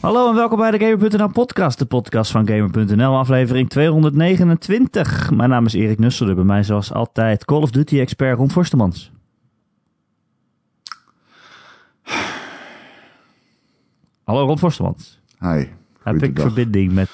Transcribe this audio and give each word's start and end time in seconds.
Hallo 0.00 0.28
en 0.28 0.34
welkom 0.34 0.58
bij 0.58 0.70
de 0.70 0.78
Gamer.nl 0.78 1.28
podcast, 1.28 1.78
de 1.78 1.84
podcast 1.84 2.30
van 2.30 2.48
Gamer.nl, 2.48 3.16
aflevering 3.16 3.68
229. 3.68 5.30
Mijn 5.30 5.48
naam 5.50 5.66
is 5.66 5.72
Erik 5.72 5.98
Nusselder, 5.98 6.34
bij 6.34 6.44
mij 6.44 6.62
zoals 6.62 6.92
altijd 6.92 7.44
Call 7.44 7.62
of 7.62 7.70
Duty 7.70 7.98
expert 7.98 8.36
Ron 8.36 8.50
Forstemans. 8.50 9.12
Hallo 14.24 14.46
Ron 14.46 14.58
Forstemans. 14.58 15.20
Hi. 15.40 15.64
Heb 16.02 16.22
ik 16.22 16.40
verbinding 16.40 16.92
met 16.92 17.10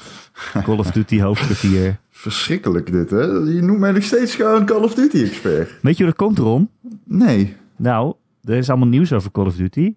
Call 0.63 0.79
of 0.79 0.91
Duty 0.91 1.21
hoofdkwartier? 1.21 1.99
Verschrikkelijk 2.11 2.93
dit, 2.93 3.11
hè? 3.11 3.23
Je 3.25 3.63
noemt 3.63 3.79
mij 3.79 3.93
nog 3.93 4.03
steeds 4.03 4.35
gewoon 4.35 4.67
Call 4.67 4.83
of 4.83 4.95
Duty 4.95 5.23
expert. 5.23 5.75
Weet 5.83 5.97
je 5.97 6.05
hoe 6.05 6.13
dat 6.13 6.27
komt, 6.27 6.39
Ron? 6.39 6.71
Nee. 7.05 7.57
Nou, 7.77 8.15
er 8.45 8.57
is 8.57 8.69
allemaal 8.69 8.89
nieuws 8.89 9.13
over 9.13 9.31
Call 9.31 9.47
of 9.47 9.57
Duty. 9.57 9.95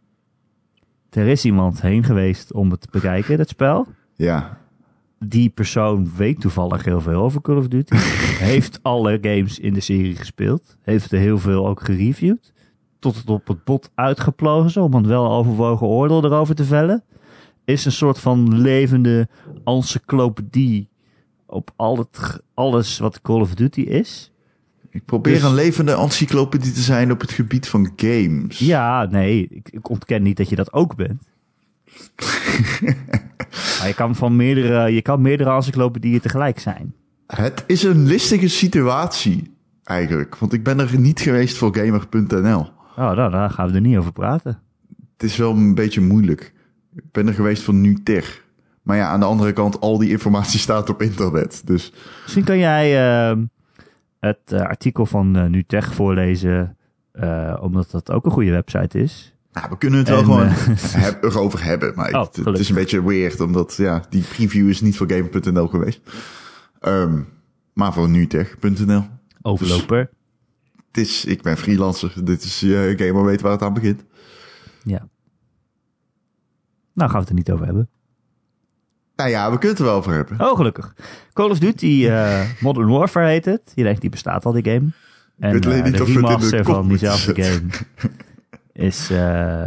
Er 1.09 1.27
is 1.27 1.45
iemand 1.45 1.81
heen 1.81 2.03
geweest 2.03 2.53
om 2.53 2.71
het 2.71 2.81
te 2.81 2.87
bekijken, 2.91 3.37
dat 3.37 3.49
spel. 3.49 3.87
Ja. 4.15 4.57
Die 5.19 5.49
persoon 5.49 6.11
weet 6.15 6.41
toevallig 6.41 6.85
heel 6.85 7.01
veel 7.01 7.21
over 7.21 7.41
Call 7.41 7.57
of 7.57 7.67
Duty. 7.67 7.95
heeft 8.51 8.79
alle 8.81 9.17
games 9.21 9.59
in 9.59 9.73
de 9.73 9.79
serie 9.79 10.15
gespeeld. 10.15 10.77
Heeft 10.81 11.11
er 11.11 11.19
heel 11.19 11.37
veel 11.37 11.67
ook 11.67 11.81
gereviewd. 11.81 12.53
Tot 12.99 13.15
het 13.15 13.29
op 13.29 13.47
het 13.47 13.63
bot 13.63 13.89
uitgeplozen 13.95 14.81
om 14.81 14.93
een 14.93 15.07
wel 15.07 15.31
overwogen 15.31 15.87
oordeel 15.87 16.25
erover 16.25 16.55
te 16.55 16.63
vellen. 16.63 17.03
Is 17.65 17.85
een 17.85 17.91
soort 17.91 18.19
van 18.19 18.61
levende 18.61 19.27
encyclopedie 19.63 20.89
op 21.45 21.71
al 21.75 21.97
het, 21.97 22.39
alles 22.53 22.99
wat 22.99 23.21
Call 23.21 23.41
of 23.41 23.53
Duty 23.53 23.81
is. 23.81 24.31
Ik 24.91 25.05
probeer 25.05 25.33
Dus- 25.33 25.43
een 25.43 25.53
levende 25.53 25.91
encyclopedie 25.91 26.71
te 26.71 26.81
zijn 26.81 27.11
op 27.11 27.21
het 27.21 27.31
gebied 27.31 27.67
van 27.67 27.91
games. 27.95 28.59
Ja, 28.59 29.05
nee, 29.05 29.47
ik, 29.49 29.69
ik 29.71 29.89
ontken 29.89 30.23
niet 30.23 30.37
dat 30.37 30.49
je 30.49 30.55
dat 30.55 30.73
ook 30.73 30.95
bent. 30.95 31.23
maar 33.79 33.87
je 33.87 33.93
kan 33.95 34.15
van 34.15 34.35
meerdere, 34.35 34.91
je 34.93 35.01
kan 35.01 35.21
meerdere 35.21 35.51
encyclopedieën 35.51 36.19
tegelijk 36.19 36.59
zijn. 36.59 36.93
Het 37.27 37.63
is 37.67 37.83
een 37.83 38.05
listige 38.05 38.47
situatie, 38.47 39.53
eigenlijk. 39.83 40.35
Want 40.35 40.53
ik 40.53 40.63
ben 40.63 40.79
er 40.79 40.99
niet 40.99 41.19
geweest 41.19 41.57
voor 41.57 41.75
Gamer.nl. 41.75 42.59
Oh, 42.97 43.11
nou, 43.11 43.31
daar 43.31 43.49
gaan 43.49 43.67
we 43.69 43.73
er 43.73 43.81
niet 43.81 43.97
over 43.97 44.11
praten. 44.11 44.59
Het 45.17 45.29
is 45.29 45.37
wel 45.37 45.51
een 45.51 45.75
beetje 45.75 46.01
moeilijk. 46.01 46.53
Ik 46.95 47.11
ben 47.11 47.27
er 47.27 47.33
geweest 47.33 47.63
voor 47.63 47.73
Nuter. 47.73 48.41
Maar 48.81 48.97
ja, 48.97 49.07
aan 49.07 49.19
de 49.19 49.25
andere 49.25 49.53
kant, 49.53 49.79
al 49.79 49.97
die 49.97 50.09
informatie 50.09 50.59
staat 50.69 50.89
op 50.89 51.01
internet. 51.01 51.61
Dus 51.65 51.93
Misschien 52.23 52.43
kan 52.43 52.57
jij 52.57 52.97
ehm, 53.29 53.43
het 54.19 54.39
eh, 54.45 54.61
artikel 54.61 55.05
van 55.05 55.35
eh, 55.35 55.45
NuTech 55.45 55.93
voorlezen, 55.93 56.77
eh, 57.11 57.57
omdat 57.61 57.91
dat 57.91 58.11
ook 58.11 58.25
een 58.25 58.31
goede 58.31 58.51
website 58.51 58.99
is. 58.99 59.35
nou, 59.51 59.69
we 59.69 59.77
kunnen 59.77 59.99
het 59.99 60.09
wel 60.09 60.17
En, 60.17 60.23
gewoon 60.23 60.47
heb, 61.03 61.23
erover 61.23 61.63
hebben. 61.63 61.95
Maar 61.95 62.13
Oh, 62.13 62.27
het, 62.31 62.59
is 62.59 62.69
een 62.69 62.75
beetje 62.75 63.03
weird, 63.03 63.39
omdat 63.39 63.75
ja, 63.75 64.03
die 64.09 64.23
preview 64.23 64.69
is 64.69 64.81
niet 64.81 64.97
voor 64.97 65.11
Gamer.nl 65.11 65.67
geweest. 65.67 66.01
Ehm, 66.79 67.21
maar 67.73 67.93
voor 67.93 68.09
Nutech.nl. 68.09 69.03
Overloper. 69.41 70.09
Het 70.87 70.97
is, 70.97 71.25
ik 71.25 71.41
ben 71.41 71.57
freelancer. 71.57 72.25
Dit 72.25 72.43
is 72.43 72.63
uh, 72.63 72.97
Gamer 72.97 73.25
weet 73.25 73.41
waar 73.41 73.51
het 73.51 73.61
aan 73.61 73.73
begint. 73.73 74.05
Ja. 74.83 75.07
Nou 76.93 77.09
gaan 77.09 77.19
we 77.19 77.19
het 77.19 77.29
er 77.29 77.35
niet 77.35 77.51
over 77.51 77.65
hebben. 77.65 77.89
Nou 79.19 79.31
ja, 79.31 79.51
we 79.51 79.57
kunnen 79.57 79.69
het 79.69 79.79
er 79.79 79.85
wel 79.85 79.95
over 79.95 80.13
hebben. 80.13 80.39
Oh, 80.41 80.55
gelukkig. 80.55 80.95
Call 81.33 81.49
of 81.49 81.59
Duty 81.59 82.07
eh, 82.07 82.41
Modern 82.59 82.87
Warfare 82.87 83.27
heet 83.27 83.45
het. 83.45 83.71
Je 83.75 83.83
denkt, 83.83 84.01
die 84.01 84.09
bestaat 84.09 84.45
al, 84.45 84.51
die 84.51 84.63
game. 84.63 84.91
En 85.39 85.51
weet 85.51 85.65
alleen 85.65 85.77
eh, 85.77 85.83
niet 85.83 85.97
de 85.97 86.03
of 86.03 86.07
we 86.07 86.13
het 86.13 86.21
in 86.21 86.25
de 86.25 86.27
remaster 86.27 86.63
van 86.63 86.87
diezelfde 86.87 87.43
game 87.43 87.69
is, 88.87 89.09
eh, 89.09 89.63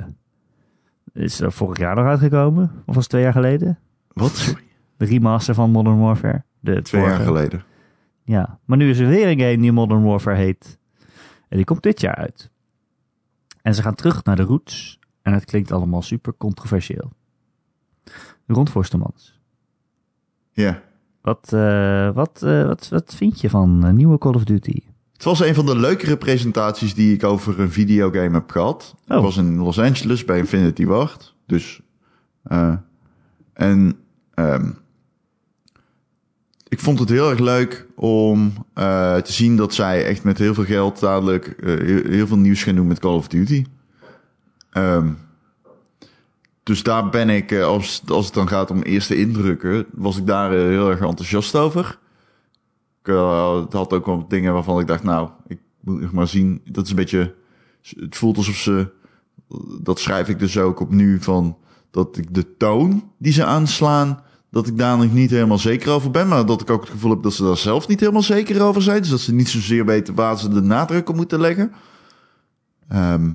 is 1.12 1.40
er 1.40 1.52
vorig 1.52 1.78
jaar 1.78 1.94
nog 1.94 2.04
uitgekomen. 2.04 2.62
Of 2.86 2.94
was 2.94 2.96
het 2.96 3.08
twee 3.08 3.22
jaar 3.22 3.32
geleden? 3.32 3.78
Wat? 4.12 4.36
Sorry. 4.36 4.62
De 4.96 5.04
remaster 5.04 5.54
van 5.54 5.70
Modern 5.70 5.98
Warfare. 5.98 6.42
De 6.60 6.82
Twee 6.82 7.02
jaar 7.02 7.20
geleden. 7.20 7.64
Ja, 8.24 8.58
maar 8.64 8.78
nu 8.78 8.90
is 8.90 8.98
er 8.98 9.08
weer 9.08 9.28
een 9.28 9.40
game 9.40 9.58
die 9.58 9.72
Modern 9.72 10.02
Warfare 10.02 10.36
heet. 10.36 10.78
En 11.48 11.56
die 11.56 11.64
komt 11.64 11.82
dit 11.82 12.00
jaar 12.00 12.14
uit. 12.14 12.50
En 13.62 13.74
ze 13.74 13.82
gaan 13.82 13.94
terug 13.94 14.24
naar 14.24 14.36
de 14.36 14.42
roots. 14.42 14.98
En 15.22 15.32
het 15.32 15.44
klinkt 15.44 15.72
allemaal 15.72 16.02
super 16.02 16.34
controversieel. 16.36 17.12
Rond 18.46 18.70
Forstemans. 18.70 19.40
Ja. 20.52 20.82
Wat, 21.22 21.52
eh, 21.52 22.10
wat, 22.10 22.42
eh, 22.42 22.66
wat, 22.66 22.88
wat 22.88 23.14
vind 23.16 23.40
je 23.40 23.50
van 23.50 23.84
eh, 23.84 23.92
nieuwe 23.92 24.18
Call 24.18 24.34
of 24.34 24.44
Duty? 24.44 24.80
Het 25.12 25.24
was 25.24 25.40
een 25.40 25.54
van 25.54 25.66
de 25.66 25.76
leukere 25.76 26.16
presentaties 26.16 26.94
die 26.94 27.14
ik 27.14 27.24
over 27.24 27.60
een 27.60 27.70
videogame 27.70 28.34
heb 28.34 28.50
gehad. 28.50 28.94
Oh. 29.08 29.16
Ik 29.16 29.22
was 29.22 29.36
in 29.36 29.56
Los 29.56 29.78
Angeles 29.78 30.24
bij 30.24 30.38
Infinity 30.38 30.84
Ward. 30.84 31.34
Dus, 31.46 31.80
en 33.52 33.96
ehm, 34.34 34.70
ik 36.68 36.80
vond 36.80 36.98
het 36.98 37.08
heel 37.08 37.30
erg 37.30 37.38
leuk 37.38 37.86
om 37.94 38.52
te 38.74 39.22
zien 39.32 39.56
dat 39.56 39.74
zij 39.74 40.06
echt 40.06 40.24
met 40.24 40.38
heel 40.38 40.54
veel 40.54 40.64
geld 40.64 41.00
dadelijk 41.00 41.56
heel, 41.60 42.02
heel 42.04 42.26
veel 42.26 42.38
nieuws 42.38 42.62
gaan 42.62 42.74
doen 42.74 42.86
met 42.86 42.98
Call 42.98 43.14
of 43.14 43.28
Duty. 43.28 43.64
Ehm, 44.70 45.08
dus 46.62 46.82
daar 46.82 47.08
ben 47.08 47.30
ik, 47.30 47.50
eh, 47.50 47.64
als, 47.64 48.02
als 48.06 48.24
het 48.24 48.34
dan 48.34 48.48
gaat 48.48 48.70
om 48.70 48.82
eerste 48.82 49.16
indrukken, 49.16 49.86
was 49.92 50.16
ik 50.16 50.26
daar 50.26 50.52
eh, 50.52 50.58
heel 50.58 50.90
erg 50.90 51.00
enthousiast 51.00 51.56
over. 51.56 51.98
Ik 53.02 53.08
eh, 53.08 53.60
het 53.60 53.72
had 53.72 53.92
ook 53.92 54.06
wel 54.06 54.28
dingen 54.28 54.52
waarvan 54.52 54.80
ik 54.80 54.86
dacht, 54.86 55.02
nou, 55.02 55.28
ik 55.46 55.58
moet 55.80 56.00
nog 56.00 56.12
maar 56.12 56.28
zien. 56.28 56.60
Dat 56.64 56.84
is 56.84 56.90
een 56.90 56.96
beetje, 56.96 57.34
het 57.82 58.16
voelt 58.16 58.36
alsof 58.36 58.56
ze, 58.56 58.90
dat 59.80 60.00
schrijf 60.00 60.28
ik 60.28 60.38
dus 60.38 60.58
ook 60.58 60.80
op 60.80 60.90
nu, 60.90 61.20
van 61.20 61.56
dat 61.90 62.16
ik 62.16 62.34
de 62.34 62.56
toon 62.56 63.10
die 63.18 63.32
ze 63.32 63.44
aanslaan, 63.44 64.22
dat 64.50 64.66
ik 64.66 64.78
daar 64.78 64.98
nog 64.98 65.12
niet 65.12 65.30
helemaal 65.30 65.58
zeker 65.58 65.92
over 65.92 66.10
ben. 66.10 66.28
Maar 66.28 66.46
dat 66.46 66.60
ik 66.60 66.70
ook 66.70 66.80
het 66.80 66.90
gevoel 66.90 67.10
heb 67.10 67.22
dat 67.22 67.32
ze 67.32 67.44
daar 67.44 67.56
zelf 67.56 67.88
niet 67.88 68.00
helemaal 68.00 68.22
zeker 68.22 68.62
over 68.62 68.82
zijn. 68.82 69.00
Dus 69.00 69.10
dat 69.10 69.20
ze 69.20 69.34
niet 69.34 69.48
zozeer 69.48 69.84
weten 69.84 70.14
waar 70.14 70.38
ze 70.38 70.48
de 70.48 70.60
nadruk 70.60 71.08
op 71.08 71.16
moeten 71.16 71.40
leggen. 71.40 71.72
Ehm, 72.88 73.30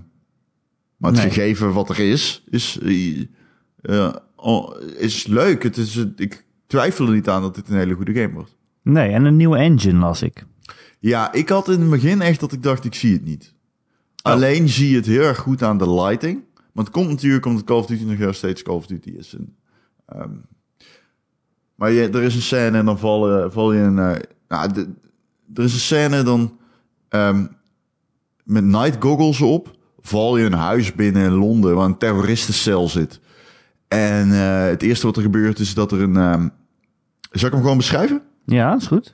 maar 0.97 1.12
het 1.12 1.19
Nee. 1.22 1.30
gegeven 1.30 1.74
wat 1.74 1.90
er 1.90 2.00
is, 2.00 2.44
is, 2.50 2.80
eh, 2.84 3.22
eh, 3.81 4.13
oh, 4.35 4.81
is 4.97 5.28
leuk. 5.28 5.63
Het 5.63 5.78
is, 5.78 5.96
ik 6.16 6.46
twijfel 6.68 7.06
er 7.08 7.13
niet 7.13 7.30
aan 7.30 7.41
dat 7.41 7.56
dit 7.56 7.69
een 7.69 7.75
hele 7.78 7.94
goede 7.94 8.13
game 8.13 8.34
wordt. 8.34 8.56
Nee, 8.81 9.09
en 9.12 9.25
een 9.25 9.35
nieuwe 9.35 9.58
engine 9.58 10.00
las 10.00 10.22
ik. 10.22 10.46
Ja, 11.00 11.34
ik 11.34 11.50
had 11.50 11.69
in 11.69 11.81
het 11.81 11.90
begin 11.90 12.22
echt 12.22 12.40
dat 12.40 12.52
ik 12.52 12.63
dacht, 12.63 12.85
ik 12.85 12.96
zie 12.96 13.13
het 13.13 13.24
niet. 13.25 13.53
Alleen 14.22 14.69
zie 14.69 14.90
je 14.90 14.96
het 14.96 15.06
heel 15.06 15.22
erg 15.22 15.38
goed 15.38 15.63
aan 15.63 15.78
de 15.78 15.94
lighting. 15.94 16.44
Want 16.74 16.88
het 16.88 16.96
komt 16.97 17.09
natuurlijk 17.09 17.46
omdat 17.46 17.64
Call 17.64 17.78
of 17.78 17.85
Duty 17.85 18.03
nog 18.03 18.18
heel 18.18 18.34
steeds 18.34 18.62
Call 18.64 18.75
of 18.75 18.88
Duty 18.88 19.09
is. 19.09 19.34
En, 19.35 19.56
ehm, 20.06 20.31
maar 21.75 21.91
je, 21.91 22.09
er 22.09 22.22
is 22.24 22.35
een 22.35 22.41
scène 22.41 22.78
en 22.78 22.85
dan 22.85 23.00
val, 23.00 23.41
je- 23.44 23.52
val 23.52 23.74
je 23.74 23.79
eh, 23.84 24.16
nou, 24.47 24.74
de- 24.74 24.94
er 25.53 25.64
is 25.64 25.74
een 25.74 25.79
scène 25.79 26.24
dan 26.24 26.58
ehm, 27.09 27.46
met 28.44 28.64
night 28.64 28.96
goggles 29.03 29.41
op... 29.41 29.75
val 30.07 30.38
je 30.38 30.45
een 30.45 30.53
huis 30.53 30.94
binnen 30.94 31.25
in 31.25 31.31
Londen 31.31 31.75
waar 31.75 31.85
een 31.85 31.97
terroristencel 31.97 32.90
zit. 32.90 33.19
En 33.88 34.31
eh, 34.31 34.66
het 34.66 34.81
eerste 34.81 35.06
wat 35.06 35.16
er 35.16 35.22
gebeurt 35.22 35.59
is 35.59 35.73
dat 35.73 35.91
er 35.91 36.01
een... 36.01 36.18
ehm 36.18 36.47
zal 37.31 37.47
ik 37.47 37.53
hem 37.53 37.62
gewoon 37.62 37.78
beschrijven? 37.78 38.22
Ja, 38.46 38.75
is 38.75 38.88
goed. 38.88 39.13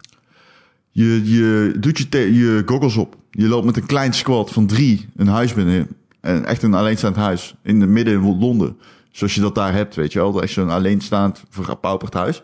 Je, 0.90 1.32
je 1.32 1.76
doet 1.80 1.98
je, 1.98 2.34
je 2.34 2.64
goggles 2.66 2.96
op. 2.96 3.16
Je 3.32 3.48
loopt 3.48 3.66
met 3.66 3.78
een 3.78 3.86
klein 3.86 4.14
squad 4.14 4.52
van 4.52 4.68
drie 4.68 5.10
een 5.16 5.28
huis 5.28 5.54
binnen. 5.54 5.88
En 6.22 6.46
echt 6.46 6.64
een 6.64 6.74
alleenstaand 6.74 7.16
huis. 7.16 7.56
In 7.64 7.80
de 7.80 7.86
midden 7.86 8.14
in 8.14 8.38
Londen. 8.40 8.78
Zoals 9.12 9.36
je 9.36 9.42
dat 9.42 9.56
daar 9.56 9.74
hebt, 9.74 9.96
weet 9.96 10.14
je 10.14 10.20
wel. 10.20 10.42
Echt 10.42 10.54
zo'n 10.54 10.70
alleenstaand, 10.70 11.44
verpauperd 11.50 12.14
huis. 12.14 12.44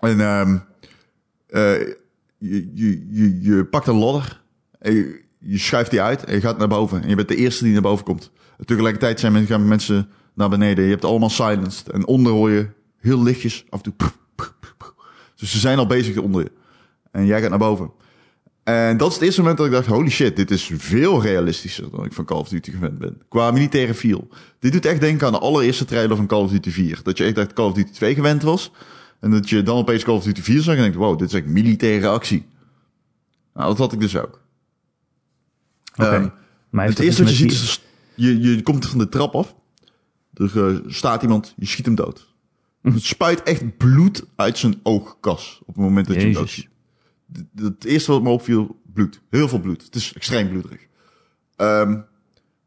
En 0.00 0.20
ehm 0.20 0.58
eh, 1.46 1.78
je, 2.38 2.70
je, 2.74 3.06
je, 3.10 3.40
je 3.40 3.64
pakt 3.64 3.86
een 3.86 3.98
ladder. 3.98 4.40
En 4.78 4.94
je, 4.94 5.28
je 5.40 5.58
schuift 5.58 5.90
die 5.90 6.00
uit 6.00 6.24
en 6.24 6.34
je 6.34 6.40
gaat 6.40 6.58
naar 6.58 6.68
boven. 6.68 7.02
En 7.02 7.08
je 7.08 7.14
bent 7.14 7.28
de 7.28 7.36
eerste 7.36 7.64
die 7.64 7.72
naar 7.72 7.82
boven 7.82 8.04
komt. 8.04 8.30
En 8.58 8.66
tegelijkertijd 8.66 9.20
zijn 9.20 9.46
gaan 9.46 9.68
mensen 9.68 10.08
naar 10.34 10.48
beneden. 10.48 10.84
Je 10.84 10.90
hebt 10.90 11.04
allemaal 11.04 11.30
silenced. 11.30 11.88
En 11.88 12.06
onder 12.06 12.32
hoor 12.32 12.50
je 12.50 12.68
heel 12.98 13.22
lichtjes 13.22 13.64
af 13.68 13.82
en 13.82 13.94
toe. 13.96 14.10
Dus 15.36 15.50
ze 15.50 15.58
zijn 15.58 15.78
al 15.78 15.86
bezig 15.86 16.16
onder 16.16 16.42
je. 16.42 16.50
En 17.10 17.26
jij 17.26 17.40
gaat 17.40 17.50
naar 17.50 17.58
boven. 17.58 17.90
En 18.62 18.96
dat 18.96 19.08
is 19.08 19.14
het 19.14 19.22
eerste 19.22 19.40
moment 19.40 19.58
dat 19.58 19.66
ik 19.66 19.72
dacht, 19.72 19.86
holy 19.86 20.10
shit, 20.10 20.36
dit 20.36 20.50
is 20.50 20.70
veel 20.74 21.22
realistischer 21.22 21.90
dan 21.90 22.04
ik 22.04 22.12
van 22.12 22.24
Call 22.24 22.38
of 22.38 22.48
Duty 22.48 22.70
gewend 22.70 22.98
ben. 22.98 23.22
Qua 23.28 23.50
militaire 23.50 23.94
feel. 23.94 24.28
Dit 24.58 24.72
doet 24.72 24.86
echt 24.86 25.00
denken 25.00 25.26
aan 25.26 25.32
de 25.32 25.38
allereerste 25.38 25.84
trailer 25.84 26.16
van 26.16 26.26
Call 26.26 26.42
of 26.42 26.50
Duty 26.50 26.70
4. 26.70 27.00
Dat 27.02 27.18
je 27.18 27.24
echt 27.24 27.34
dat 27.34 27.52
Call 27.52 27.66
of 27.66 27.72
Duty 27.72 27.92
2 27.92 28.14
gewend 28.14 28.42
was. 28.42 28.72
En 29.20 29.30
dat 29.30 29.48
je 29.48 29.62
dan 29.62 29.76
opeens 29.76 30.04
Call 30.04 30.14
of 30.14 30.24
Duty 30.24 30.42
4 30.42 30.62
zag 30.62 30.74
en 30.74 30.80
denkt, 30.80 30.96
wow, 30.96 31.18
dit 31.18 31.28
is 31.28 31.34
echt 31.34 31.46
militaire 31.46 32.08
actie. 32.08 32.46
Nou, 33.54 33.68
dat 33.68 33.78
had 33.78 33.92
ik 33.92 34.00
dus 34.00 34.16
ook. 34.16 34.40
Oké. 35.96 36.08
Ehm, 36.08 36.28
Maar 36.70 36.86
het 36.86 36.98
eerste 36.98 37.22
wat 37.22 37.30
je 37.30 37.36
ziet 37.36 37.52
is, 37.52 37.82
je, 38.14 38.40
je 38.40 38.62
komt 38.62 38.86
van 38.86 38.98
de 38.98 39.08
trap 39.08 39.34
af. 39.34 39.54
Er 40.34 40.66
eh, 40.68 40.76
staat 40.86 41.22
iemand, 41.22 41.54
je 41.56 41.66
schiet 41.66 41.86
hem 41.86 41.94
dood. 41.94 42.28
Hm. 42.82 42.90
Het 42.92 43.02
spuit 43.02 43.42
echt 43.42 43.76
bloed 43.76 44.24
uit 44.36 44.58
zijn 44.58 44.80
oogkas 44.82 45.58
op 45.60 45.74
het 45.74 45.84
moment 45.84 46.06
dat 46.06 46.16
je 46.16 46.22
hem 46.22 46.30
Jezus. 46.30 46.42
doodschiet. 46.42 46.68
D- 47.56 47.60
Het 47.62 47.84
eerste 47.84 48.12
wat 48.12 48.22
me 48.22 48.28
opviel, 48.28 48.80
bloed. 48.92 49.20
Heel 49.30 49.48
veel 49.48 49.60
bloed. 49.60 49.82
Het 49.82 49.94
is 49.94 50.12
extreem 50.12 50.48
bloederig. 50.48 50.86
Ehm, 51.56 51.98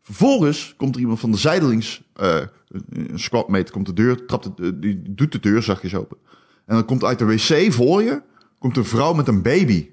Vervolgens 0.05 0.73
komt 0.77 0.95
er 0.95 1.01
iemand 1.01 1.19
van 1.19 1.31
de 1.31 1.37
zijdelings, 1.37 2.03
eh, 2.13 2.41
een 2.89 3.19
squadmate 3.19 3.71
komt 3.71 3.85
de 3.85 3.93
deur, 3.93 4.25
trapt 4.25 4.57
de, 4.57 4.79
die 4.79 5.01
doet 5.13 5.31
de 5.31 5.39
deur 5.39 5.63
zachtjes 5.63 5.95
open. 5.95 6.17
En 6.65 6.75
dan 6.75 6.85
komt 6.85 7.03
uit 7.03 7.19
de 7.19 7.25
wc 7.25 7.71
voor 7.73 8.03
je, 8.03 8.21
komt 8.59 8.77
een 8.77 8.85
vrouw 8.85 9.13
met 9.13 9.27
een 9.27 9.41
baby. 9.41 9.89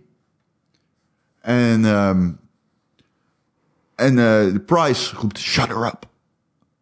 En, 1.41 1.85
ehm 1.85 2.31
en 4.00 4.19
eh, 4.19 4.52
de 4.52 4.62
Price 4.67 5.17
roept, 5.17 5.38
shut 5.38 5.69
her 5.69 5.87
up. 5.87 6.08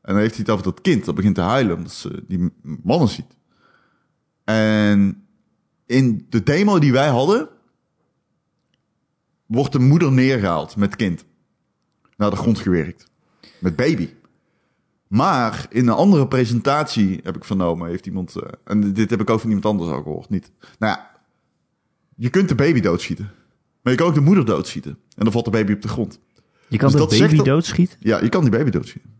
En 0.02 0.14
dan 0.14 0.22
heeft 0.22 0.34
hij 0.34 0.40
het 0.40 0.50
over 0.50 0.64
dat 0.64 0.80
kind, 0.80 1.04
dat 1.04 1.14
begint 1.14 1.34
te 1.34 1.40
huilen, 1.40 1.76
omdat 1.76 1.92
ze 1.92 2.24
die 2.26 2.52
mannen 2.82 3.08
ziet. 3.08 3.36
En 4.44 5.26
in 5.86 6.26
de 6.28 6.42
demo 6.42 6.78
die 6.78 6.92
wij 6.92 7.08
hadden, 7.08 7.48
wordt 9.46 9.72
de 9.72 9.78
moeder 9.78 10.12
neergehaald 10.12 10.76
met 10.76 10.96
kind. 10.96 11.24
Naar 12.16 12.30
de 12.30 12.36
grond 12.36 12.58
gewerkt. 12.58 13.10
Met 13.58 13.76
baby. 13.76 14.08
Maar 15.06 15.66
in 15.70 15.88
een 15.88 15.94
andere 15.94 16.28
presentatie 16.28 17.20
heb 17.22 17.36
ik 17.36 17.44
vernomen, 17.44 17.88
heeft 17.88 18.06
iemand, 18.06 18.36
eh, 18.36 18.48
en 18.64 18.92
dit 18.92 19.10
heb 19.10 19.20
ik 19.20 19.30
ook 19.30 19.40
van 19.40 19.48
iemand 19.48 19.66
anders 19.66 19.90
al 19.90 20.02
gehoord, 20.02 20.28
niet. 20.28 20.50
Nou 20.78 20.92
ja, 20.96 21.10
je 22.16 22.30
kunt 22.30 22.48
de 22.48 22.54
baby 22.54 22.80
doodschieten. 22.80 23.30
Maar 23.82 23.92
je 23.92 23.98
kan 23.98 24.08
ook 24.08 24.14
de 24.14 24.20
moeder 24.20 24.44
doodschieten. 24.44 24.90
En 24.90 25.24
dan 25.24 25.32
valt 25.32 25.44
de 25.44 25.50
baby 25.50 25.72
op 25.72 25.82
de 25.82 25.88
grond. 25.88 26.20
Je 26.68 26.76
kan 26.78 26.92
Dus 26.92 27.08
de 27.08 27.18
baby 27.18 27.36
dat- 27.36 27.44
doodschieten? 27.44 27.96
Ja, 28.00 28.22
je 28.22 28.28
kan 28.28 28.40
die 28.42 28.50
baby 28.50 28.70
doodschieten. 28.70 29.10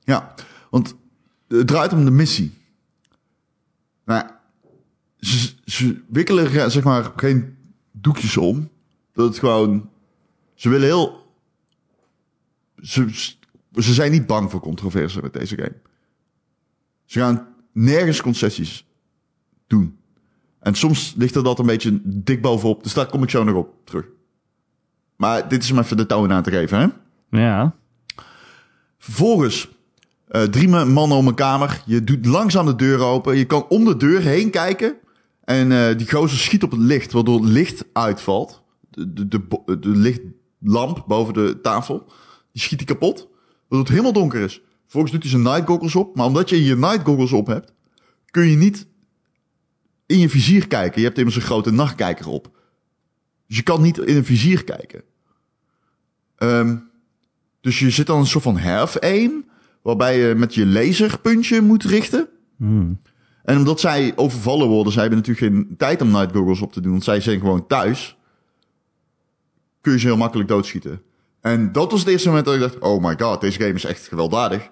Ja, 0.00 0.34
want 0.70 0.94
het 1.48 1.66
draait 1.66 1.92
om 1.92 2.04
de 2.04 2.10
missie. 2.10 2.54
Nou, 4.04 4.26
ze, 5.18 5.54
ze 5.64 6.02
wikkelen 6.08 6.70
zeg 6.70 6.82
maar 6.84 7.12
geen 7.16 7.56
doekjes 7.92 8.36
om. 8.36 8.70
Dat 9.12 9.28
het 9.28 9.38
gewoon... 9.38 9.90
Ze 10.54 10.68
willen 10.68 10.86
heel... 10.86 11.34
Ze, 12.76 13.08
ze 13.74 13.94
zijn 13.94 14.10
niet 14.10 14.26
bang 14.26 14.50
voor 14.50 14.60
controverse 14.60 15.20
met 15.22 15.32
deze 15.32 15.56
game. 15.56 15.76
Ze 17.04 17.18
gaan 17.18 17.46
nergens 17.72 18.20
concessies 18.22 18.86
doen. 19.66 19.98
En 20.60 20.74
soms 20.74 21.14
ligt 21.16 21.34
er 21.34 21.42
dat 21.44 21.58
een 21.58 21.66
beetje 21.66 22.00
dik 22.04 22.42
bovenop. 22.42 22.82
Dus 22.82 22.94
daar 22.94 23.06
kom 23.06 23.22
ik 23.22 23.30
zo 23.30 23.44
nog 23.44 23.54
op 23.56 23.74
terug. 23.86 24.06
Maar 25.22 25.48
dit 25.48 25.62
is 25.62 25.70
om 25.70 25.78
even 25.78 25.96
de 25.96 26.06
toon 26.06 26.32
aan 26.32 26.42
te 26.42 26.50
geven, 26.50 26.78
hè? 26.78 26.86
Ja. 27.40 27.74
Vervolgens 28.98 29.68
eh, 30.28 30.42
drie 30.42 30.68
ma- 30.68 30.84
mannen 30.84 31.16
om 31.18 31.26
een 31.26 31.34
kamer. 31.34 31.82
Je 31.86 32.04
doet 32.04 32.26
langzaam 32.26 32.66
de 32.66 32.74
deur 32.76 33.00
open. 33.00 33.36
Je 33.36 33.44
kan 33.44 33.66
om 33.68 33.84
de 33.84 33.96
deur 33.96 34.20
heen 34.20 34.50
kijken. 34.50 34.94
En 35.44 35.72
eh, 35.72 35.96
die 35.96 36.10
gozer 36.10 36.38
schiet 36.38 36.62
op 36.62 36.70
het 36.70 36.80
licht, 36.80 37.12
waardoor 37.12 37.40
het 37.40 37.48
licht 37.50 37.84
uitvalt. 37.92 38.62
De, 38.90 39.28
de, 39.28 39.40
de 39.80 39.88
lichtlamp 39.88 41.04
boven 41.06 41.34
de 41.34 41.58
tafel. 41.62 41.98
Die 42.52 42.62
schiet 42.62 42.78
hij 42.78 42.86
kapot. 42.86 43.28
Waardoor 43.60 43.78
het 43.78 43.88
helemaal 43.88 44.12
donker 44.12 44.40
is. 44.40 44.60
Vervolgens 44.82 45.12
doet 45.12 45.22
hij 45.22 45.30
zijn 45.30 45.42
night 45.42 45.68
goggles 45.68 45.94
op. 45.94 46.16
Maar 46.16 46.26
omdat 46.26 46.48
je 46.48 46.64
je 46.64 46.76
night 46.76 47.04
goggles 47.04 47.32
op 47.32 47.46
hebt, 47.46 47.72
kun 48.30 48.48
je 48.48 48.56
niet 48.56 48.86
in 50.06 50.18
je 50.18 50.28
vizier 50.28 50.66
kijken. 50.66 51.00
Je 51.00 51.06
hebt 51.06 51.18
immers 51.18 51.36
een 51.36 51.42
grote 51.42 51.70
nachtkijker 51.70 52.28
op. 52.28 52.50
Dus 53.46 53.56
je 53.56 53.62
kan 53.62 53.82
niet 53.82 53.98
in 53.98 54.16
een 54.16 54.24
vizier 54.24 54.64
kijken. 54.64 55.02
Ehm 56.42 56.76
dus 57.62 57.78
je 57.78 57.90
zit 57.90 58.06
dan 58.06 58.18
een 58.18 58.26
soort 58.26 58.44
van 58.44 58.58
half 58.58 58.98
aim, 58.98 59.44
waarbij 59.82 60.18
je 60.18 60.34
met 60.34 60.54
je 60.54 60.66
laserpuntje 60.66 61.60
moet 61.60 61.84
richten. 61.84 62.28
Hmm. 62.56 63.00
En 63.44 63.56
omdat 63.56 63.80
zij 63.80 64.12
overvallen 64.16 64.68
worden, 64.68 64.92
zij 64.92 65.02
hebben 65.02 65.20
natuurlijk 65.20 65.46
geen 65.46 65.76
tijd 65.76 66.02
om 66.02 66.10
night 66.10 66.36
goggles 66.36 66.60
op 66.60 66.72
te 66.72 66.80
doen, 66.80 66.90
want 66.90 67.04
zij 67.04 67.20
zijn 67.20 67.40
gewoon 67.40 67.66
thuis, 67.66 68.16
kun 69.80 69.92
je 69.92 69.98
ze 69.98 70.06
heel 70.06 70.16
makkelijk 70.16 70.48
doodschieten. 70.48 71.02
En 71.40 71.72
dat 71.72 71.90
was 71.90 72.00
het 72.00 72.08
eerste 72.08 72.28
moment 72.28 72.46
dat 72.46 72.54
ik 72.54 72.60
dacht, 72.60 72.78
oh 72.78 73.04
my 73.04 73.18
god, 73.18 73.40
deze 73.40 73.60
game 73.60 73.74
is 73.74 73.84
echt 73.84 74.08
gewelddadig. 74.08 74.70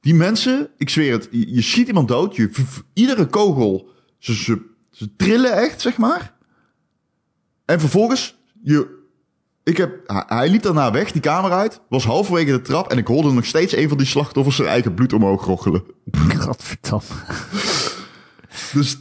Die 0.00 0.14
mensen, 0.14 0.70
ik 0.76 0.88
zweer 0.88 1.12
het, 1.12 1.28
je, 1.30 1.54
je 1.54 1.62
schiet 1.62 1.88
iemand 1.88 2.08
dood, 2.08 2.36
je, 2.36 2.50
iedere 2.92 3.26
kogel, 3.26 3.90
ze, 4.18 4.34
ze, 4.34 4.60
ze 4.90 5.16
trillen 5.16 5.52
echt, 5.52 5.80
zeg 5.80 5.96
maar. 5.96 6.34
En 7.64 7.80
vervolgens, 7.80 8.36
je, 8.62 8.97
ik 9.68 9.76
heb, 9.76 9.90
hij- 10.26 10.48
liep 10.48 10.62
daarna 10.62 10.90
weg, 10.90 11.12
die 11.12 11.20
kamer 11.20 11.52
uit, 11.52 11.80
was 11.88 12.04
halverwege 12.04 12.50
de 12.50 12.60
trap 12.60 12.90
en 12.90 12.98
ik 12.98 13.06
hoorde 13.06 13.32
nog 13.32 13.44
steeds 13.44 13.76
een 13.76 13.88
van 13.88 13.98
die 13.98 14.06
slachtoffers 14.06 14.56
zijn 14.56 14.68
eigen 14.68 14.94
bloed 14.94 15.12
omhoog 15.12 15.44
roggelen. 15.44 15.82
Gadverdamme. 16.12 17.04
Dus, 18.72 18.96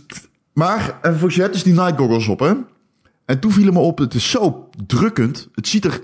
maar, 0.54 0.98
en 1.02 1.20
je 1.28 1.42
hebt 1.42 1.54
dus 1.54 1.64
die 1.64 1.74
night 1.74 1.98
goggles 1.98 2.28
op, 2.28 2.40
hè? 2.40 2.54
En 3.26 3.40
toen 3.40 3.52
viel 3.52 3.72
me 3.72 3.80
op, 3.80 3.98
het 3.98 4.14
is 4.14 4.30
zo 4.30 4.70
drukkend. 4.88 5.48
Het 5.54 5.68
ziet 5.68 5.86
er... 5.86 6.02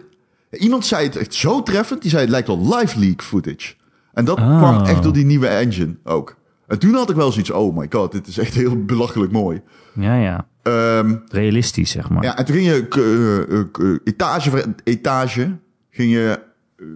Iemand 0.51 0.85
zei 0.85 1.05
het 1.05 1.15
echt 1.15 1.33
zo 1.33 1.63
treffend, 1.63 2.01
die 2.01 2.09
zei 2.09 2.21
het 2.21 2.31
lijkt 2.31 2.47
wel 2.47 2.75
live 2.77 2.99
leak 2.99 3.21
footage. 3.21 3.73
En 4.13 4.25
dat 4.25 4.37
Ah. 4.37 4.57
kwam 4.57 4.83
echt 4.85 5.03
door 5.03 5.13
die 5.13 5.25
nieuwe 5.25 5.47
engine 5.47 5.95
ook. 6.03 6.35
En 6.67 6.79
toen 6.79 6.93
had 6.93 7.09
ik 7.09 7.15
wel 7.15 7.31
zoiets, 7.31 7.51
oh 7.51 7.77
my 7.77 7.87
god, 7.89 8.11
dit 8.11 8.27
is 8.27 8.37
echt 8.37 8.53
heel 8.53 8.85
belachelijk 8.85 9.31
mooi. 9.31 9.61
Ja, 9.93 10.15
ja. 10.15 10.47
Ehm, 10.61 11.15
Realistisch, 11.27 11.91
zeg 11.91 12.09
maar. 12.09 12.23
ja, 12.23 12.37
en 12.37 12.45
toen 12.45 12.55
ging 12.55 12.67
je 12.67 12.87
eh, 12.89 13.59
eh, 13.59 13.91
eh, 13.93 13.99
etage 14.03 14.49
voor 14.49 14.65
etage 14.83 15.57
ging 15.89 16.11
je 16.11 16.39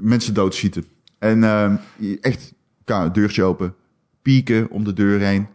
mensen 0.02 0.34
doodschieten. 0.34 0.86
En 1.20 1.44
ehm, 1.44 1.76
echt, 2.22 2.54
ja, 2.86 3.04
een 3.04 3.14
deurtje 3.14 3.44
open, 3.44 3.76
pieken 4.22 4.70
om 4.70 4.84
de 4.84 4.94
deur 4.94 5.20
heen. 5.20 5.48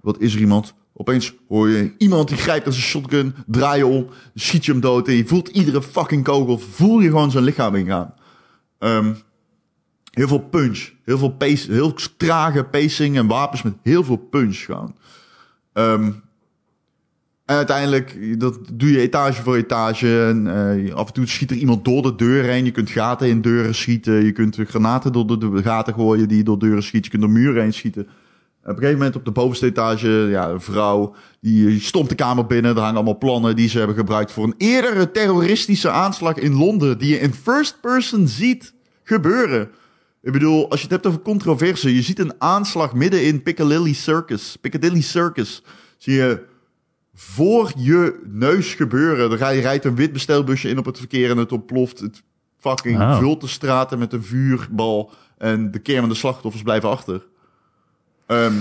Wat 0.00 0.20
is 0.20 0.34
er 0.34 0.40
iemand? 0.40 0.74
Opeens 0.92 1.34
hoor 1.48 1.68
je 1.68 1.92
iemand 1.98 2.28
die 2.28 2.36
grijpt 2.36 2.66
aan 2.66 2.72
zijn 2.72 2.84
shotgun, 2.84 3.34
draai 3.46 3.78
je 3.78 3.86
om, 3.86 4.06
schiet 4.34 4.64
je 4.64 4.72
hem 4.72 4.80
dood 4.80 5.08
en 5.08 5.14
je 5.14 5.26
voelt 5.26 5.48
iedere 5.48 5.82
fucking 5.82 6.24
kogel, 6.24 6.58
voel 6.58 7.00
je 7.00 7.08
gewoon 7.08 7.30
zijn 7.30 7.44
lichaam 7.44 7.74
ingaan. 7.74 8.14
Ehm, 8.78 9.14
heel 10.16 10.28
veel 10.28 10.48
punch, 10.50 10.92
heel 11.04 11.18
veel 11.18 11.32
pace, 11.32 11.72
heel 11.72 11.94
trage 12.16 12.64
pacing 12.64 13.16
en 13.16 13.26
wapens 13.26 13.62
met 13.62 13.74
heel 13.82 14.04
veel 14.04 14.16
punch 14.16 14.56
gewoon. 14.56 14.94
Ehm, 15.72 16.10
en 17.44 17.56
uiteindelijk, 17.56 18.40
dat 18.40 18.58
doe 18.72 18.90
je 18.90 19.00
etage 19.00 19.42
voor 19.42 19.56
etage. 19.56 20.26
En, 20.26 20.46
eh, 20.46 20.94
af 20.94 21.06
en 21.06 21.12
toe 21.12 21.26
schiet 21.26 21.50
er 21.50 21.56
iemand 21.56 21.84
door 21.84 22.02
de 22.02 22.14
deur 22.14 22.44
heen. 22.44 22.64
Je 22.64 22.70
kunt 22.70 22.90
gaten 22.90 23.28
in 23.28 23.40
deuren 23.40 23.74
schieten. 23.74 24.24
Je 24.24 24.32
kunt 24.32 24.56
granaten 24.56 25.12
door 25.12 25.38
de, 25.38 25.62
gaten 25.62 25.94
gooien 25.94 26.28
die 26.28 26.36
je 26.36 26.42
door 26.42 26.58
deuren 26.58 26.82
schiet. 26.82 27.04
Je 27.04 27.10
kunt 27.10 27.22
door 27.22 27.30
muren 27.30 27.62
heen 27.62 27.72
schieten. 27.72 28.02
Op 28.02 28.72
een 28.72 28.74
gegeven 28.74 28.98
moment 28.98 29.16
op 29.16 29.24
de 29.24 29.30
bovenste 29.30 29.66
etage, 29.66 30.08
ja, 30.08 30.48
een 30.48 30.60
vrouw, 30.60 31.14
die 31.40 31.80
stomt 31.80 32.08
de 32.08 32.14
kamer 32.14 32.46
binnen. 32.46 32.74
Er 32.74 32.80
hangen 32.80 32.96
allemaal 32.96 33.18
plannen 33.18 33.56
die 33.56 33.68
ze 33.68 33.78
hebben 33.78 33.96
gebruikt 33.96 34.32
voor 34.32 34.44
een 34.44 34.54
eerdere 34.58 35.10
terroristische 35.10 35.90
aanslag 35.90 36.36
in 36.36 36.54
Londen. 36.54 36.98
Die 36.98 37.08
je 37.08 37.20
in 37.20 37.34
first 37.34 37.80
person 37.80 38.28
ziet 38.28 38.74
gebeuren. 39.02 39.68
Ik 40.26 40.32
bedoel, 40.32 40.70
als 40.70 40.78
je 40.80 40.84
het 40.84 40.94
hebt 40.94 41.06
over 41.06 41.20
controverse, 41.20 41.94
je 41.94 42.02
ziet 42.02 42.18
een 42.18 42.34
aanslag 42.38 42.94
midden 42.94 43.24
in 43.24 43.42
Piccadilly 43.42 43.92
Circus. 43.92 44.56
Piccadilly 44.60 45.00
Circus. 45.00 45.62
Zie 45.96 46.14
je 46.14 46.44
voor 47.14 47.72
je 47.76 48.20
neus 48.24 48.74
gebeuren. 48.74 49.36
Rij- 49.36 49.60
rijdt 49.60 49.84
een 49.84 49.94
wit 49.94 50.12
bestelbusje 50.12 50.68
in 50.68 50.78
op 50.78 50.84
het 50.84 50.98
verkeer 50.98 51.30
en 51.30 51.36
het 51.36 51.52
ontploft. 51.52 51.98
Het 51.98 52.22
fucking 52.58 53.00
Oh. 53.00 53.18
vult 53.18 53.40
de 53.40 53.46
straten 53.46 53.98
met 53.98 54.12
een 54.12 54.22
vuurbal. 54.24 55.10
En 55.38 55.70
de 55.70 55.78
kermende 55.78 56.14
slachtoffers 56.14 56.62
blijven 56.62 56.88
achter. 56.88 57.26
Ehm, 58.26 58.54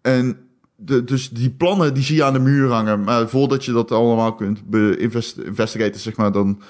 en 0.00 0.47
de, 0.80 1.04
dus 1.04 1.30
die 1.30 1.50
plannen 1.50 1.94
die 1.94 2.02
zie 2.02 2.16
je 2.16 2.24
aan 2.24 2.32
de 2.32 2.38
muur 2.38 2.70
hangen. 2.70 3.04
Maar 3.04 3.28
voordat 3.28 3.64
je 3.64 3.72
dat 3.72 3.92
allemaal 3.92 4.34
kunt 4.34 4.70
be- 4.70 4.96
invest, 4.98 5.36
investigaten, 5.36 6.00
zeg 6.00 6.16
maar, 6.16 6.32
dan 6.32 6.60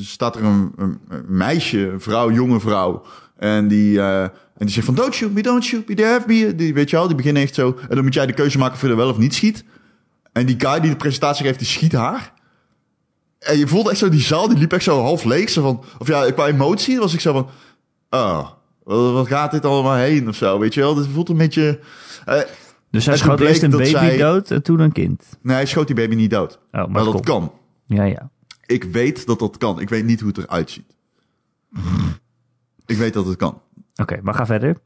staat 0.00 0.36
er 0.36 0.44
een, 0.44 0.98
meisje, 1.26 1.88
een 1.90 2.00
vrouw, 2.00 2.30
jonge 2.30 2.60
vrouw. 2.60 3.02
En 3.36 3.68
die, 3.68 4.00
eh, 4.00 4.22
en 4.22 4.30
die 4.56 4.70
zegt 4.70 4.86
van, 4.86 4.94
don't 4.94 5.14
shoot 5.14 5.32
me, 5.32 5.42
don't 5.42 5.64
shoot 5.64 5.88
me, 5.88 5.94
there 5.94 6.08
have. 6.08 6.54
Die, 6.56 6.74
weet 6.74 6.90
je 6.90 6.96
wel, 6.96 7.06
die 7.06 7.16
beginnen 7.16 7.42
echt 7.42 7.54
zo. 7.54 7.76
En 7.88 7.94
dan 7.94 8.04
moet 8.04 8.14
jij 8.14 8.26
de 8.26 8.32
keuze 8.32 8.58
maken 8.58 8.74
of 8.74 8.82
je 8.82 8.88
er 8.88 8.96
wel 8.96 9.10
of 9.10 9.18
niet 9.18 9.34
schiet. 9.34 9.64
En 10.32 10.46
die 10.46 10.60
guy 10.60 10.80
die 10.80 10.90
de 10.90 10.96
presentatie 10.96 11.44
geeft, 11.46 11.58
die 11.58 11.68
schiet 11.68 11.92
haar. 11.92 12.32
En 13.38 13.58
je 13.58 13.66
voelde 13.68 13.90
echt 13.90 13.98
zo, 13.98 14.08
die 14.08 14.20
zaal, 14.20 14.48
die 14.48 14.58
liep 14.58 14.72
echt 14.72 14.84
zo 14.84 15.00
half 15.00 15.24
leeg. 15.24 15.50
Zo 15.50 15.62
van, 15.62 15.84
of 15.98 16.06
ja, 16.06 16.30
qua 16.30 16.46
emotie 16.46 16.98
was 16.98 17.14
ik 17.14 17.20
zo 17.20 17.32
van, 17.32 17.48
oh, 18.10 18.48
wat, 18.84 19.26
gaat 19.26 19.50
dit 19.50 19.64
allemaal 19.64 19.94
heen 19.96 20.28
of 20.28 20.36
zo, 20.36 20.58
weet 20.58 20.74
je 20.74 20.80
wel? 20.80 20.96
Het 20.96 21.06
voelt 21.12 21.28
een 21.28 21.36
beetje... 21.36 21.80
eh, 22.24 22.40
Dus 22.94 23.04
hij 23.04 23.14
En 23.14 23.20
schoot 23.20 23.40
eerst 23.40 23.62
een 23.62 23.70
baby 23.70 23.84
zij- 23.84 24.16
dood 24.16 24.50
en 24.50 24.62
toen 24.62 24.80
een 24.80 24.92
kind. 24.92 25.38
nee, 25.42 25.54
hij 25.56 25.66
schoot 25.66 25.86
die 25.86 25.96
baby 25.96 26.14
niet 26.14 26.30
dood. 26.30 26.54
Oh, 26.54 26.60
maar, 26.72 26.90
Maar 26.90 27.04
dat 27.04 27.20
kan. 27.24 27.52
Ja, 27.86 28.04
ja. 28.04 28.30
Ik 28.66 28.84
weet 28.84 29.26
dat 29.26 29.38
dat 29.38 29.58
kan. 29.58 29.80
Ik 29.80 29.88
weet 29.88 30.04
niet 30.04 30.20
hoe 30.20 30.28
het 30.28 30.38
eruit 30.38 30.70
ziet. 30.70 30.96
ik 32.86 32.96
weet 32.96 33.12
dat 33.12 33.26
het 33.26 33.36
kan. 33.36 33.60
Oké, 33.96 34.20
maar 34.22 34.34
ga 34.34 34.46
verder. 34.46 34.80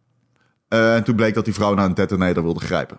Eh, 0.68 0.94
en 0.96 1.04
toen 1.04 1.16
bleek 1.16 1.34
dat 1.34 1.44
die 1.44 1.54
vrouw 1.54 1.74
naar 1.74 1.84
een 1.86 1.94
detonator 1.94 2.42
wilde 2.42 2.60
grijpen. 2.60 2.98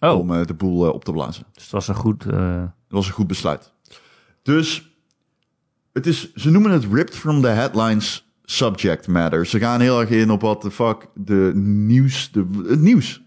Oh, 0.00 0.18
Om 0.18 0.32
eh, 0.34 0.46
de 0.46 0.54
boel 0.54 0.86
eh, 0.86 0.92
op 0.94 1.04
te 1.04 1.12
blazen. 1.12 1.44
dus 1.52 1.62
het 1.62 1.72
was 1.72 1.88
een 1.88 1.94
goed... 1.94 2.24
Dat 2.24 2.70
was 2.88 3.06
een 3.06 3.12
goed 3.12 3.26
besluit. 3.26 3.72
Dus 4.42 4.96
het 5.92 6.06
is, 6.06 6.32
ze 6.34 6.50
noemen 6.50 6.70
het 6.70 6.84
ripped 6.92 7.16
from 7.16 7.40
the 7.40 7.48
headlines 7.48 8.32
subject 8.44 9.06
matter. 9.08 9.46
Ze 9.46 9.58
gaan 9.58 9.80
heel 9.80 10.00
erg 10.00 10.10
in 10.10 10.30
op 10.30 10.40
wat 10.40 10.62
de 10.62 10.70
fuck 10.70 11.06
de 11.14 11.52
nieuws, 11.54 12.30
de, 12.32 12.46
het 12.68 12.80
nieuws. 12.80 13.21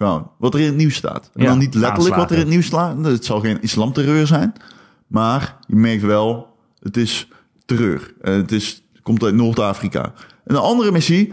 Gewoon, 0.00 0.30
wat 0.38 0.54
er 0.54 0.60
in 0.60 0.66
het 0.66 0.76
nieuws 0.76 0.94
staat. 0.94 1.30
En 1.34 1.42
Ja, 1.42 1.48
dan 1.48 1.58
niet 1.58 1.74
letterlijk 1.74 2.14
wat 2.14 2.30
er 2.30 2.36
in 2.36 2.42
het 2.42 2.50
nieuws 2.50 2.66
staat. 2.66 3.04
Het 3.04 3.24
zal 3.24 3.40
geen 3.40 3.62
islamterreur 3.62 4.26
zijn. 4.26 4.52
Maar 5.06 5.56
je 5.66 5.76
merkt 5.76 6.02
wel, 6.02 6.56
het 6.78 6.96
is 6.96 7.28
terreur. 7.64 8.14
En 8.20 8.32
het 8.32 8.52
is 8.52 8.82
Komt 9.02 9.22
uit 9.22 9.34
Noord-Afrika. 9.34 10.12
En 10.44 10.54
een 10.54 10.60
andere 10.60 10.92
missie, 10.92 11.32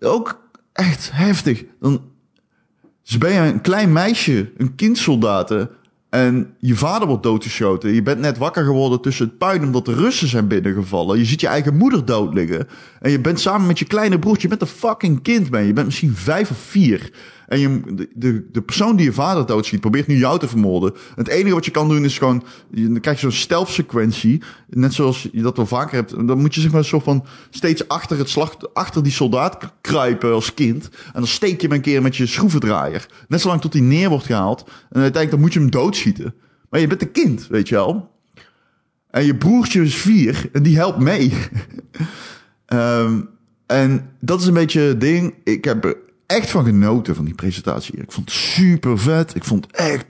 ook 0.00 0.40
echt 0.72 1.10
heftig. 1.12 1.64
Dan 1.80 2.02
dus 3.02 3.18
ben 3.18 3.32
je 3.32 3.38
een 3.38 3.60
klein 3.60 3.92
meisje, 3.92 4.52
een 4.56 4.74
kindsoldaten. 4.74 5.70
En 6.10 6.54
je 6.58 6.74
vader 6.74 7.08
wordt 7.08 7.22
doodgeschoten. 7.22 7.94
Je 7.94 8.02
bent 8.02 8.20
net 8.20 8.38
wakker 8.38 8.64
geworden 8.64 9.00
tussen 9.00 9.26
het 9.26 9.38
puin 9.38 9.62
omdat 9.62 9.84
de 9.84 9.94
Russen 9.94 10.28
zijn 10.28 10.48
binnengevallen. 10.48 11.18
Je 11.18 11.24
ziet 11.24 11.40
je 11.40 11.46
eigen 11.46 11.76
moeder 11.76 12.04
dood 12.04 12.34
liggen. 12.34 12.68
En 13.00 13.10
je 13.10 13.20
bent 13.20 13.40
samen 13.40 13.66
met 13.66 13.78
je 13.78 13.84
kleine 13.84 14.18
broertje. 14.18 14.48
Je 14.48 14.56
bent 14.56 14.70
een 14.70 14.76
fucking 14.76 15.22
kind, 15.22 15.50
man. 15.50 15.64
Je 15.64 15.72
bent 15.72 15.86
misschien 15.86 16.14
vijf 16.14 16.50
of 16.50 16.58
vier. 16.58 17.12
En 17.52 17.60
je, 17.60 17.80
de, 18.14 18.46
de, 18.52 18.62
persoon 18.62 18.96
die 18.96 19.06
je 19.06 19.12
vader 19.12 19.46
doodschiet 19.46 19.80
probeert 19.80 20.06
nu 20.06 20.16
jou 20.16 20.38
te 20.38 20.48
vermoorden. 20.48 20.94
Het 21.14 21.28
enige 21.28 21.54
wat 21.54 21.64
je 21.64 21.70
kan 21.70 21.88
doen 21.88 22.04
is 22.04 22.18
gewoon... 22.18 22.44
Je, 22.70 22.88
dan 22.88 23.00
krijg 23.00 23.20
je 23.20 23.30
zo'n 23.30 23.40
stealth-sequentie. 23.40 24.42
Net 24.68 24.94
zoals 24.94 25.28
je 25.32 25.42
dat 25.42 25.56
wel 25.56 25.66
vaker 25.66 25.94
hebt. 25.94 26.26
Dan 26.26 26.38
moet 26.38 26.54
je 26.54 26.60
zeg 26.60 26.72
maar 26.72 26.84
zo 26.84 26.98
van 26.98 27.24
steeds 27.50 27.88
achter, 27.88 28.18
het 28.18 28.28
slag, 28.28 28.56
achter 28.72 29.02
die 29.02 29.12
soldaat 29.12 29.72
kruipen 29.80 30.32
als 30.32 30.54
kind. 30.54 30.84
En 30.84 31.12
dan 31.12 31.26
steek 31.26 31.60
je 31.60 31.66
hem 31.66 31.76
een 31.76 31.82
keer 31.82 32.02
met 32.02 32.16
je 32.16 32.26
schroevendraaier. 32.26 33.06
Net 33.28 33.40
zolang 33.40 33.60
tot 33.60 33.72
hij 33.72 33.82
neer 33.82 34.08
wordt 34.08 34.26
gehaald. 34.26 34.60
En 34.60 35.00
uiteindelijk 35.00 35.30
dan 35.30 35.40
moet 35.40 35.52
je 35.52 35.58
hem 35.58 35.70
doodschieten. 35.70 36.34
Maar 36.70 36.80
je 36.80 36.86
bent 36.86 37.02
een 37.02 37.12
kind, 37.12 37.46
weet 37.46 37.68
je 37.68 37.74
wel. 37.74 38.10
En 39.10 39.24
je 39.24 39.36
broertje 39.36 39.82
is 39.82 39.96
vier 39.96 40.48
en 40.52 40.62
die 40.62 40.76
helpt 40.76 40.98
mee. 40.98 41.32
um, 42.66 43.28
en 43.66 44.10
dat 44.20 44.40
is 44.40 44.46
een 44.46 44.54
beetje 44.54 44.80
het 44.80 45.00
ding. 45.00 45.34
Ik 45.44 45.64
heb 45.64 45.96
echt 46.34 46.50
van 46.50 46.64
genoten 46.64 47.14
van 47.14 47.24
die 47.24 47.34
presentatie. 47.34 47.96
Ik 47.96 48.12
vond 48.12 48.30
het 48.30 48.38
super 48.38 48.98
vet. 48.98 49.34
Ik 49.34 49.44
vond 49.44 49.66
het 49.66 49.76
echt 49.76 50.06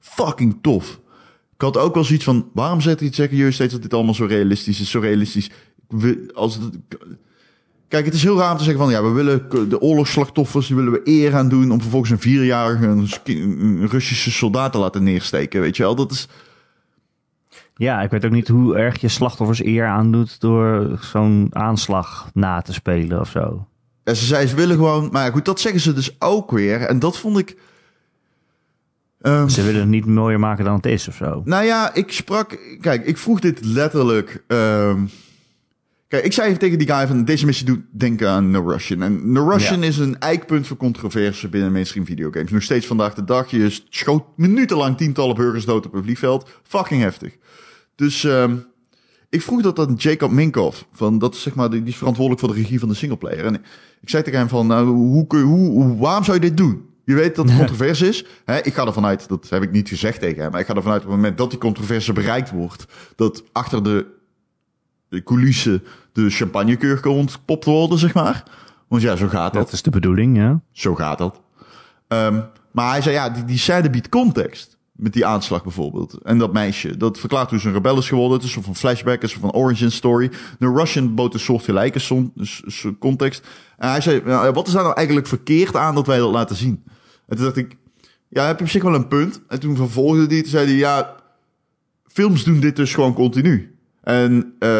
fucking 0.00 0.58
tof. 0.60 1.00
Ik 1.54 1.60
had 1.60 1.76
ook 1.76 1.94
wel 1.94 2.04
zoiets 2.04 2.24
van, 2.24 2.50
waarom 2.52 2.80
zet 2.80 3.00
iets 3.00 3.16
zeggen 3.16 3.36
jullie 3.36 3.52
steeds 3.52 3.72
dat 3.72 3.82
dit 3.82 3.94
allemaal 3.94 4.14
zo 4.14 4.24
realistisch 4.24 4.80
is, 4.80 4.90
zo 4.90 5.00
realistisch. 5.00 5.50
Als 6.34 6.54
het, 6.54 6.78
kijk, 7.88 8.04
het 8.04 8.14
is 8.14 8.22
heel 8.22 8.38
raar 8.38 8.50
om 8.50 8.56
te 8.56 8.64
zeggen 8.64 8.82
van, 8.82 8.92
ja, 8.92 9.02
we 9.02 9.08
willen 9.08 9.68
de 9.68 9.80
oorlogsslachtoffers, 9.80 10.66
die 10.66 10.76
willen 10.76 10.92
we 10.92 11.00
eer 11.04 11.34
aan 11.34 11.48
doen 11.48 11.70
om 11.70 11.80
vervolgens 11.80 12.10
een 12.10 12.18
vierjarige 12.18 12.86
een, 12.86 13.08
een 13.24 13.88
Russische 13.88 14.30
soldaat 14.30 14.72
te 14.72 14.78
laten 14.78 15.02
neersteken, 15.02 15.60
weet 15.60 15.76
je 15.76 15.82
wel. 15.82 15.94
Dat 15.94 16.10
is... 16.10 16.28
Ja, 17.76 18.02
ik 18.02 18.10
weet 18.10 18.24
ook 18.24 18.30
niet 18.30 18.48
hoe 18.48 18.76
erg 18.76 19.00
je 19.00 19.08
slachtoffers 19.08 19.64
eer 19.64 19.86
aandoet 19.86 20.40
door 20.40 20.98
zo'n 21.00 21.48
aanslag 21.50 22.30
na 22.32 22.60
te 22.60 22.72
spelen 22.72 23.20
of 23.20 23.30
zo. 23.30 23.66
En 24.04 24.16
ze 24.16 24.24
zei, 24.24 24.46
ze 24.46 24.56
willen 24.56 24.76
gewoon... 24.76 25.08
Maar 25.12 25.32
goed, 25.32 25.44
dat 25.44 25.60
zeggen 25.60 25.80
ze 25.80 25.92
dus 25.92 26.16
ook 26.18 26.50
weer. 26.50 26.80
En 26.80 26.98
dat 26.98 27.18
vond 27.18 27.38
ik... 27.38 27.56
Um, 29.20 29.48
ze 29.48 29.62
willen 29.62 29.80
het 29.80 29.88
niet 29.88 30.06
mooier 30.06 30.40
maken 30.40 30.64
dan 30.64 30.74
het 30.74 30.86
is 30.86 31.08
of 31.08 31.14
zo. 31.14 31.42
Nou 31.44 31.64
ja, 31.64 31.94
ik 31.94 32.12
sprak... 32.12 32.58
Kijk, 32.80 33.06
ik 33.06 33.18
vroeg 33.18 33.40
dit 33.40 33.64
letterlijk... 33.64 34.44
Um, 34.48 35.10
kijk, 36.08 36.24
ik 36.24 36.32
zei 36.32 36.46
even 36.46 36.58
tegen 36.58 36.78
die 36.78 36.88
guy 36.88 37.06
van... 37.06 37.24
Deze 37.24 37.46
missie 37.46 37.66
doet 37.66 37.80
denken 37.90 38.28
aan 38.28 38.50
No 38.50 38.70
Russian. 38.70 39.02
En 39.02 39.32
No 39.32 39.48
Russian 39.48 39.82
is 39.82 39.98
een 39.98 40.18
eikpunt 40.18 40.66
voor 40.66 40.76
controverse 40.76 41.48
binnen 41.48 41.72
mainstream 41.72 42.06
videogames. 42.06 42.50
Nog 42.50 42.62
steeds 42.62 42.86
vandaag 42.86 43.14
de 43.14 43.24
dag. 43.24 43.50
Je 43.50 43.80
schoot 43.88 44.24
minutenlang 44.36 44.96
tientallen 44.96 45.36
burgers 45.36 45.64
dood 45.64 45.86
op 45.86 45.94
een 45.94 46.02
vliegveld. 46.02 46.50
Fucking 46.62 47.02
heftig. 47.02 47.36
Dus... 47.94 48.22
Um, 48.22 48.72
ik 49.34 49.42
vroeg 49.42 49.62
dat 49.62 49.78
aan 49.78 49.94
Jacob 49.94 50.30
Minkoff. 50.30 50.86
Van, 50.92 51.18
dat 51.18 51.34
is 51.34 51.42
zeg 51.42 51.54
maar, 51.54 51.70
die, 51.70 51.82
die 51.82 51.92
is 51.92 51.96
verantwoordelijk 51.96 52.44
voor 52.44 52.54
de 52.54 52.60
regie 52.60 52.78
van 52.78 52.88
de 52.88 52.94
singleplayer. 52.94 53.44
En 53.44 53.54
ik 54.00 54.08
zei 54.08 54.22
tegen 54.22 54.38
hem 54.38 54.48
van, 54.48 54.66
nou, 54.66 54.86
hoe, 54.86 55.26
hoe, 55.28 55.44
hoe, 55.44 55.96
waarom 55.96 56.24
zou 56.24 56.36
je 56.36 56.42
dit 56.42 56.56
doen? 56.56 56.88
Je 57.04 57.14
weet 57.14 57.36
dat 57.36 57.48
het 57.48 57.58
controverse 57.66 58.08
is. 58.08 58.24
Hè? 58.44 58.58
Ik 58.62 58.74
ga 58.74 58.86
ervan 58.86 59.04
uit, 59.04 59.28
dat 59.28 59.48
heb 59.48 59.62
ik 59.62 59.70
niet 59.70 59.88
gezegd 59.88 60.20
tegen 60.20 60.42
hem, 60.42 60.50
maar 60.50 60.60
ik 60.60 60.66
ga 60.66 60.74
ervan 60.74 60.92
uit 60.92 61.02
op 61.02 61.06
het 61.06 61.16
moment 61.16 61.38
dat 61.38 61.50
die 61.50 61.58
controverse 61.58 62.12
bereikt 62.12 62.50
wordt, 62.50 62.86
dat 63.16 63.44
achter 63.52 63.82
de, 63.82 64.06
de 65.08 65.22
coulissen 65.22 65.82
de 66.12 66.30
champagnekeur 66.30 67.00
kan 67.00 67.12
ontpopt 67.12 67.64
worden, 67.64 67.98
zeg 67.98 68.14
maar. 68.14 68.44
Want 68.88 69.02
ja, 69.02 69.16
zo 69.16 69.28
gaat 69.28 69.52
dat. 69.52 69.64
Dat 69.64 69.72
is 69.72 69.82
de 69.82 69.90
bedoeling, 69.90 70.36
ja. 70.36 70.60
Zo 70.72 70.94
gaat 70.94 71.18
dat. 71.18 71.40
Um, 72.08 72.44
maar 72.70 72.90
hij 72.90 73.02
zei, 73.02 73.14
ja, 73.14 73.30
die, 73.30 73.44
die 73.44 73.58
scène 73.58 73.90
biedt 73.90 74.08
context. 74.08 74.73
Met 74.96 75.12
die 75.12 75.26
aanslag 75.26 75.62
bijvoorbeeld. 75.62 76.18
En 76.22 76.38
dat 76.38 76.52
meisje. 76.52 76.96
Dat 76.96 77.18
verklaart 77.18 77.50
hoe 77.50 77.58
ze 77.58 77.66
een 77.68 77.72
rebel 77.72 77.98
is 77.98 78.08
geworden. 78.08 78.32
Het 78.32 78.40
is 78.40 78.46
een 78.46 78.54
soort 78.54 78.64
van 78.64 78.76
flashback, 78.76 79.22
een 79.22 79.28
soort 79.28 79.40
van 79.40 79.52
origin 79.52 79.92
story. 79.92 80.30
De 80.58 80.72
Russian 80.72 81.14
bood 81.14 81.34
een 81.34 81.40
soort 81.40 81.64
gelijke 81.64 82.28
context. 82.98 83.46
En 83.76 83.90
hij 83.90 84.00
zei, 84.00 84.20
wat 84.52 84.66
is 84.66 84.72
daar 84.72 84.82
nou 84.82 84.94
eigenlijk 84.94 85.26
verkeerd 85.26 85.76
aan 85.76 85.94
dat 85.94 86.06
wij 86.06 86.18
dat 86.18 86.30
laten 86.30 86.56
zien? 86.56 86.82
En 87.26 87.36
toen 87.36 87.44
dacht 87.44 87.56
ik, 87.56 87.76
ja, 88.28 88.46
heb 88.46 88.58
je 88.58 88.64
op 88.64 88.70
zich 88.70 88.82
wel 88.82 88.94
een 88.94 89.08
punt. 89.08 89.40
En 89.48 89.60
toen 89.60 89.76
vervolgde 89.76 90.26
die, 90.26 90.42
toen 90.42 90.50
zei 90.50 90.66
hij, 90.66 90.76
ja, 90.76 91.14
films 92.06 92.44
doen 92.44 92.60
dit 92.60 92.76
dus 92.76 92.94
gewoon 92.94 93.14
continu. 93.14 93.76
En 94.02 94.54
uh, 94.58 94.70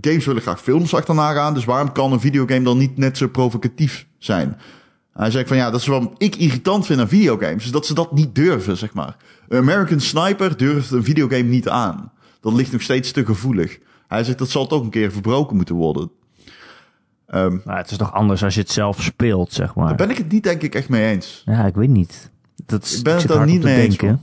games 0.00 0.24
willen 0.24 0.42
graag 0.42 0.62
films 0.62 0.94
achterna 0.94 1.32
gaan. 1.32 1.54
Dus 1.54 1.64
waarom 1.64 1.92
kan 1.92 2.12
een 2.12 2.20
videogame 2.20 2.64
dan 2.64 2.78
niet 2.78 2.96
net 2.96 3.18
zo 3.18 3.28
provocatief 3.28 4.06
zijn? 4.18 4.56
Hij 5.12 5.30
zei 5.30 5.46
van 5.46 5.56
ja, 5.56 5.70
dat 5.70 5.80
is 5.80 5.86
wat 5.86 6.12
ik 6.16 6.36
irritant 6.36 6.86
vind 6.86 7.00
aan 7.00 7.08
videogames. 7.08 7.64
Is 7.64 7.70
dat 7.70 7.86
ze 7.86 7.94
dat 7.94 8.12
niet 8.12 8.34
durven, 8.34 8.76
zeg 8.76 8.92
maar. 8.94 9.16
American 9.48 10.00
Sniper 10.00 10.56
durft 10.56 10.90
een 10.90 11.04
videogame 11.04 11.42
niet 11.42 11.68
aan. 11.68 12.12
Dat 12.40 12.52
ligt 12.52 12.72
nog 12.72 12.82
steeds 12.82 13.12
te 13.12 13.24
gevoelig. 13.24 13.78
Hij 14.08 14.24
zegt 14.24 14.38
dat 14.38 14.50
zal 14.50 14.66
toch 14.66 14.82
een 14.82 14.90
keer 14.90 15.12
verbroken 15.12 15.56
moeten 15.56 15.74
worden. 15.74 16.10
Um, 17.34 17.62
maar 17.64 17.76
het 17.76 17.90
is 17.90 17.96
toch 17.96 18.12
anders 18.12 18.44
als 18.44 18.54
je 18.54 18.60
het 18.60 18.70
zelf 18.70 19.02
speelt, 19.02 19.52
zeg 19.52 19.74
maar. 19.74 19.86
Daar 19.86 19.96
ben 19.96 20.10
ik 20.10 20.16
het 20.16 20.32
niet 20.32 20.42
denk 20.42 20.62
ik 20.62 20.74
echt 20.74 20.88
mee 20.88 21.12
eens. 21.12 21.42
Ja, 21.44 21.66
ik 21.66 21.74
weet 21.74 21.88
niet. 21.88 22.30
Dat 22.66 22.84
is, 22.84 22.98
ik 22.98 23.04
ben 23.04 23.16
het 23.16 23.28
daar 23.28 23.46
niet 23.46 23.62
mee 23.62 23.80
eens. 23.80 23.96
Ik 23.96 24.16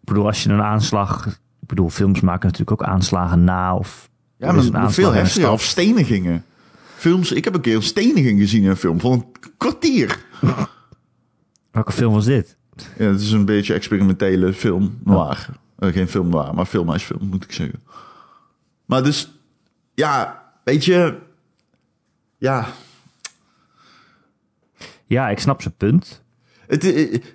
bedoel, 0.00 0.26
als 0.26 0.42
je 0.42 0.50
een 0.50 0.62
aanslag... 0.62 1.26
Ik 1.60 1.68
bedoel, 1.68 1.88
films 1.88 2.20
maken 2.20 2.48
natuurlijk 2.48 2.80
ook 2.80 2.88
aanslagen 2.88 3.44
na 3.44 3.76
of... 3.76 4.10
Ja, 4.36 4.52
maar 4.52 4.92
veel 4.92 5.12
heftiger. 5.12 5.50
Of 5.50 5.62
stenigingen. 5.62 6.44
Films, 6.96 7.32
ik 7.32 7.44
heb 7.44 7.54
een 7.54 7.60
keer 7.60 7.76
een 7.76 7.82
steniging 7.82 8.40
gezien 8.40 8.62
in 8.62 8.70
een 8.70 8.76
film 8.76 9.00
van 9.00 9.12
een 9.12 9.26
kwartier. 9.56 10.24
Welke 11.70 11.92
film 11.92 12.12
was 12.12 12.24
dit? 12.24 12.56
Ja, 12.98 13.04
het 13.04 13.20
is 13.20 13.30
een 13.30 13.44
beetje 13.44 13.74
experimentele 13.74 14.52
film 14.52 14.98
noir. 15.04 15.48
Uh, 15.78 15.92
geen 15.92 16.08
film 16.08 16.28
noir, 16.28 16.54
maar 16.54 16.66
filmhuisfilm 16.66 17.28
moet 17.28 17.44
ik 17.44 17.52
zeggen. 17.52 17.82
Maar 18.84 19.02
dus, 19.02 19.32
ja, 19.94 20.42
weet 20.64 20.84
je, 20.84 21.18
ja. 22.38 22.66
Ja, 25.06 25.28
ik 25.28 25.38
snap 25.38 25.62
zijn 25.62 25.74
punt. 25.76 26.22
Het, 26.66 26.82
het, 26.82 27.34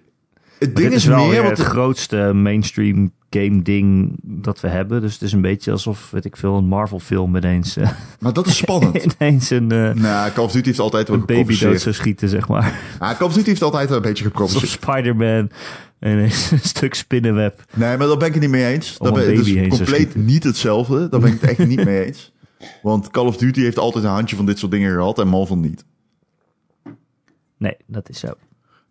het 0.59 0.75
ding 0.75 0.93
is, 0.93 1.05
is 1.05 1.15
meer 1.15 1.43
wat 1.43 1.57
het 1.57 1.67
grootste 1.67 2.31
mainstream 2.33 3.11
game 3.29 3.61
ding 3.61 4.15
dat 4.21 4.59
we 4.59 4.67
hebben. 4.67 5.01
Dus 5.01 5.13
het 5.13 5.21
is 5.21 5.31
een 5.31 5.41
beetje 5.41 5.71
alsof, 5.71 6.11
weet 6.11 6.25
ik 6.25 6.37
veel, 6.37 6.55
een 6.55 6.67
Marvel 6.67 6.99
film 6.99 7.35
ineens... 7.35 7.77
Uh, 7.77 7.89
maar 8.19 8.33
dat 8.33 8.47
is 8.47 8.57
spannend. 8.57 9.03
ineens 9.19 9.49
een... 9.49 9.73
Uh, 9.73 9.93
nou, 9.93 10.31
Call 10.31 10.43
of 10.43 10.51
Duty 10.51 10.67
heeft 10.67 10.79
altijd 10.79 11.07
wel 11.07 11.17
Een 11.17 11.25
baby 11.25 11.59
dood 11.59 11.81
zou 11.81 11.95
schieten, 11.95 12.29
zeg 12.29 12.47
maar. 12.47 12.79
Ja, 12.99 13.13
Call 13.17 13.27
of 13.27 13.33
Duty 13.33 13.49
heeft 13.49 13.61
altijd 13.61 13.87
wel 13.87 13.97
een 13.97 14.03
beetje 14.03 14.23
geprobeerd. 14.23 14.67
Spider-Man 14.67 15.49
en 15.99 16.17
een 16.17 16.31
stuk 16.61 16.93
spinnenweb. 16.93 17.63
Nee, 17.75 17.97
maar 17.97 18.07
daar 18.07 18.17
ben 18.17 18.27
ik 18.27 18.33
het 18.33 18.41
niet 18.41 18.51
mee 18.51 18.73
eens. 18.73 18.97
Dat 18.97 19.13
ben, 19.13 19.33
is 19.33 19.67
compleet 19.67 20.15
niet 20.15 20.43
hetzelfde. 20.43 21.09
Daar 21.09 21.19
ben 21.19 21.33
ik 21.33 21.41
het 21.41 21.49
echt 21.49 21.67
niet 21.67 21.85
mee 21.85 22.05
eens. 22.05 22.31
Want 22.81 23.09
Call 23.09 23.25
of 23.25 23.37
Duty 23.37 23.61
heeft 23.61 23.77
altijd 23.77 24.03
een 24.03 24.09
handje 24.09 24.35
van 24.35 24.45
dit 24.45 24.59
soort 24.59 24.71
dingen 24.71 24.93
gehad 24.93 25.19
en 25.19 25.27
Marvel 25.27 25.57
niet. 25.57 25.85
Nee, 27.57 27.77
dat 27.85 28.09
is 28.09 28.19
zo. 28.19 28.33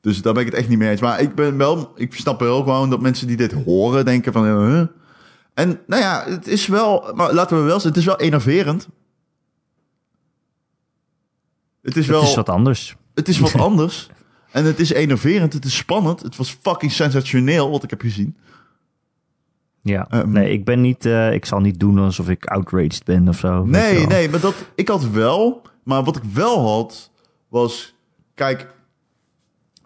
Dus 0.07 0.23
daar 0.23 0.33
ben 0.33 0.43
ik 0.43 0.49
het 0.49 0.59
echt 0.59 0.69
niet 0.69 0.79
mee 0.79 0.91
eens. 0.91 1.01
Maar 1.01 1.21
ik 1.21 1.35
ben 1.35 1.57
wel, 1.57 1.93
ik 1.97 2.15
snap 2.15 2.41
wel 2.41 2.63
gewoon 2.63 2.91
dat 2.91 3.01
mensen 3.01 3.27
die 3.27 3.37
dit 3.37 3.53
horen 3.53 4.05
denken 4.05 4.33
van, 4.33 4.45
huh? 4.45 4.87
En 5.55 5.81
nou 5.87 6.03
ja, 6.03 6.25
het 6.27 6.47
is 6.47 6.67
wel, 6.67 7.13
maar 7.15 7.33
laten 7.33 7.57
we 7.57 7.63
wel 7.63 7.81
zeggen, 7.81 7.89
het 7.89 7.99
is 7.99 8.05
wel 8.05 8.21
enerverend. 8.21 8.89
Het 11.83 11.97
is 11.97 12.07
wel. 12.07 12.21
Het 12.21 12.29
is 12.29 12.35
wat 12.35 12.49
anders. 12.49 12.97
Het 13.15 13.29
is 13.29 13.39
wat 13.39 13.55
anders. 13.69 14.09
En 14.51 14.65
het 14.65 14.81
is 14.81 14.93
enerverend, 14.93 15.53
het 15.53 15.65
is 15.65 15.77
spannend. 15.77 16.23
Het 16.23 16.37
was 16.37 16.57
fucking 16.63 16.93
sensationeel 16.93 17.71
wat 17.71 17.83
ik 17.83 17.91
heb 17.91 18.01
gezien. 18.01 18.37
Ja, 19.83 20.09
um, 20.11 20.31
nee, 20.31 20.51
ik 20.51 20.65
ben 20.65 20.81
niet, 20.81 21.05
uh, 21.05 21.33
ik 21.33 21.45
zal 21.45 21.61
niet 21.61 21.81
doen 21.81 21.99
alsof 21.99 22.29
ik 22.29 22.45
outraged 22.45 23.05
ben 23.05 23.29
of 23.29 23.39
zo. 23.39 23.65
Nee, 23.65 24.07
nee, 24.07 24.29
maar 24.29 24.41
dat, 24.41 24.55
ik 24.75 24.89
had 24.89 25.11
wel, 25.11 25.63
maar 25.83 26.05
wat 26.05 26.17
ik 26.17 26.25
wel 26.33 26.69
had, 26.69 27.11
was, 27.49 27.95
kijk, 28.35 28.75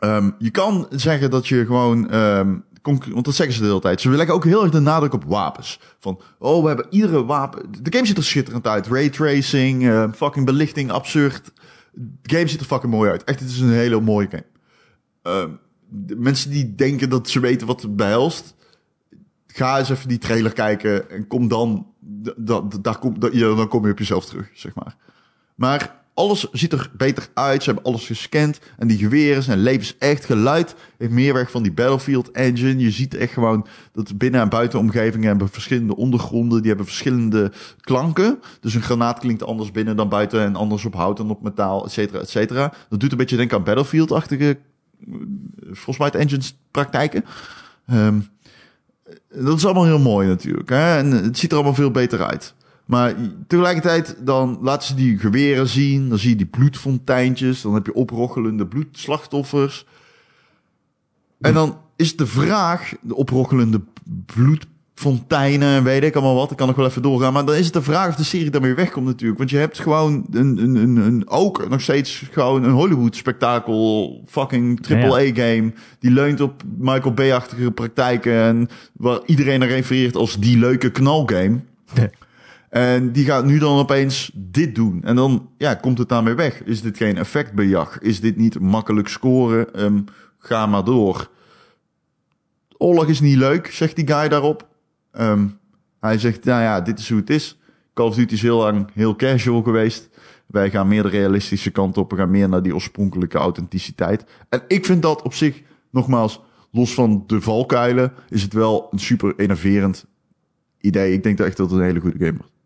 Um, 0.01 0.35
je 0.39 0.51
kan 0.51 0.87
zeggen 0.91 1.31
dat 1.31 1.49
je 1.49 1.67
gewoon. 1.67 2.15
Um, 2.15 2.65
want 2.83 3.25
dat 3.25 3.35
zeggen 3.35 3.55
ze 3.55 3.61
de 3.61 3.67
hele 3.67 3.81
tijd. 3.81 4.01
Ze 4.01 4.11
leggen 4.11 4.35
ook 4.35 4.45
heel 4.45 4.63
erg 4.63 4.73
de 4.73 4.81
nadruk 4.81 5.13
op 5.13 5.25
wapens. 5.25 5.81
Van, 5.99 6.21
oh, 6.39 6.63
we 6.63 6.69
hebben 6.69 6.87
iedere 6.91 7.25
wapen. 7.25 7.83
De 7.83 7.93
game 7.93 8.07
ziet 8.07 8.17
er 8.17 8.25
schitterend 8.25 8.67
uit. 8.67 8.87
Raytracing, 8.87 9.83
uh, 9.83 10.13
fucking 10.15 10.47
belichting, 10.47 10.91
absurd. 10.91 11.53
De 11.93 12.35
game 12.35 12.49
ziet 12.49 12.61
er 12.61 12.67
fucking 12.67 12.93
mooi 12.93 13.11
uit. 13.11 13.25
Echt, 13.25 13.41
het 13.41 13.49
is 13.49 13.61
een 13.61 13.73
hele 13.73 14.01
mooie 14.01 14.29
game. 14.31 15.59
De 15.89 16.17
mensen 16.17 16.51
die 16.51 16.75
denken 16.75 17.11
dat 17.11 17.29
ze 17.29 17.41
weten 17.41 17.67
wat 17.67 17.83
het 17.83 17.97
behelst. 17.97 18.55
Ga 19.47 19.79
eens 19.79 19.91
even 19.91 20.09
die 20.09 20.19
trailer 20.19 20.53
kijken 20.53 21.11
en 21.11 21.27
kom 21.27 21.49
dan. 21.49 21.87
Da, 22.01 22.33
da, 22.37 22.63
daar 22.81 22.99
kom, 22.99 23.21
da, 23.21 23.29
dan 23.29 23.69
kom 23.69 23.85
je 23.85 23.93
op 23.93 23.99
jezelf 23.99 24.25
terug, 24.25 24.51
zeg 24.55 24.75
maar. 24.75 24.97
Maar 25.55 26.00
alles 26.21 26.49
ziet 26.53 26.73
er 26.73 26.91
beter 26.97 27.29
uit. 27.35 27.63
Ze 27.63 27.71
hebben 27.71 27.93
alles 27.93 28.07
gescand. 28.07 28.59
En 28.79 28.89
die 28.89 28.99
geweren 28.99 29.43
zijn 29.43 29.59
levensecht. 29.59 30.25
Geluid 30.25 30.75
heeft 30.99 31.13
meer 31.13 31.35
weg 31.35 31.51
van 31.51 31.63
die 31.63 31.73
Battlefield 31.73 32.31
engine. 32.31 32.79
Je 32.79 32.91
ziet 32.91 33.15
echt 33.15 33.33
gewoon 33.33 33.67
dat 33.93 34.19
binnen- 34.19 34.41
en 34.41 34.49
buitenomgevingen 34.49 35.29
hebben 35.29 35.49
verschillende 35.49 35.97
ondergronden. 35.97 36.59
Die 36.59 36.69
hebben 36.69 36.87
verschillende 36.87 37.53
klanken. 37.81 38.39
Dus 38.61 38.75
een 38.75 38.83
granaat 38.83 39.19
klinkt 39.19 39.45
anders 39.45 39.71
binnen 39.71 39.97
dan 39.97 40.09
buiten. 40.09 40.41
En 40.41 40.57
anders 40.57 40.85
op 40.85 40.95
hout 40.95 41.17
dan 41.17 41.31
op 41.31 41.43
metaal, 41.43 41.85
et 41.85 41.93
cetera, 41.93 42.19
et 42.19 42.31
cetera. 42.31 42.73
Dat 42.89 43.01
doet 43.01 43.13
een 43.13 43.19
beetje 43.19 43.37
denken 43.37 43.57
aan 43.57 43.65
Battlefield-achtige, 43.65 44.59
eh, 45.87 45.99
het 45.99 46.15
engines 46.15 46.57
praktijken. 46.71 47.25
Ehm, 47.87 48.21
dat 49.35 49.57
is 49.57 49.65
allemaal 49.65 49.85
heel 49.85 49.99
mooi 49.99 50.29
natuurlijk. 50.29 50.69
Hè? 50.69 50.97
En 50.97 51.11
het 51.11 51.39
ziet 51.39 51.51
er 51.51 51.57
allemaal 51.57 51.75
veel 51.75 51.91
beter 51.91 52.25
uit. 52.25 52.55
Maar 52.91 53.15
tegelijkertijd 53.47 54.17
dan 54.19 54.59
laten 54.63 54.89
ze 54.89 54.95
die 54.95 55.19
geweren 55.19 55.69
zien. 55.69 56.09
Dan 56.09 56.19
zie 56.19 56.31
je 56.31 56.37
die 56.37 56.47
bloedfonteintjes. 56.47 57.63
Dan 57.63 57.75
heb 57.75 57.87
je 57.87 57.95
oprochelende 57.95 58.67
bloedslachtoffers. 58.67 59.87
En 61.41 61.55
dan 61.55 61.79
is 61.97 62.17
de 62.17 62.27
vraag, 62.27 62.93
de 63.01 63.15
oprochelende 63.15 63.81
bloedfonteinen 64.27 65.69
en 65.69 65.85
weet 65.85 66.03
ik 66.05 66.15
allemaal 66.15 66.35
wat. 66.35 66.51
Ik 66.51 66.57
kan 66.57 66.67
nog 66.67 66.77
wel 66.77 66.87
even 66.87 67.03
doorgaan. 67.03 67.33
Maar 67.33 67.45
dan 67.45 67.55
is 67.55 67.65
het 67.65 67.75
de 67.75 67.83
vraag 67.83 68.09
of 68.09 68.15
de 68.15 68.25
serie 68.25 68.51
daarmee 68.51 68.75
wegkomt 68.75 69.07
natuurlijk. 69.07 69.39
Want 69.39 69.51
je 69.51 69.57
hebt 69.57 69.79
gewoon 69.79 70.27
een, 70.31 70.59
een, 70.59 70.75
een, 70.75 70.97
een 70.97 71.29
ook 71.29 71.69
nog 71.69 71.81
steeds 71.81 72.29
gewoon 72.31 72.65
een 72.65 72.71
Hollywood 72.73 73.17
spektakel. 73.17 74.23
Fucking 74.27 74.83
triple 74.83 75.15
A 75.15 75.35
game. 75.35 75.73
Die 75.99 76.11
leunt 76.11 76.41
op 76.41 76.63
Michael 76.79 77.15
Bay-achtige 77.15 77.71
praktijken. 77.71 78.33
En 78.33 78.69
waar 78.93 79.21
iedereen 79.27 79.59
naar 79.59 79.69
refereert 79.69 80.17
als 80.17 80.39
die 80.39 80.59
leuke 80.59 80.91
knalgame. 80.91 81.61
En 82.71 83.13
die 83.13 83.25
gaat 83.25 83.45
nu 83.45 83.59
dan 83.59 83.79
opeens 83.79 84.31
dit 84.35 84.75
doen. 84.75 85.03
En 85.03 85.17
dan 85.17 85.51
ja, 85.57 85.75
komt 85.75 85.99
het 85.99 86.09
daarmee 86.09 86.35
weg. 86.35 86.63
Is 86.63 86.83
dit 86.83 86.97
geen 86.97 87.17
effectbejag? 87.17 87.99
Is 87.99 88.21
dit 88.21 88.37
niet 88.37 88.61
makkelijk 88.61 89.09
scoren? 89.09 89.75
Ehm, 89.75 90.01
ga 90.39 90.67
maar 90.67 90.85
door. 90.85 91.31
Oorlog 92.77 93.07
is 93.07 93.21
niet 93.21 93.37
leuk, 93.37 93.67
zegt 93.67 93.97
die 93.97 94.07
guy 94.07 94.29
daarop. 94.29 94.69
Ehm, 95.13 95.49
hij 96.01 96.19
zegt, 96.19 96.45
nou 96.45 96.63
ja, 96.63 96.81
dit 96.81 96.99
is 96.99 97.09
hoe 97.09 97.19
het 97.19 97.31
is. 97.31 97.59
Call 97.95 98.07
of 98.07 98.15
Duty 98.15 98.35
is 98.35 98.43
heel 98.43 98.59
lang 98.59 98.91
heel 98.95 99.17
casual 99.17 99.63
geweest. 99.63 100.09
Wij 100.47 100.71
gaan 100.71 100.89
meer 100.89 101.03
de 101.03 101.09
realistische 101.09 101.71
kant 101.71 101.99
op. 101.99 102.11
We 102.11 102.17
gaan 102.17 102.31
meer 102.31 102.49
naar 102.49 102.63
die 102.63 102.75
oorspronkelijke 102.75 103.39
authenticiteit. 103.39 104.25
En 104.49 104.63
ik 104.69 104.85
vind 104.85 105.03
dat 105.03 105.23
op 105.23 105.35
zich, 105.35 105.63
nogmaals, 105.91 106.41
los 106.71 106.95
van 106.95 107.25
de 107.27 107.41
valkuilen, 107.41 108.13
is 108.29 108.43
het 108.43 108.53
wel 108.53 108.89
een 108.91 108.99
super 108.99 109.35
enerverend 109.37 110.07
idee. 110.81 111.13
Ik 111.13 111.23
denk 111.23 111.39
echt 111.39 111.57
dat 111.57 111.71
het 111.71 111.79
een 111.79 111.85
hele 111.85 112.01
goede 112.01 112.25
game 112.25 112.39
wordt. 112.39 112.60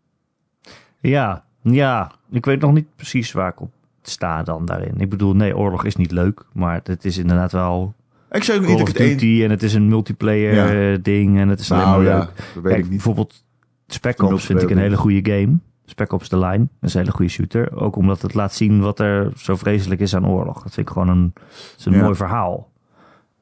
Ja, 1.07 1.43
ja. 1.61 2.11
Ik 2.31 2.45
weet 2.45 2.61
nog 2.61 2.73
niet 2.73 2.87
precies 2.95 3.31
waar 3.31 3.49
ik 3.49 3.61
op 3.61 3.71
sta 4.01 4.43
dan 4.43 4.65
daarin. 4.65 4.93
Ik 4.97 5.09
bedoel, 5.09 5.35
nee, 5.35 5.57
oorlog 5.57 5.85
is 5.85 5.95
niet 5.95 6.11
leuk. 6.11 6.45
Maar 6.53 6.81
het 6.83 7.05
is 7.05 7.17
inderdaad 7.17 7.51
wel 7.51 7.93
Ik 8.31 8.43
Call 8.43 8.61
niet 8.61 8.75
of 8.75 8.81
of 8.81 8.87
het 8.87 8.97
één... 8.97 9.09
Duty 9.17 9.43
en 9.43 9.49
het 9.49 9.63
is 9.63 9.73
een 9.73 9.87
multiplayer 9.87 10.53
Ja. 10.53 10.93
eh, 10.93 10.97
ding. 11.01 11.37
En 11.39 11.47
het 11.49 11.59
is 11.59 11.71
alleen 11.71 11.83
Nou 11.85 12.03
maar 12.03 12.11
ja, 12.11 12.17
leuk. 12.17 12.27
dat 12.35 12.45
weet 12.53 12.63
Kijk, 12.63 12.75
ik 12.75 12.81
niet. 12.81 12.89
bijvoorbeeld 12.89 13.43
Spec 13.87 14.19
Een 14.19 14.25
Ops 14.33 14.45
vind 14.45 14.61
ik 14.61 14.69
een 14.69 14.77
hele 14.77 14.97
goede 14.97 15.31
game. 15.31 15.57
Spec 15.85 16.11
Ops 16.13 16.27
The 16.27 16.37
Line, 16.39 16.57
dat 16.57 16.89
is 16.89 16.93
een 16.93 16.99
hele 16.99 17.11
goede 17.11 17.31
shooter. 17.31 17.75
Ook 17.81 17.95
omdat 17.95 18.21
het 18.21 18.33
laat 18.33 18.53
zien 18.53 18.79
wat 18.81 18.99
er 18.99 19.31
zo 19.37 19.55
vreselijk 19.55 20.01
is 20.01 20.15
aan 20.15 20.27
oorlog. 20.27 20.63
Dat 20.63 20.73
vind 20.73 20.87
ik 20.87 20.93
gewoon 20.93 21.09
een, 21.09 21.33
is 21.77 21.85
een 21.85 21.93
Ja. 21.93 22.01
mooi 22.01 22.15
verhaal. 22.15 22.69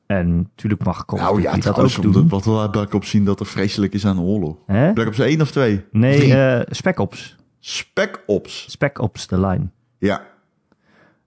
En 0.06 0.36
natuurlijk 0.38 0.84
mag 0.84 1.06
Call 1.06 1.20
of 1.20 1.26
Nou 1.26 1.42
ja, 1.42 1.56
dat 1.58 1.80
ook 1.80 2.14
doen. 2.14 2.28
wat 2.28 2.46
laat 2.46 2.72
Black 2.72 2.94
Ops 2.94 3.10
zien 3.10 3.26
dat 3.26 3.40
er 3.40 3.46
vreselijk 3.46 3.94
is 3.94 4.06
aan 4.06 4.20
oorlog? 4.22 4.56
Hè? 4.66 4.94
Black 4.94 5.08
Ops 5.08 5.20
1 5.20 5.42
of 5.42 5.52
2? 5.52 5.84
Nee, 5.92 6.34
eh 6.36 6.62
Spec 6.70 7.00
Ops. 7.00 7.36
Spec 7.66 8.24
Ops. 8.26 8.72
Spec 8.72 9.00
Ops 9.00 9.26
The 9.26 9.40
Line. 9.40 9.68
Ja. 9.98 10.26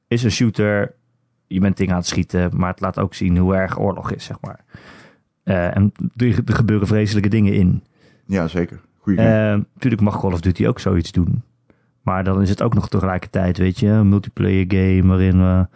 Is 0.08 0.22
een 0.22 0.30
shooter. 0.30 0.94
Je 1.46 1.60
bent 1.60 1.76
dingen 1.76 1.92
aan 1.92 1.98
het 1.98 2.08
schieten, 2.08 2.50
maar 2.56 2.70
het 2.70 2.80
laat 2.80 2.98
ook 2.98 3.14
zien 3.14 3.36
hoe 3.36 3.54
erg 3.54 3.78
oorlog 3.80 4.12
is, 4.12 4.24
zeg 4.24 4.40
maar. 4.40 4.64
Eh, 5.42 5.76
en 5.76 5.92
er, 6.16 6.26
er 6.46 6.54
gebeuren 6.54 6.86
vreselijke 6.86 7.28
dingen 7.28 7.52
in. 7.52 7.84
ja, 8.26 8.48
zeker. 8.48 8.80
Goeie. 8.98 9.18
Eh, 9.18 9.24
natuurlijk 9.74 10.02
mag 10.02 10.20
Call 10.20 10.32
of 10.32 10.40
Duty 10.40 10.66
ook 10.66 10.80
zoiets 10.80 11.12
doen. 11.12 11.42
Maar 12.02 12.24
dan 12.24 12.42
is 12.42 12.48
het 12.48 12.62
ook 12.62 12.74
nog 12.74 12.88
tegelijkertijd, 12.88 13.58
weet 13.58 13.78
je, 13.78 13.86
een 13.88 14.08
multiplayer 14.08 14.64
game 14.68 15.06
waarin 15.06 15.38
we... 15.38 15.66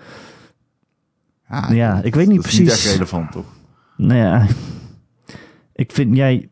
ja, 1.75 1.95
dat- 1.95 2.05
ik 2.05 2.15
weet 2.15 2.29
niet 2.29 2.37
dat 2.43 2.47
is 2.53 2.59
niet 2.59 2.67
precies. 2.69 2.85
echt 2.87 2.93
relevant, 2.95 3.33
toch? 3.33 3.47
Nou 3.97 4.21
ja, 4.21 4.47
ik 5.73 5.93
vind 5.93 6.17
jij... 6.17 6.49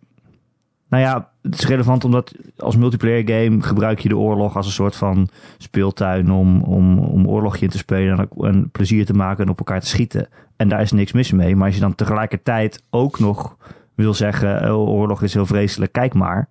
Nou 0.89 1.03
ja, 1.03 1.31
het 1.51 1.59
is 1.59 1.67
relevant 1.67 2.05
omdat 2.05 2.35
als 2.57 2.77
multiplayer 2.77 3.29
game 3.29 3.63
gebruik 3.63 3.99
je 3.99 4.09
de 4.09 4.17
oorlog 4.17 4.57
als 4.57 4.67
een 4.67 4.73
soort 4.73 4.97
van 4.97 5.29
speeltuin 5.59 6.31
om, 6.31 6.63
om, 6.63 6.99
om 6.99 7.27
oorlogje 7.29 7.65
in 7.65 7.71
te 7.71 7.79
spelen 7.79 8.19
en, 8.19 8.47
en 8.47 8.71
plezier 8.71 9.07
te 9.07 9.13
maken 9.13 9.45
en 9.45 9.51
op 9.51 9.59
elkaar 9.59 9.81
te 9.81 9.87
schieten. 9.87 10.29
En 10.57 10.69
daar 10.69 10.81
is 10.81 10.93
niks 10.93 11.13
mis 11.13 11.33
mee. 11.33 11.57
Maar 11.57 11.67
als 11.67 11.75
je 11.75 11.81
dan 11.81 11.95
tegelijkertijd 11.95 12.83
ook 12.91 13.19
nog 13.19 13.57
wil 13.95 14.15
zeggen, 14.15 14.75
oh, 14.75 14.89
oorlog 14.89 15.23
is 15.23 15.35
heel 15.35 15.47
vreselijk, 15.47 15.93
kijk 15.93 16.15
maar. 16.15 16.49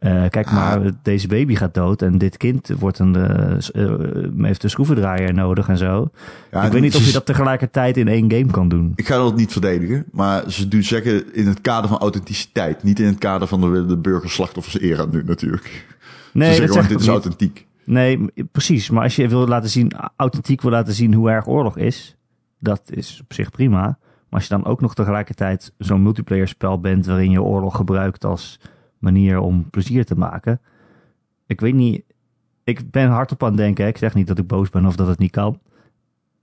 Eh, 0.00 0.24
kijk 0.28 0.46
Ah. 0.46 0.52
maar, 0.52 0.90
deze 1.02 1.28
baby 1.28 1.54
gaat 1.54 1.74
dood 1.74 2.02
en 2.02 2.18
dit 2.18 2.36
kind 2.36 2.70
wordt 2.78 2.98
een, 2.98 3.16
eh, 3.16 3.84
eh, 3.84 4.28
heeft 4.36 4.62
een 4.62 4.70
schroevendraaier 4.70 5.34
nodig 5.34 5.68
en 5.68 5.76
zo. 5.76 6.10
Ja, 6.50 6.62
ik 6.62 6.72
weet 6.72 6.82
niet 6.82 6.96
of 6.96 7.06
je 7.06 7.12
dat 7.12 7.26
tegelijkertijd 7.26 7.96
in 7.96 8.08
één 8.08 8.30
game 8.32 8.50
kan 8.50 8.68
doen. 8.68 8.92
Ik 8.94 9.06
ga 9.06 9.16
dat 9.16 9.36
niet 9.36 9.52
verdedigen, 9.52 10.04
maar 10.12 10.50
ze 10.50 10.68
doen 10.68 10.82
zeggen 10.82 11.34
in 11.34 11.46
het 11.46 11.60
kader 11.60 11.88
van 11.88 11.98
authenticiteit. 11.98 12.82
Niet 12.82 12.98
in 13.00 13.06
het 13.06 13.18
kader 13.18 13.48
van 13.48 13.60
de, 13.60 13.86
de 13.86 13.96
burgerslachtoffers-era 13.96 15.04
nu 15.04 15.22
natuurlijk. 15.24 15.86
Nee, 16.32 16.48
ze 16.48 16.54
zeggen 16.54 16.72
gewoon, 16.72 16.88
dit 16.88 17.00
is 17.00 17.06
niet. 17.06 17.14
authentiek. 17.14 17.66
Nee, 17.84 18.32
precies. 18.52 18.90
Maar 18.90 19.02
als 19.02 19.16
je 19.16 19.28
wil 19.28 19.46
laten 19.46 19.70
zien, 19.70 19.92
authentiek 20.16 20.62
wil 20.62 20.70
laten 20.70 20.92
zien 20.92 21.14
hoe 21.14 21.30
erg 21.30 21.46
oorlog 21.46 21.76
is, 21.76 22.16
dat 22.58 22.82
is 22.84 23.20
op 23.22 23.32
zich 23.32 23.50
prima. 23.50 23.80
Maar 23.80 24.40
als 24.40 24.42
je 24.42 24.54
dan 24.54 24.64
ook 24.64 24.80
nog 24.80 24.94
tegelijkertijd 24.94 25.72
zo'n 25.78 26.02
multiplayer 26.02 26.48
spel 26.48 26.80
bent 26.80 27.06
waarin 27.06 27.30
je 27.30 27.42
oorlog 27.42 27.76
gebruikt 27.76 28.24
als 28.24 28.60
manier 29.00 29.38
om 29.38 29.70
plezier 29.70 30.04
te 30.04 30.18
maken. 30.18 30.60
Ik 31.46 31.60
weet 31.60 31.74
niet, 31.74 32.02
ik 32.64 32.90
ben 32.90 33.08
hardop 33.08 33.42
aan 33.42 33.48
het 33.48 33.56
denken. 33.56 33.86
Ik 33.86 33.96
zeg 33.96 34.14
niet 34.14 34.26
dat 34.26 34.38
ik 34.38 34.46
boos 34.46 34.70
ben 34.70 34.86
of 34.86 34.96
dat 34.96 35.06
het 35.06 35.18
niet 35.18 35.30
kan. 35.30 35.60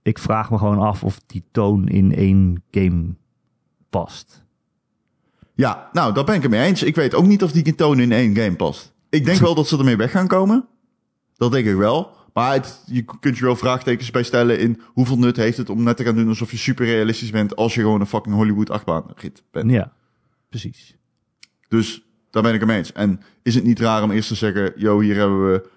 Ik 0.02 0.18
vraag 0.18 0.50
me 0.50 0.58
gewoon 0.58 0.78
af 0.78 1.04
of 1.04 1.20
die 1.26 1.44
toon 1.50 1.88
in 1.88 2.14
één 2.14 2.62
game 2.70 3.14
past. 3.90 4.46
Ja, 5.54 5.88
nou, 5.92 6.14
daar 6.14 6.24
ben 6.24 6.34
ik 6.34 6.42
het 6.42 6.50
mee 6.50 6.66
eens. 6.66 6.82
Ik 6.82 6.94
weet 6.94 7.14
ook 7.14 7.26
niet 7.26 7.42
of 7.42 7.52
die 7.52 7.74
toon 7.74 8.00
in 8.00 8.12
één 8.12 8.36
game 8.36 8.56
past. 8.56 8.92
Ik 9.08 9.24
denk 9.24 9.40
wel 9.40 9.54
dat 9.54 9.68
ze 9.68 9.78
ermee 9.78 9.96
weg 9.96 10.10
gaan 10.10 10.26
komen. 10.26 10.68
Dat 11.36 11.52
denk 11.52 11.66
ik 11.66 11.76
wel. 11.76 12.16
Maar 12.32 12.52
het, 12.52 12.82
je 12.86 13.04
kunt 13.20 13.38
je 13.38 13.44
wel 13.44 13.56
vraagtekens 13.56 14.10
bij 14.10 14.22
stellen 14.22 14.58
in 14.58 14.80
hoeveel 14.84 15.18
nut 15.18 15.36
heeft 15.36 15.56
het 15.56 15.70
om 15.70 15.82
net 15.82 15.96
te 15.96 16.04
gaan 16.04 16.14
doen 16.14 16.28
alsof 16.28 16.50
je 16.50 16.56
super 16.56 16.86
realistisch 16.86 17.30
bent 17.30 17.56
als 17.56 17.74
je 17.74 17.80
gewoon 17.80 18.00
een 18.00 18.06
fucking 18.06 18.34
Hollywood 18.34 18.70
achtbaanrit 18.70 19.42
bent. 19.50 19.70
Ja, 19.70 19.92
precies. 20.48 20.96
Dus 21.68 22.07
daar 22.42 22.52
ben 22.52 22.60
ik 22.60 22.66
mee 22.66 22.76
eens. 22.76 22.92
En 22.92 23.20
is 23.42 23.54
het 23.54 23.64
niet 23.64 23.80
raar 23.80 24.02
om 24.02 24.10
eerst 24.10 24.28
te 24.28 24.34
zeggen, 24.34 24.72
yo, 24.76 25.00
hier 25.00 25.16
hebben 25.16 25.52
we, 25.52 25.68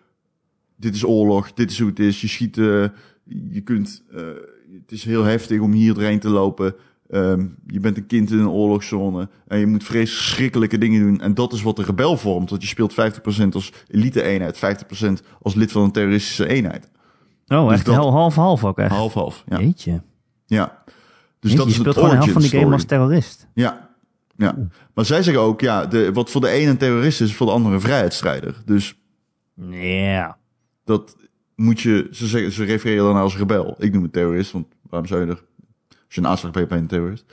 dit 0.75 0.95
is 0.95 1.05
oorlog, 1.05 1.53
dit 1.53 1.71
is 1.71 1.79
hoe 1.79 1.89
het 1.89 1.99
is. 1.99 2.21
Je 2.21 2.27
schiet, 2.27 2.57
eh, 2.57 2.85
je 3.49 3.61
kunt, 3.63 4.03
eh, 4.11 4.21
het 4.81 4.91
is 4.91 5.03
heel 5.03 5.23
heftig 5.23 5.59
om 5.59 5.71
hier 5.71 5.93
doorheen 5.93 6.19
te 6.19 6.29
lopen. 6.29 6.75
Ehm, 7.09 7.45
je 7.67 7.79
bent 7.79 7.97
een 7.97 8.05
kind 8.05 8.31
in 8.31 8.39
een 8.39 8.49
oorlogszone 8.49 9.29
en 9.47 9.59
je 9.59 9.65
moet 9.67 9.83
vreselijke 9.83 10.77
dingen 10.77 11.01
doen. 11.01 11.21
En 11.21 11.33
dat 11.33 11.53
is 11.53 11.61
wat 11.61 11.75
de 11.75 11.83
rebel 11.83 12.17
vormt. 12.17 12.49
Want 12.49 12.61
je 12.61 12.67
speelt 12.67 12.93
50% 12.93 13.55
als 13.55 13.73
elite-eenheid, 13.87 14.57
50% 14.57 15.21
als 15.41 15.55
lid 15.55 15.71
van 15.71 15.83
een 15.83 15.91
terroristische 15.91 16.47
eenheid. 16.47 16.89
Oh, 17.47 17.69
Dus 17.69 17.77
echt 17.77 17.87
half-half 17.87 18.65
ook 18.65 18.77
echt. 18.77 18.91
Half-half, 18.91 19.43
ja. 19.47 19.59
Jeetje. 19.59 20.01
ja. 20.45 20.83
Dus 21.39 21.51
Jeetje, 21.51 21.57
dat 21.57 21.65
je 21.65 21.71
is 21.71 21.79
speelt 21.79 21.85
het 21.85 21.95
gewoon 21.95 22.09
de 22.09 22.15
helft 22.15 22.31
van 22.31 22.41
die 22.41 22.59
game 22.59 22.73
als 22.73 22.83
terrorist. 22.83 23.47
Ja, 23.53 23.80
ja. 24.41 24.57
Maar 24.93 25.05
zij 25.05 25.23
zeggen 25.23 25.43
ook, 25.43 25.61
ja, 25.61 25.85
de, 25.85 26.13
wat 26.13 26.29
voor 26.29 26.41
de 26.41 26.49
ene 26.49 26.69
een 26.69 26.77
terrorist 26.77 27.21
is, 27.21 27.29
is 27.29 27.35
voor 27.35 27.45
de 27.47 27.53
andere 27.53 27.75
een 27.75 27.81
vrijheidsstrijder. 27.81 28.55
Dus 28.65 28.99
Ja. 29.69 30.37
dat 30.85 31.15
moet 31.55 31.81
je, 31.81 32.07
ze, 32.11 32.27
zeggen, 32.27 32.51
ze 32.51 32.63
refereren 32.63 33.03
dan 33.03 33.15
als 33.15 33.37
rebel. 33.37 33.75
Ik 33.79 33.93
noem 33.93 34.03
het 34.03 34.13
terrorist, 34.13 34.51
want 34.51 34.67
waarom 34.89 35.07
zou 35.07 35.21
je 35.21 35.27
er, 35.31 35.43
als 35.89 36.15
je 36.15 36.21
een 36.21 36.27
aanslag 36.27 36.51
pleegt, 36.51 36.67
ben 36.67 36.77
je 36.77 36.83
een 36.83 36.89
terrorist. 36.89 37.25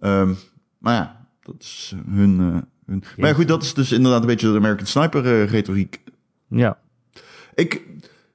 Ehm, 0.00 0.32
maar 0.78 0.94
ja, 0.94 1.26
dat 1.42 1.54
is 1.58 1.94
hun, 2.10 2.40
eh, 2.40 2.60
hun. 2.86 3.04
Maar 3.16 3.28
ja, 3.28 3.34
goed, 3.34 3.48
dat 3.48 3.62
is 3.62 3.74
dus 3.74 3.92
inderdaad 3.92 4.20
een 4.20 4.26
beetje 4.26 4.50
de 4.50 4.56
American 4.58 4.86
Sniper 4.86 5.24
eh, 5.26 5.48
retoriek. 5.50 6.02
Ja. 6.48 6.78
Ik, 7.54 7.82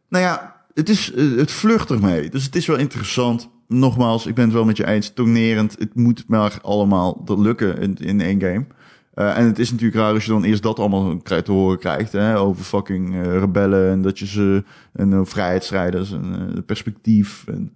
nou 0.09 0.23
ja, 0.23 0.55
het 0.73 0.89
is, 0.89 1.13
eh, 1.13 1.35
het 1.37 1.51
flirt 1.51 1.89
ermee. 1.89 2.29
Dus 2.29 2.43
het 2.43 2.55
is 2.55 2.65
wel 2.65 2.77
interessant. 2.77 3.49
Nogmaals, 3.67 4.25
ik 4.25 4.35
ben 4.35 4.43
het 4.43 4.53
wel 4.53 4.65
met 4.65 4.77
je 4.77 4.87
eens. 4.87 5.13
Tonerend. 5.13 5.75
Het 5.79 5.95
moet 5.95 6.23
maar 6.27 6.59
allemaal 6.61 7.21
dat 7.25 7.37
lukken 7.37 7.77
in, 7.79 7.95
in 7.95 8.21
één 8.21 8.41
game. 8.41 8.65
Eh, 9.13 9.37
en 9.37 9.45
het 9.45 9.59
is 9.59 9.71
natuurlijk 9.71 9.99
raar 9.99 10.13
als 10.13 10.25
je 10.25 10.31
dan 10.31 10.43
eerst 10.43 10.63
dat 10.63 10.79
allemaal 10.79 11.17
krijgt 11.17 11.45
te 11.45 11.51
horen 11.51 11.79
krijgt. 11.79 12.11
Hè, 12.11 12.39
over 12.39 12.63
fucking 12.63 13.15
eh, 13.15 13.39
rebellen 13.39 13.91
en 13.91 14.01
dat 14.01 14.19
je 14.19 14.27
ze, 14.27 14.63
en 14.93 15.11
uh, 15.11 15.19
vrijheidsstrijders 15.23 16.11
en 16.11 16.63
perspectief. 16.65 17.43
En, 17.47 17.75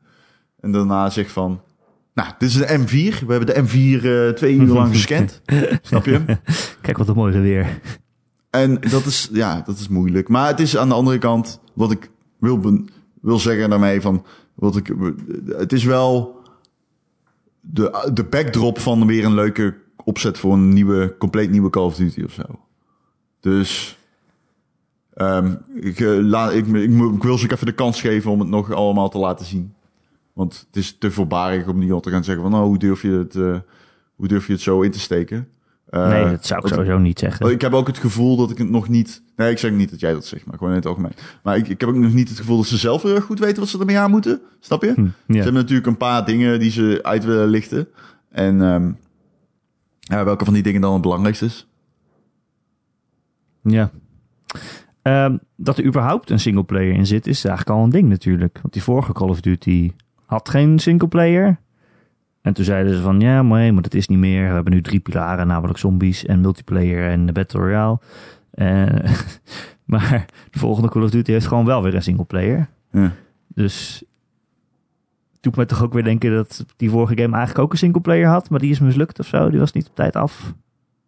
en 0.59 0.71
daarna 0.71 1.09
zegt 1.09 1.31
van, 1.31 1.61
nou, 2.13 2.29
dit 2.37 2.49
is 2.49 2.57
de 2.57 2.79
M4. 2.79 3.25
We 3.25 3.33
hebben 3.33 3.45
de 3.45 3.63
M4 3.63 4.03
uh, 4.03 4.29
twee 4.29 4.55
uur 4.55 4.73
lang 4.73 4.91
gescand. 4.91 5.41
Snap 5.81 6.05
je? 6.05 6.21
Kijk 6.81 6.97
wat 6.97 7.07
een 7.07 7.15
mooi 7.15 7.33
geweer. 7.33 7.79
En 8.49 8.79
dat 8.89 9.05
is, 9.05 9.29
ja, 9.31 9.61
dat 9.65 9.77
is 9.77 9.87
moeilijk. 9.87 10.27
Maar 10.27 10.47
het 10.47 10.59
is 10.59 10.77
aan 10.77 10.89
de 10.89 10.95
andere 10.95 11.17
kant, 11.17 11.59
wat 11.73 11.91
ik 11.91 12.11
wil 12.39 12.85
wil 13.21 13.39
zeggen 13.39 13.69
daarmee 13.69 14.01
van... 14.01 14.25
Wat 14.61 14.75
ik, 14.75 14.93
het 15.47 15.73
is 15.73 15.83
wel 15.83 16.41
de, 17.59 18.09
de 18.13 18.23
backdrop 18.23 18.79
van 18.79 19.07
weer 19.07 19.25
een 19.25 19.33
leuke 19.33 19.75
opzet 20.03 20.37
voor 20.37 20.53
een 20.53 20.73
nieuwe, 20.73 21.15
compleet 21.17 21.49
nieuwe 21.49 21.69
Call 21.69 21.83
of 21.83 21.95
Duty 21.95 22.23
of 22.23 22.31
zo. 22.31 22.43
Dus 23.39 23.97
ehm, 25.13 25.55
ik, 25.75 25.99
eh, 25.99 26.55
ik, 26.55 26.67
ik, 26.67 26.91
ik 27.13 27.23
wil 27.23 27.37
ze 27.37 27.45
ook 27.45 27.51
even 27.51 27.65
de 27.65 27.73
kans 27.73 28.01
geven 28.01 28.31
om 28.31 28.39
het 28.39 28.49
nog 28.49 28.71
allemaal 28.71 29.09
te 29.09 29.17
laten 29.17 29.45
zien. 29.45 29.73
Want 30.33 30.65
het 30.67 30.75
is 30.75 30.97
te 30.97 31.11
voorbarig 31.11 31.67
om 31.67 31.79
niet 31.79 31.91
al 31.91 31.99
te 31.99 32.09
gaan 32.09 32.23
zeggen 32.23 32.43
van... 32.43 32.59
Oh, 32.59 32.65
hoe 32.65 32.77
durf 32.77 33.01
je 33.01 33.11
het, 33.11 33.35
eh, 33.35 33.59
hoe 34.15 34.27
durf 34.27 34.47
je 34.47 34.53
het 34.53 34.61
zo 34.61 34.81
in 34.81 34.91
te 34.91 34.99
steken? 34.99 35.47
Eh, 35.91 36.07
nee, 36.09 36.29
dat 36.29 36.45
zou 36.45 36.61
ik 36.61 36.73
sowieso 36.73 36.97
niet 36.97 37.19
zeggen. 37.19 37.45
Oh, 37.45 37.51
ik 37.51 37.61
heb 37.61 37.73
ook 37.73 37.87
het 37.87 37.97
gevoel 37.97 38.35
dat 38.37 38.51
ik 38.51 38.57
het 38.57 38.69
nog 38.69 38.89
niet. 38.89 39.23
Nee, 39.35 39.51
ik 39.51 39.57
zeg 39.57 39.71
niet 39.71 39.89
dat 39.89 39.99
jij 39.99 40.13
dat 40.13 40.25
zegt, 40.25 40.45
maar 40.45 40.57
gewoon 40.57 40.69
in 40.69 40.77
het 40.77 40.85
algemeen. 40.85 41.13
Maar 41.43 41.57
ik, 41.57 41.67
ik 41.67 41.79
heb 41.79 41.89
ook 41.89 41.95
nog 41.95 42.13
niet 42.13 42.29
het 42.29 42.37
gevoel 42.37 42.57
dat 42.57 42.65
ze 42.65 42.77
zelf 42.77 43.01
heel 43.01 43.15
erg 43.15 43.23
goed 43.23 43.39
weten 43.39 43.59
wat 43.59 43.69
ze 43.69 43.79
ermee 43.79 43.97
aan 43.99 44.11
moeten. 44.11 44.41
Snap 44.59 44.83
je? 44.83 44.93
Hm, 44.93 45.05
Ze 45.27 45.35
hebben 45.35 45.53
natuurlijk 45.53 45.87
een 45.87 45.97
paar 45.97 46.25
dingen 46.25 46.59
die 46.59 46.71
ze 46.71 46.99
uit 47.01 47.23
willen 47.23 47.47
lichten. 47.47 47.87
En 48.29 48.61
ehm, 48.61 48.91
ja, 49.99 50.23
welke 50.23 50.45
van 50.45 50.53
die 50.53 50.63
dingen 50.63 50.81
dan 50.81 50.93
het 50.93 51.01
belangrijkste 51.01 51.45
is? 51.45 51.67
Ja. 53.63 53.91
Ehm, 55.01 55.37
dat 55.55 55.77
er 55.77 55.85
überhaupt 55.85 56.29
een 56.29 56.39
singleplayer 56.39 56.93
in 56.93 57.05
zit, 57.05 57.27
is 57.27 57.45
eigenlijk 57.45 57.77
al 57.77 57.83
een 57.83 57.89
ding 57.89 58.09
natuurlijk. 58.09 58.59
Want 58.61 58.73
die 58.73 58.83
vorige 58.83 59.13
Call 59.13 59.29
of 59.29 59.41
Duty 59.41 59.91
had 60.25 60.49
geen 60.49 60.79
singleplayer. 60.79 61.59
En 62.41 62.53
toen 62.53 62.65
zeiden 62.65 62.95
ze 62.95 63.01
van, 63.01 63.19
ja, 63.19 63.43
maar, 63.43 63.59
nee, 63.59 63.71
maar 63.71 63.81
dat 63.81 63.93
is 63.93 64.07
niet 64.07 64.17
meer. 64.17 64.47
We 64.47 64.53
hebben 64.53 64.73
nu 64.73 64.81
drie 64.81 64.99
pilaren, 64.99 65.47
namelijk 65.47 65.79
zombies 65.79 66.25
en 66.25 66.41
multiplayer 66.41 67.09
en 67.09 67.25
de 67.25 67.31
Battle 67.31 67.59
Royale. 67.59 67.99
Eh, 68.51 69.11
maar 69.91 70.25
de 70.51 70.59
volgende 70.59 70.89
Call 70.89 71.03
of 71.03 71.09
Duty 71.09 71.31
heeft 71.31 71.47
gewoon 71.47 71.65
wel 71.65 71.83
weer 71.83 71.95
een 71.95 72.03
singleplayer. 72.03 72.69
Ja. 72.91 73.11
Dus 73.47 74.03
doet 75.39 75.55
me 75.55 75.65
toch 75.65 75.83
ook 75.83 75.93
weer 75.93 76.03
denken 76.03 76.31
dat 76.33 76.65
die 76.77 76.89
vorige 76.89 77.17
game 77.17 77.35
eigenlijk 77.35 77.65
ook 77.65 77.71
een 77.71 77.77
singleplayer 77.77 78.27
had. 78.27 78.49
Maar 78.49 78.59
die 78.59 78.71
is 78.71 78.79
mislukt 78.79 79.19
of 79.19 79.27
zo. 79.27 79.49
Die 79.49 79.59
was 79.59 79.71
niet 79.71 79.87
op 79.87 79.95
tijd 79.95 80.15
af. 80.15 80.53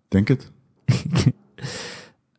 Denk 0.08 0.28
het. 0.28 0.52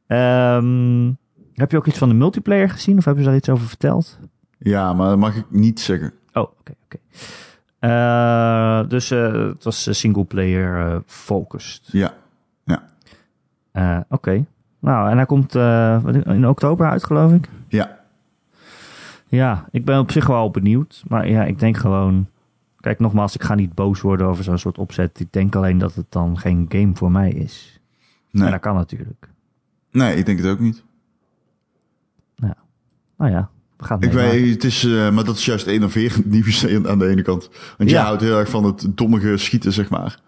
Ehm, 0.07 1.13
heb 1.55 1.71
je 1.71 1.77
ook 1.77 1.87
iets 1.87 1.99
van 1.99 2.09
de 2.09 2.15
multiplayer 2.15 2.71
gezien? 2.71 2.99
Of 2.99 3.05
hebben 3.05 3.23
ze 3.23 3.29
daar 3.29 3.39
iets 3.39 3.49
over 3.49 3.67
verteld? 3.67 4.19
Ja, 4.59 4.93
maar 4.93 5.09
dat 5.09 5.19
mag 5.19 5.37
ik 5.37 5.45
niet 5.51 5.81
zeggen. 5.81 6.13
Oh, 6.33 6.43
oké, 6.43 6.75
oké. 6.85 6.99
Dus 8.89 9.11
eh, 9.11 9.33
het 9.33 9.65
was 9.65 9.87
eh, 9.87 9.95
singleplayer 9.95 10.87
eh 10.93 10.99
focused. 11.07 11.83
Ja. 11.93 12.13
Eh, 13.73 14.01
oké. 14.09 14.45
Nou, 14.79 15.11
en 15.11 15.17
hij 15.17 15.27
komt 15.27 15.55
eh, 15.55 16.05
in 16.25 16.49
oktober 16.49 16.89
uit, 16.91 17.05
geloof 17.05 17.33
ik. 17.33 17.49
Ja. 17.69 17.99
Ja, 19.29 19.65
ik 19.71 19.85
ben 19.85 19.99
op 19.99 20.11
zich 20.11 20.27
wel 20.27 20.51
benieuwd. 20.51 21.03
Maar 21.09 21.29
ja, 21.29 21.45
ik 21.45 21.59
denk 21.59 21.77
gewoon... 21.77 22.27
Kijk, 22.81 22.99
nogmaals, 22.99 23.35
ik 23.35 23.43
ga 23.43 23.55
niet 23.55 23.75
boos 23.75 24.01
worden 24.01 24.27
over 24.27 24.45
zo'n 24.45 24.59
soort 24.59 24.79
opzet. 24.79 25.21
Ik 25.21 25.33
denk 25.33 25.55
alleen 25.57 25.79
dat 25.79 25.95
het 25.95 26.07
dan 26.09 26.39
geen 26.39 26.67
game 26.69 26.95
voor 26.95 27.11
mij 27.11 27.31
is. 27.31 27.81
En 28.33 28.41
Nee. 28.41 28.51
dat 28.51 28.61
kan 28.61 28.75
natuurlijk. 28.75 29.29
nee, 29.91 30.17
ik 30.17 30.27
denk 30.27 30.39
het 30.39 30.49
ook 30.49 30.59
niet. 30.61 30.85
Nou 33.17 33.31
ja, 33.31 33.51
het 33.89 34.05
Ik 34.05 34.13
weet, 34.13 34.51
het 34.53 34.65
is, 34.65 34.85
eh, 34.85 35.11
maar 35.11 35.25
dat 35.25 35.37
is 35.37 35.45
juist 35.45 35.67
enerverend 35.67 36.25
nieuws 36.35 36.67
aan 36.87 36.99
de 36.99 37.09
ene 37.09 37.23
kant. 37.23 37.51
Want 37.79 37.91
jij 37.91 37.99
Ja. 37.99 38.05
houdt 38.05 38.23
heel 38.23 38.39
erg 38.39 38.49
van 38.51 38.65
het 38.65 38.87
dommige 38.95 39.37
schieten, 39.37 39.73
zeg 39.73 39.91
maar. 39.91 40.19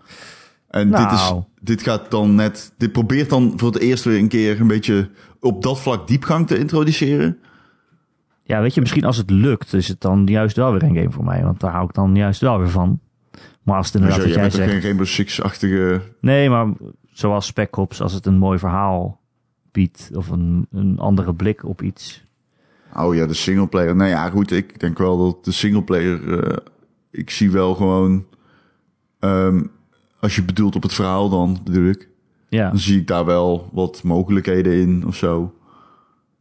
En 0.69 0.91
dit, 0.91 0.99
is, 1.13 1.29
Nou. 1.29 1.43
dit 1.61 1.83
gaat 1.83 2.11
dan 2.11 2.35
net, 2.35 2.73
dit 2.79 2.93
probeert 2.93 3.31
dan 3.31 3.53
voor 3.57 3.73
het 3.73 3.79
eerst 3.83 4.05
weer 4.05 4.19
een 4.19 4.29
keer 4.29 4.61
een 4.61 4.67
beetje 4.67 5.11
op 5.41 5.63
dat 5.63 5.81
vlak 5.81 6.09
diepgang 6.09 6.47
te 6.47 6.59
introduceren. 6.59 7.39
Ja, 8.43 8.61
weet 8.61 8.75
je, 8.75 8.81
misschien 8.81 9.05
als 9.05 9.17
het 9.17 9.31
lukt, 9.31 9.73
is 9.73 9.89
het 9.89 10.01
dan 10.01 10.27
juist 10.27 10.57
wel 10.57 10.73
weer 10.73 10.83
een 10.83 10.97
game 10.97 11.11
voor 11.11 11.25
mij. 11.25 11.43
Want 11.43 11.61
daar 11.61 11.73
hou 11.73 11.85
ik 11.89 11.95
dan 11.95 12.15
juist 12.17 12.41
wel 12.41 12.59
weer 12.59 12.71
van. 12.71 13.01
Maar 13.63 13.77
als 13.77 13.87
het 13.87 13.95
inderdaad 13.95 14.25
jij 14.29 14.41
bent 14.41 14.53
zegt... 14.53 14.71
geen 14.71 14.81
Rainbow 14.81 15.07
Six-achtige... 15.07 16.01
Nee, 16.21 16.51
maar 16.51 16.67
zoals 17.13 17.47
Spec 17.47 17.77
Ops, 17.77 18.01
als 18.01 18.13
het 18.13 18.27
een 18.27 18.39
mooi 18.39 18.59
verhaal 18.59 19.21
biedt... 19.73 20.11
of 20.15 20.29
een, 20.29 20.67
een 20.73 20.99
andere 20.99 21.35
blik 21.35 21.65
op 21.65 21.83
iets... 21.83 22.25
Oh 22.99 23.15
ja, 23.15 23.27
de 23.27 23.35
singleplayer. 23.35 23.97
Nou 23.97 24.11
ja, 24.11 24.31
goed, 24.31 24.51
ik 24.51 24.81
denk 24.81 24.99
wel 24.99 25.19
dat 25.19 25.45
de 25.45 25.53
singleplayer... 25.53 26.45
eh 26.45 26.57
ik 27.11 27.31
zie 27.31 27.51
wel 27.51 27.75
gewoon... 27.75 28.25
ehm, 29.21 29.63
als 30.21 30.35
je 30.37 30.43
bedoelt 30.43 30.77
op 30.77 30.83
het 30.83 30.95
verhaal 30.95 31.29
dan, 31.29 31.61
bedoel 31.65 31.89
ik... 31.89 32.09
Ja, 32.49 32.69
dan 32.71 32.79
zie 32.79 32.99
ik 33.01 33.07
daar 33.07 33.25
wel 33.25 33.69
wat 33.73 34.03
mogelijkheden 34.03 34.73
in 34.73 35.05
of 35.07 35.17
zo. 35.17 35.55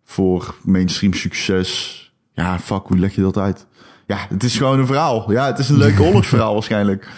Voor 0.03 0.55
mainstream 0.63 1.13
succes. 1.13 1.99
Ja, 2.33 2.59
fuck, 2.59 2.81
hoe 2.87 2.97
leg 2.97 3.15
je 3.15 3.21
dat 3.21 3.37
uit? 3.37 3.65
Ja, 4.07 4.17
het 4.29 4.43
is 4.43 4.57
gewoon 4.57 4.79
een 4.79 4.85
verhaal. 4.85 5.31
Ja, 5.31 5.45
het 5.45 5.59
is 5.59 5.69
een 5.69 5.77
leuk 5.77 5.99
oorlogsverhaal 6.05 6.53
waarschijnlijk. 6.53 7.09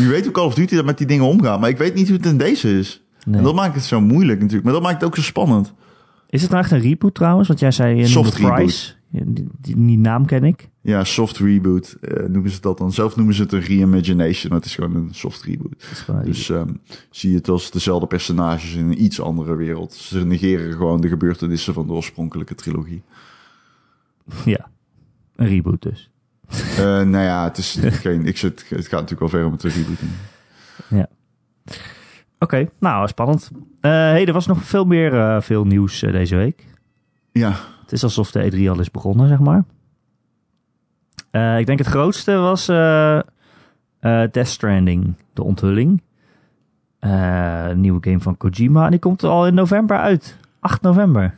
Je 0.00 0.06
weet 0.08 0.22
hoe 0.24 0.32
Call 0.32 0.44
of 0.44 0.54
Duty 0.54 0.74
dat 0.74 0.84
met 0.84 0.98
die 0.98 1.06
dingen 1.06 1.24
omgaat. 1.24 1.60
Maar 1.60 1.68
ik 1.68 1.78
weet 1.78 1.94
niet 1.94 2.08
hoe 2.08 2.16
het 2.16 2.26
in 2.26 2.36
deze 2.38 2.78
is. 2.78 3.02
nee. 3.24 3.36
En 3.38 3.44
dat 3.44 3.54
maakt 3.54 3.74
het 3.74 3.84
zo 3.84 4.00
moeilijk 4.00 4.38
natuurlijk. 4.38 4.64
Maar 4.64 4.72
dat 4.72 4.82
maakt 4.82 4.94
het 4.94 5.04
ook 5.04 5.16
zo 5.16 5.22
spannend. 5.22 5.72
Is 6.28 6.42
het 6.42 6.50
nou 6.50 6.62
echt 6.62 6.72
een 6.72 6.80
reboot 6.80 7.14
trouwens? 7.14 7.48
Want 7.48 7.60
jij 7.60 7.70
zei... 7.70 7.88
je 7.88 7.94
noemde 7.94 8.10
Soft 8.10 8.34
reboot. 8.34 8.54
Price. 8.54 8.92
Ja, 9.10 9.22
Die, 9.26 9.48
die, 9.60 9.86
die 9.86 9.98
naam 9.98 10.26
ken 10.26 10.44
ik. 10.44 10.68
Ja, 10.80 11.04
soft 11.04 11.38
reboot 11.38 11.96
eh, 12.00 12.26
noemen 12.26 12.50
ze 12.50 12.60
dat 12.60 12.78
dan. 12.78 12.92
Zelf 12.92 13.16
noemen 13.16 13.34
ze 13.34 13.42
het 13.42 13.52
een 13.52 13.60
reimagination. 13.60 14.48
Maar 14.48 14.58
het 14.58 14.68
is 14.68 14.74
gewoon 14.74 14.94
een 14.94 15.14
soft 15.14 15.42
reboot. 15.42 16.04
Een 16.06 16.24
Dus 16.24 16.50
ehm, 16.50 16.68
zie 17.10 17.30
je 17.30 17.36
het 17.36 17.48
als 17.48 17.70
dezelfde 17.70 18.06
personages 18.06 18.74
in 18.74 18.84
een 18.84 19.02
iets 19.02 19.20
andere 19.20 19.56
wereld. 19.56 19.94
Ze 19.94 20.26
negeren 20.26 20.72
gewoon 20.72 21.00
de 21.00 21.08
gebeurtenissen 21.08 21.74
van 21.74 21.86
de 21.86 21.92
oorspronkelijke 21.92 22.54
trilogie. 22.54 23.02
Ja, 24.44 24.68
een 25.36 25.46
reboot 25.46 25.82
dus. 25.82 26.10
Eh, 26.48 26.84
nou 26.84 27.18
ja, 27.18 27.44
het, 27.44 27.58
is 27.58 27.78
geen, 28.04 28.26
ik 28.26 28.36
zit, 28.36 28.64
het 28.68 28.86
gaat 28.86 29.00
natuurlijk 29.00 29.20
wel 29.20 29.28
ver 29.28 29.44
om 29.44 29.52
het 29.52 29.60
te 29.60 29.68
rebooten. 29.68 30.10
Oké, 32.38 32.68
nou, 32.78 33.08
spannend. 33.08 33.50
Eh 33.80 33.90
hey, 33.90 34.26
er 34.26 34.32
was 34.32 34.46
nog 34.46 34.62
veel 34.62 34.84
meer 34.84 35.14
eh, 35.20 35.40
veel 35.40 35.64
nieuws 35.64 36.02
eh, 36.02 36.12
deze 36.12 36.36
week. 36.36 36.64
Ja, 37.32 37.52
Het 37.80 37.92
is 37.92 38.02
alsof 38.02 38.30
de 38.30 38.52
E3 38.52 38.68
al 38.68 38.80
is 38.80 38.90
begonnen, 38.90 39.28
zeg 39.28 39.38
maar. 39.38 39.64
Ik 41.58 41.66
denk 41.66 41.78
het 41.78 41.86
grootste 41.86 42.32
was 42.36 42.68
eh, 42.68 43.20
Death 44.00 44.46
Stranding, 44.46 45.14
de 45.32 45.42
onthulling. 45.42 46.02
Nieuwe 47.74 47.98
game 48.00 48.20
van 48.20 48.36
Kojima. 48.36 48.84
En 48.84 48.90
die 48.90 49.00
komt 49.00 49.24
al 49.24 49.46
in 49.46 49.54
november 49.54 49.98
uit. 49.98 50.36
8 50.60 50.82
november. 50.82 51.34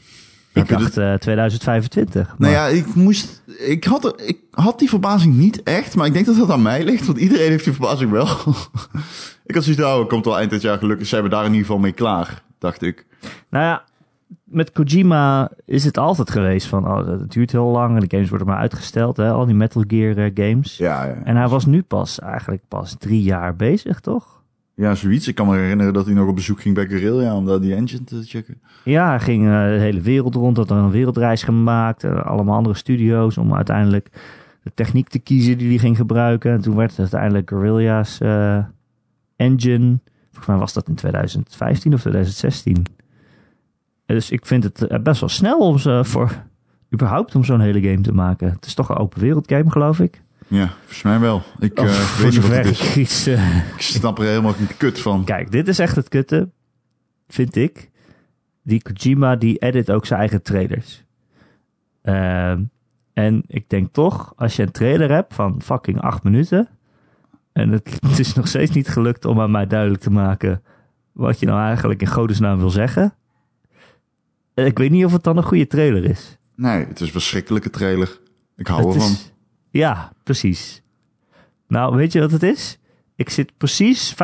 Ik 0.59 0.68
dacht 0.68 0.97
eh, 0.97 1.14
2025. 1.14 2.27
nou 2.27 2.37
maar- 2.38 2.51
ja, 2.51 2.66
ik 2.66 2.94
moest, 2.94 3.42
ik 3.59 3.85
had, 3.85 4.05
er, 4.05 4.12
ik 4.27 4.38
had 4.51 4.79
die 4.79 4.88
verbazing 4.88 5.35
niet 5.35 5.62
echt, 5.62 5.97
maar 5.97 6.07
ik 6.07 6.12
denk 6.12 6.27
dat 6.27 6.37
dat 6.37 6.51
aan 6.51 6.62
mij 6.62 6.85
ligt, 6.85 7.07
want 7.07 7.18
iedereen 7.18 7.51
heeft 7.51 7.64
die 7.64 7.73
verbazing 7.73 8.11
wel. 8.11 8.27
ik 9.47 9.55
had 9.55 9.64
zoiets, 9.64 9.83
nou, 9.83 10.07
komt 10.07 10.25
wel 10.25 10.38
eind 10.38 10.51
dit 10.51 10.62
jaar 10.62 10.79
gelukkig, 10.79 11.07
zijn 11.07 11.23
we 11.23 11.29
daar 11.29 11.44
in 11.44 11.51
ieder 11.51 11.66
geval 11.66 11.81
mee 11.81 11.92
klaar, 11.92 12.42
dacht 12.59 12.83
ik. 12.83 13.07
Nou 13.49 13.64
ja, 13.64 13.83
met 14.44 14.73
Kojima 14.73 15.51
is 15.64 15.85
het 15.85 15.99
altijd 15.99 16.31
geweest 16.31 16.66
van... 16.66 16.87
Oh, 16.88 17.07
het 17.07 17.33
duurt 17.33 17.53
heel 17.53 17.66
lang 17.71 17.94
en 17.94 18.01
de 18.01 18.16
games 18.16 18.29
worden 18.29 18.47
maar 18.47 18.59
uitgesteld. 18.59 19.16
Hè? 19.16 19.31
Al 19.31 19.47
die 19.47 19.55
Metal 19.55 19.85
Gear 19.87 20.16
eh, 20.16 20.31
games. 20.35 20.77
Ja, 20.77 21.05
ja. 21.05 21.14
En 21.25 21.37
hij 21.37 21.49
was 21.49 21.66
nu 21.66 21.83
pas 21.83 22.21
eigenlijk 22.21 22.62
pas 22.68 22.94
drie 22.99 23.23
jaar 23.23 23.57
bezig, 23.57 24.01
toch? 24.01 24.38
Ja, 24.79 24.95
zoiets. 24.95 25.29
Ik 25.29 25.35
kan 25.35 25.47
me 25.47 25.57
herinneren 25.57 25.93
dat 25.93 26.07
hij 26.07 26.14
nog 26.14 26.29
op 26.29 26.35
bezoek 26.35 26.61
ging 26.61 26.75
bij 26.75 26.87
Guerrilla 26.87 27.37
om 27.37 27.47
daar 27.47 27.61
die 27.61 27.75
engine 27.75 28.05
te 28.05 28.23
checken. 28.25 28.61
Ja, 28.85 29.09
hij 29.09 29.21
ging 29.21 29.45
eh, 29.45 29.51
de 29.51 29.79
hele 29.79 30.01
wereld 30.01 30.35
rond, 30.35 30.57
had 30.57 30.71
er 30.71 30.77
een 30.77 30.91
wereldreis 30.91 31.43
gemaakt. 31.43 32.05
eh, 32.05 32.27
allemaal 32.27 32.57
andere 32.57 32.75
studio's 32.75 33.37
om 33.37 33.55
uiteindelijk 33.55 34.09
de 34.62 34.71
techniek 34.75 35.09
te 35.09 35.19
kiezen 35.19 35.59
die 35.59 35.69
hij 35.69 35.79
ging 35.79 35.97
gebruiken. 35.97 36.53
En 36.53 36.61
toen 36.61 36.77
werd 36.77 36.91
het 36.91 36.99
uiteindelijk 36.99 37.49
Guerrilla's 37.49 38.21
eh, 38.21 38.64
engine. 39.37 39.99
Volgens 40.25 40.47
mij 40.47 40.57
was 40.57 40.73
dat 40.73 40.88
in 40.88 40.95
2015 40.95 41.95
of 41.95 42.01
2016. 42.01 42.85
Dus 44.07 44.31
ik 44.31 44.47
vind 44.47 44.62
het 44.62 45.03
best 45.03 45.21
wel 45.21 45.29
snel 45.29 45.59
om 45.59 45.79
ze 45.79 46.01
voor 46.05 46.45
überhaupt 46.93 47.35
om 47.35 47.45
zo'n 47.45 47.61
hele 47.61 47.81
game 47.81 48.01
te 48.01 48.12
maken. 48.12 48.51
Het 48.51 48.67
is 48.67 48.75
toch 48.75 48.88
een 48.88 48.97
open 48.97 49.21
wereld 49.21 49.49
game, 49.49 49.71
geloof 49.71 50.01
ik. 50.01 50.23
Ja, 50.49 50.69
volgens 50.79 51.03
mij 51.03 51.19
wel. 51.21 51.43
Ik 51.59 51.79
Of 51.79 51.87
eh, 51.87 52.21
weet 52.23 52.33
niet 52.33 52.41
wat 52.41 52.51
het 52.51 52.67
is. 52.67 52.97
iets, 52.97 53.27
eh, 53.27 53.57
Ik 53.57 53.81
snap 53.83 54.19
er 54.19 54.25
helemaal 54.25 54.53
geen 54.53 54.77
kut 54.77 55.01
van. 55.01 55.25
Kijk, 55.25 55.51
dit 55.51 55.69
is 55.69 55.79
echt 55.79 55.97
het 55.97 56.09
kutte, 56.09 56.49
vind 57.29 57.57
ik. 57.57 57.91
Die 58.63 58.83
Kojima, 58.83 59.37
die 59.37 59.59
edit 59.59 59.91
ook 59.91 60.07
zijn 60.07 60.21
eigen 60.21 60.43
trailers. 60.43 61.05
Ehm, 62.03 62.63
en 63.13 63.43
ik 63.47 63.69
denk 63.69 63.93
toch, 63.93 64.33
als 64.37 64.57
je 64.57 64.63
een 64.63 64.71
trailer 64.71 65.11
hebt 65.11 65.35
van 65.35 65.63
fucking 65.63 66.01
acht 66.01 66.23
minuten... 66.23 66.69
en 67.53 67.69
het, 67.71 67.99
het 68.09 68.19
is 68.19 68.35
nog 68.35 68.49
steeds 68.49 68.71
niet 68.71 68.89
gelukt 68.89 69.25
om 69.25 69.41
aan 69.41 69.51
mij 69.51 69.67
duidelijk 69.67 70.01
te 70.03 70.11
maken... 70.11 70.63
wat 71.13 71.41
je 71.41 71.47
nou 71.47 71.61
eigenlijk 71.67 72.01
in 72.01 72.07
godesnaam 72.09 72.59
wil 72.59 72.71
zeggen... 72.71 73.15
ik 74.55 74.79
weet 74.79 74.91
niet 74.91 75.05
of 75.05 75.13
het 75.13 75.23
dan 75.25 75.37
een 75.37 75.43
goede 75.43 75.67
trailer 75.67 76.05
is. 76.05 76.39
Nee, 76.55 76.85
het 76.87 77.01
is 77.01 77.07
een 77.07 77.13
verschrikkelijke 77.13 77.71
trailer. 77.71 78.19
Ik 78.57 78.67
hou 78.67 78.87
Het 78.87 78.95
ervan. 78.95 79.11
is- 79.11 79.33
ja, 79.79 80.12
precies. 80.23 80.83
Nou, 81.69 81.97
weet 81.97 82.12
je 82.12 82.21
wat 82.21 82.31
het 82.31 82.43
is? 82.43 82.79
Ik 83.14 83.31
zit 83.31 83.57
precies 83.57 84.14
50% 84.14 84.17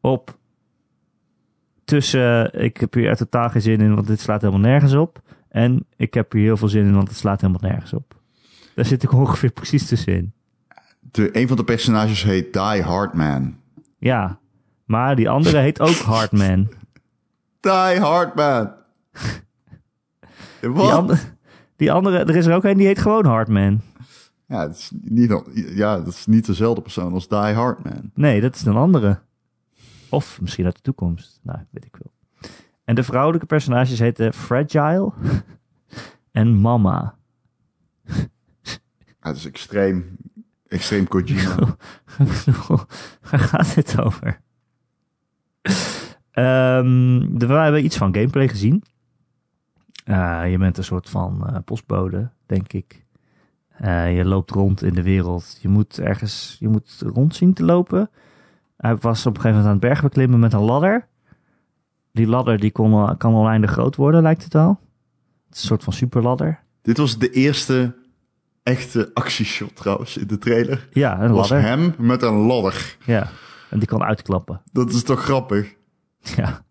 op 0.00 0.38
tussen... 1.84 2.60
Ik 2.62 2.76
heb 2.76 2.94
hier 2.94 3.08
er 3.08 3.16
totaal 3.16 3.50
geen 3.50 3.62
zin 3.62 3.80
in, 3.80 3.94
want 3.94 4.06
dit 4.06 4.20
slaat 4.20 4.40
helemaal 4.40 4.70
nergens 4.70 4.94
op. 4.94 5.22
En 5.48 5.86
ik 5.96 6.14
heb 6.14 6.32
hier 6.32 6.42
heel 6.42 6.56
veel 6.56 6.68
zin 6.68 6.86
in, 6.86 6.94
want 6.94 7.08
het 7.08 7.16
slaat 7.16 7.40
helemaal 7.40 7.70
nergens 7.70 7.92
op. 7.92 8.14
Daar 8.74 8.84
zit 8.84 9.02
ik 9.02 9.12
ongeveer 9.22 9.50
precies 9.50 9.86
tussenin. 9.86 10.32
De, 11.00 11.36
een 11.36 11.48
van 11.48 11.56
de 11.56 11.64
personages 11.64 12.22
heet 12.22 12.52
Die 12.52 12.82
Hard 12.82 13.14
Man. 13.14 13.56
Ja, 13.98 14.38
maar 14.84 15.16
die 15.16 15.28
andere 15.28 15.58
heet 15.58 15.80
ook 15.80 15.96
Hardman. 16.12 16.68
Die 17.60 18.00
Hard 18.00 18.34
Man. 18.34 18.72
Die, 20.60 20.70
Wat? 20.70 21.32
die 21.76 21.92
andere, 21.92 22.18
er 22.18 22.36
is 22.36 22.46
er 22.46 22.54
ook 22.54 22.64
een 22.64 22.76
die 22.76 22.86
heet 22.86 22.98
gewoon 22.98 23.26
Hardman. 23.26 23.80
Ja, 24.48 24.66
dat 24.66 24.76
is 24.76 24.90
niet, 25.00 25.42
ja, 25.54 25.96
dat 25.96 26.06
is 26.06 26.26
niet 26.26 26.46
dezelfde 26.46 26.82
persoon 26.82 27.12
als 27.12 27.28
Die 27.28 27.38
Hard 27.38 27.84
Man. 27.84 28.10
Nee, 28.14 28.40
dat 28.40 28.54
is 28.54 28.64
een 28.64 28.76
andere. 28.76 29.20
Of 30.08 30.40
misschien 30.40 30.64
uit 30.64 30.74
de 30.74 30.82
toekomst. 30.82 31.40
Nou, 31.42 31.58
weet 31.70 31.84
ik 31.84 31.96
wel. 31.96 32.12
En 32.84 32.94
de 32.94 33.02
vrouwelijke 33.02 33.46
personages 33.46 33.98
heten 33.98 34.34
Fragile 34.34 35.12
en 36.30 36.60
Mama. 36.60 37.14
Dat 39.20 39.36
is 39.36 39.46
extreem, 39.46 40.16
extreem 40.66 41.08
Kojima. 41.08 41.56
Waar 43.30 43.40
gaat 43.40 43.74
dit 43.74 44.00
over? 44.00 44.40
Ehm, 46.30 47.38
we 47.38 47.46
hebben 47.46 47.84
iets 47.84 47.96
van 47.96 48.14
gameplay 48.14 48.48
gezien. 48.48 48.82
Eh, 50.04 50.50
je 50.50 50.58
bent 50.58 50.78
een 50.78 50.84
soort 50.84 51.10
van 51.10 51.46
eh, 51.46 51.56
postbode, 51.64 52.30
denk 52.46 52.72
ik. 52.72 53.06
Eh, 53.78 54.16
je 54.16 54.24
loopt 54.24 54.50
rond 54.50 54.82
in 54.82 54.92
de 54.92 55.02
wereld. 55.02 55.58
Je 55.60 55.68
moet 55.68 55.98
ergens, 55.98 56.56
je 56.58 56.68
moet 56.68 57.02
rond 57.14 57.34
zien 57.34 57.54
te 57.54 57.64
lopen. 57.64 58.10
Hij 58.76 58.96
was 58.96 59.26
op 59.26 59.34
een 59.34 59.40
gegeven 59.40 59.62
moment 59.62 59.66
aan 59.66 59.88
het 59.88 59.88
berg 59.88 60.02
beklimmen 60.02 60.40
met 60.40 60.52
een 60.52 60.60
ladder. 60.60 61.06
Die 62.12 62.26
ladder 62.26 62.58
die 62.58 62.70
kon, 62.70 63.16
kan 63.16 63.34
oneindig 63.34 63.70
groot 63.70 63.96
worden, 63.96 64.22
lijkt 64.22 64.44
het 64.44 64.52
wel. 64.52 64.80
Het 65.46 65.56
is 65.56 65.60
een 65.60 65.68
soort 65.68 65.84
van 65.84 65.92
superladder. 65.92 66.60
Dit 66.82 66.96
was 66.96 67.18
de 67.18 67.30
eerste 67.30 67.94
echte 68.62 69.10
actieshot 69.14 69.76
trouwens 69.76 70.16
in 70.16 70.26
de 70.26 70.38
trailer. 70.38 70.88
Ja, 70.92 71.20
een 71.22 71.32
was 71.32 71.50
ladder. 71.50 71.68
hem 71.68 71.94
met 71.98 72.22
een 72.22 72.34
ladder. 72.34 72.96
Ja, 73.04 73.28
en 73.70 73.78
die 73.78 73.88
kan 73.88 74.02
uitklappen. 74.02 74.62
Dat 74.72 74.90
is 74.90 75.02
toch 75.02 75.22
grappig? 75.22 75.74
Ja. 76.36 76.62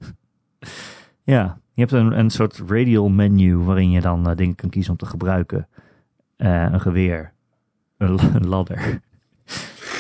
Ja, 1.24 1.60
je 1.74 1.82
hebt 1.82 1.91
een, 1.91 2.20
een 2.20 2.30
soort 2.30 2.62
radial 2.67 3.10
menu 3.10 3.58
waarin 3.58 3.91
je 3.91 4.02
dan 4.02 4.30
eh, 4.30 4.36
dingen 4.36 4.56
kan 4.56 4.70
kiezen 4.70 4.91
om 4.91 4.98
te 4.98 5.06
gebruiken. 5.06 5.67
Eh, 6.38 6.65
een 6.71 6.82
geweer, 6.82 7.34
een, 7.97 8.12
la- 8.12 8.34
een 8.34 8.47
ladder. 8.47 8.78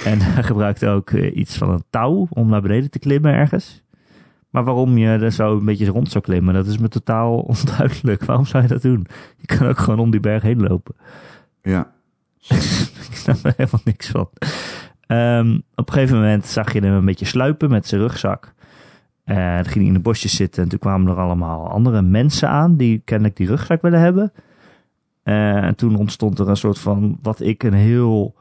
en 0.05 0.21
hij 0.21 0.43
gebruikt 0.43 0.85
ook 0.85 1.09
eh, 1.11 1.35
iets 1.35 1.57
van 1.57 1.69
een 1.69 1.83
touw 1.89 2.27
om 2.29 2.49
naar 2.49 2.61
beneden 2.61 2.89
te 2.89 2.99
klimmen 2.99 3.33
ergens. 3.33 3.83
Maar 4.49 4.63
waarom 4.63 4.97
je 4.97 5.07
er 5.07 5.31
zo 5.31 5.57
een 5.57 5.65
beetje 5.65 5.85
rond 5.85 6.11
zou 6.11 6.23
klimmen, 6.23 6.53
dat 6.53 6.67
is 6.67 6.77
me 6.77 6.87
totaal 6.87 7.39
onduidelijk. 7.53 8.23
Waarom 8.25 8.45
zou 8.45 8.63
je 8.63 8.69
dat 8.69 8.81
doen? 8.81 9.07
Je 9.37 9.45
kan 9.45 9.67
ook 9.67 9.77
gewoon 9.77 9.99
om 9.99 10.11
die 10.11 10.19
berg 10.19 10.41
heen 10.41 10.61
lopen. 10.61 10.95
Ja. 11.61 11.91
Ik 13.09 13.15
snap 13.15 13.37
er 13.43 13.53
helemaal 13.57 13.81
niks 13.83 14.07
van. 14.09 14.29
Ehm, 15.07 15.59
op 15.75 15.87
een 15.87 15.93
gegeven 15.93 16.15
moment 16.15 16.45
zag 16.45 16.73
je 16.73 16.79
hem 16.79 16.93
een 16.93 17.05
beetje 17.05 17.25
sluipen 17.25 17.69
met 17.69 17.87
zijn 17.87 18.01
rugzak. 18.01 18.53
Dan 19.25 19.63
ging 19.65 19.75
hij 19.75 19.85
in 19.85 19.93
de 19.93 19.99
bosjes 19.99 20.35
zitten. 20.35 20.63
En 20.63 20.69
toen 20.69 20.79
kwamen 20.79 21.11
er 21.11 21.19
allemaal 21.19 21.69
andere 21.69 22.01
mensen 22.01 22.49
aan 22.49 22.75
die 22.77 23.01
kennelijk 23.05 23.37
die 23.37 23.47
rugzak 23.47 23.81
willen 23.81 23.99
hebben. 23.99 24.31
Eh, 25.27 25.63
en 25.63 25.75
toen 25.75 25.95
ontstond 25.95 26.39
er 26.39 26.49
een 26.49 26.57
soort 26.57 26.79
van 26.79 27.17
wat 27.21 27.39
ik 27.39 27.63
een 27.63 27.73
heel 27.73 28.35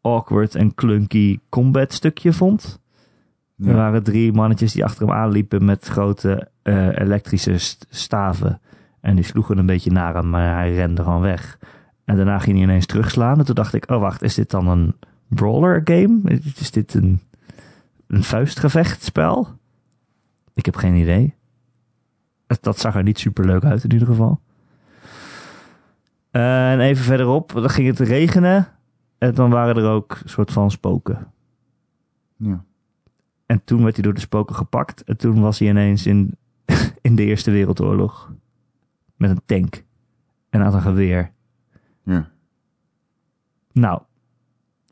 awkward 0.00 0.54
en 0.54 0.74
clunky 0.74 1.38
combat 1.48 1.92
stukje 1.92 2.32
vond. 2.32 2.80
Er 3.58 3.74
waren 3.74 4.02
drie 4.02 4.32
mannetjes 4.32 4.72
die 4.72 4.84
achter 4.84 5.06
hem 5.06 5.16
aanliepen 5.16 5.64
met 5.64 5.86
grote 5.86 6.48
eh, 6.62 6.98
elektrische 6.98 7.58
st- 7.58 7.86
staven. 7.90 8.60
En 9.00 9.14
die 9.14 9.24
sloegen 9.24 9.58
een 9.58 9.66
beetje 9.66 9.90
naar 9.90 10.14
hem, 10.14 10.30
maar 10.30 10.54
hij 10.54 10.74
rende 10.74 11.02
gewoon 11.02 11.20
weg. 11.20 11.58
En 12.04 12.16
daarna 12.16 12.38
ging 12.38 12.56
hij 12.56 12.64
ineens 12.64 12.86
terugslaan. 12.86 13.38
En 13.38 13.44
toen 13.44 13.54
dacht 13.54 13.74
ik, 13.74 13.90
oh 13.90 14.00
wacht, 14.00 14.22
is 14.22 14.34
dit 14.34 14.50
dan 14.50 14.68
een 14.68 14.94
brawler 15.28 15.80
game? 15.84 16.40
Is 16.58 16.70
dit 16.70 16.94
een, 16.94 17.20
een 18.06 18.22
vuistgevechtspel? 18.22 19.48
Ik 20.54 20.64
heb 20.64 20.76
geen 20.76 20.94
idee. 20.94 21.34
Dat 22.60 22.78
zag 22.78 22.94
er 22.94 23.02
niet 23.02 23.18
super 23.18 23.46
leuk 23.46 23.64
uit 23.64 23.84
in 23.84 23.92
ieder 23.92 24.08
geval. 24.08 24.40
En 26.40 26.80
even 26.80 27.04
verderop, 27.04 27.52
dan 27.52 27.70
ging 27.70 27.86
het 27.86 27.98
regenen. 27.98 28.68
En 29.18 29.34
dan 29.34 29.50
waren 29.50 29.76
er 29.76 29.90
ook 29.90 30.18
een 30.22 30.28
soort 30.28 30.52
van 30.52 30.70
spoken. 30.70 31.32
Ja. 32.36 32.64
En 33.46 33.64
toen 33.64 33.82
werd 33.82 33.94
hij 33.94 34.04
door 34.04 34.14
de 34.14 34.20
spoken 34.20 34.54
gepakt. 34.54 35.04
En 35.04 35.16
toen 35.16 35.40
was 35.40 35.58
hij 35.58 35.68
ineens 35.68 36.06
in, 36.06 36.36
in 37.00 37.14
de 37.16 37.24
Eerste 37.24 37.50
Wereldoorlog. 37.50 38.32
Met 39.16 39.30
een 39.30 39.42
tank. 39.46 39.84
En 40.50 40.60
had 40.60 40.74
een 40.74 40.80
geweer. 40.80 41.32
ja. 42.04 42.32
Nou, 43.72 44.00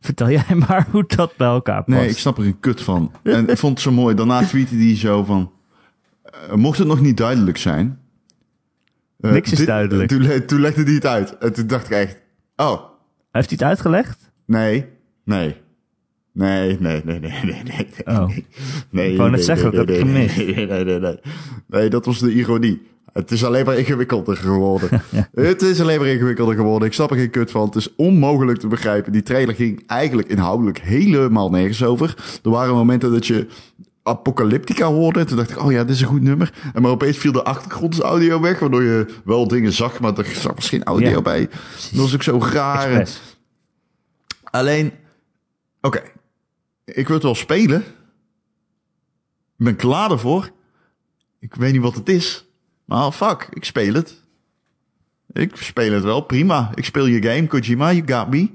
vertel 0.01 0.31
jij 0.31 0.55
maar 0.69 0.87
hoe 0.91 1.05
dat 1.07 1.37
bij 1.37 1.47
elkaar 1.49 1.85
past. 1.85 1.99
Nee, 1.99 2.09
ik 2.09 2.19
snap 2.19 2.39
er 2.39 2.47
een 2.47 2.61
kut 2.61 2.83
van. 2.83 3.13
En 3.23 3.49
ik 3.49 3.59
vond 3.59 3.73
het 3.73 3.83
zo 3.83 3.93
mooi. 3.93 4.15
Daarna 4.15 4.43
tweette 4.43 4.75
hij 4.77 4.97
zo 4.97 5.25
van... 5.25 5.53
eh, 6.23 6.55
mocht 6.55 6.79
het 6.79 6.87
nog 6.87 7.01
niet 7.01 7.17
duidelijk 7.17 7.57
zijn... 7.57 8.01
eh, 9.23 9.33
Niks 9.33 9.53
is 9.53 9.65
duidelijk. 9.67 10.09
Toen, 10.09 10.23
le- 10.23 10.45
toen 10.45 10.61
legde 10.61 10.83
hij 10.83 10.93
het 10.95 11.07
uit. 11.07 11.39
En 11.39 11.53
toen 11.53 11.67
dacht 11.67 11.85
ik 11.85 11.91
echt... 11.91 12.17
Oh, 12.57 12.81
Heeft 13.31 13.49
hij 13.49 13.59
het 13.59 13.63
uitgelegd? 13.63 14.33
nee, 14.47 14.87
nee. 15.25 15.57
Nee, 16.35 16.77
nee, 16.81 17.03
nee, 17.05 17.21
nee, 17.21 17.31
nee, 17.45 17.63
nee. 17.65 18.17
Oh. 18.17 18.29
Nee, 18.91 19.11
Ik 19.11 19.17
wou 19.17 19.31
net 19.31 19.37
nee, 19.39 19.43
zeggen, 19.47 19.71
nee, 19.71 19.85
dat 19.85 19.97
heb 19.97 20.07
ik 20.07 20.13
nee, 20.13 20.29
gemist. 20.29 20.57
Nee, 20.57 20.67
nee, 20.67 20.85
nee, 20.85 20.99
nee. 20.99 21.21
Nee, 21.67 21.91
dat 21.91 22.05
was 22.07 22.19
de 22.19 22.33
ironie. 22.33 22.83
Het 23.13 23.31
is 23.31 23.45
alleen 23.45 23.65
maar 23.65 23.79
ingewikkelder 23.79 24.37
geworden. 24.37 24.89
Het 25.35 25.63
is 25.63 25.81
alleen 25.81 25.99
maar 25.99 26.09
ingewikkelder 26.09 26.55
geworden. 26.55 26.89
Ik 26.89 26.95
snap 26.95 27.11
er 27.11 27.17
geen 27.17 27.31
kut 27.31 27.51
van. 27.51 27.65
Het 27.67 27.75
is 27.75 27.95
onmogelijk 27.97 28.59
te 28.59 28.67
begrijpen. 28.67 29.13
Die 29.13 29.23
trailer 29.23 29.55
ging 29.55 29.83
eigenlijk 29.87 30.29
inhoudelijk 30.29 30.79
helemaal 30.81 31.51
nergens 31.51 31.85
over. 31.85 32.15
Er 32.45 32.51
waren 32.51 32.75
momenten 32.75 33.13
dat 33.13 33.27
je 33.27 33.47
Apocalyptica 34.03 34.87
hoorde. 34.87 35.21
En 35.21 35.27
toen 35.27 35.37
dacht 35.37 35.51
ik, 35.51 35.59
oh 35.63 35.73
ja, 35.73 35.85
dit 35.85 35.95
is 35.95 36.01
een 36.01 36.07
goed 36.07 36.23
nummer. 36.23 36.55
En 36.75 36.83
maar 36.83 36.91
opeens 36.91 37.17
viel 37.17 37.33
de 37.33 37.45
achtergrondsaudio 37.45 38.41
weg. 38.41 38.59
Waardoor 38.59 38.83
je 38.83 39.15
wel 39.25 39.49
dingen 39.49 39.73
zag, 39.73 40.01
maar 40.01 40.19
er 40.19 40.25
zat 40.27 40.65
geen 40.65 40.85
audio 40.85 41.09
Ja. 41.11 41.23
bij. 41.23 41.47
Dat 41.49 41.91
was 41.93 42.15
ook 42.15 42.23
zo 42.23 42.39
raar. 42.39 42.87
Express. 42.91 43.21
Alleen, 44.43 44.93
oké, 45.81 46.03
ik 46.85 47.07
wil 47.07 47.15
het 47.17 47.25
wel 47.25 47.35
spelen. 47.35 47.81
Ik 49.59 49.65
ben 49.69 49.77
klaar 49.77 50.11
ervoor. 50.11 50.51
Ik 51.41 51.55
weet 51.55 51.73
niet 51.73 51.83
wat 51.83 51.95
het 51.95 52.09
is. 52.09 52.47
Maar 52.85 53.13
fuck, 53.13 53.49
ik 53.51 53.65
speel 53.65 53.95
het. 53.95 54.21
Ik 55.33 55.57
speel 55.57 55.93
het 55.93 56.03
wel, 56.03 56.21
prima. 56.21 56.71
Ik 56.75 56.85
speel 56.85 57.07
je 57.07 57.23
game, 57.23 57.47
Kojima, 57.47 57.93
you 57.93 58.13
got 58.13 58.31
me. 58.31 58.51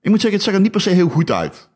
Ik 0.00 0.10
moet 0.10 0.20
zeggen, 0.20 0.32
het 0.38 0.42
zag 0.42 0.54
er 0.54 0.60
niet 0.60 0.70
per 0.72 0.80
se 0.80 0.90
heel 0.90 1.08
goed 1.08 1.30
uit. 1.30 1.68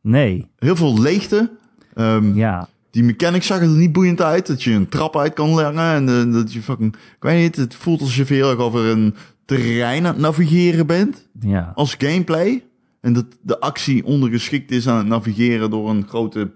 Nee, 0.00 0.50
Heel 0.58 0.76
veel 0.76 1.00
leegte. 1.00 1.50
Ehm, 1.94 2.34
ja. 2.34 2.68
Die 2.90 3.04
mechanics 3.04 3.46
zag 3.46 3.60
er 3.60 3.68
niet 3.68 3.92
boeiend 3.92 4.20
uit. 4.22 4.46
Dat 4.46 4.62
je 4.62 4.70
een 4.72 4.88
trap 4.88 5.16
uit 5.16 5.32
kan 5.32 5.54
leggen. 5.54 5.78
En 5.78 6.08
eh, 6.08 6.32
dat 6.32 6.52
je 6.52 6.62
fucking... 6.62 6.94
Ik 6.94 7.16
weet 7.20 7.40
niet, 7.42 7.56
het 7.56 7.74
voelt 7.74 8.00
alsof 8.00 8.28
je 8.28 8.34
heel 8.34 8.50
erg 8.50 8.58
over 8.58 8.84
een 8.84 9.14
terrein 9.44 10.06
aan 10.06 10.12
het 10.12 10.22
navigeren 10.22 10.86
bent 10.86 11.28
Ja, 11.40 11.72
als 11.74 11.94
gameplay. 11.98 12.64
En 13.00 13.12
dat 13.12 13.24
de 13.42 13.60
actie 13.60 14.04
ondergeschikt 14.04 14.70
is 14.70 14.88
aan 14.88 14.96
het 14.98 15.06
navigeren 15.06 15.70
door 15.70 15.90
een 15.90 16.06
grote 16.08 16.50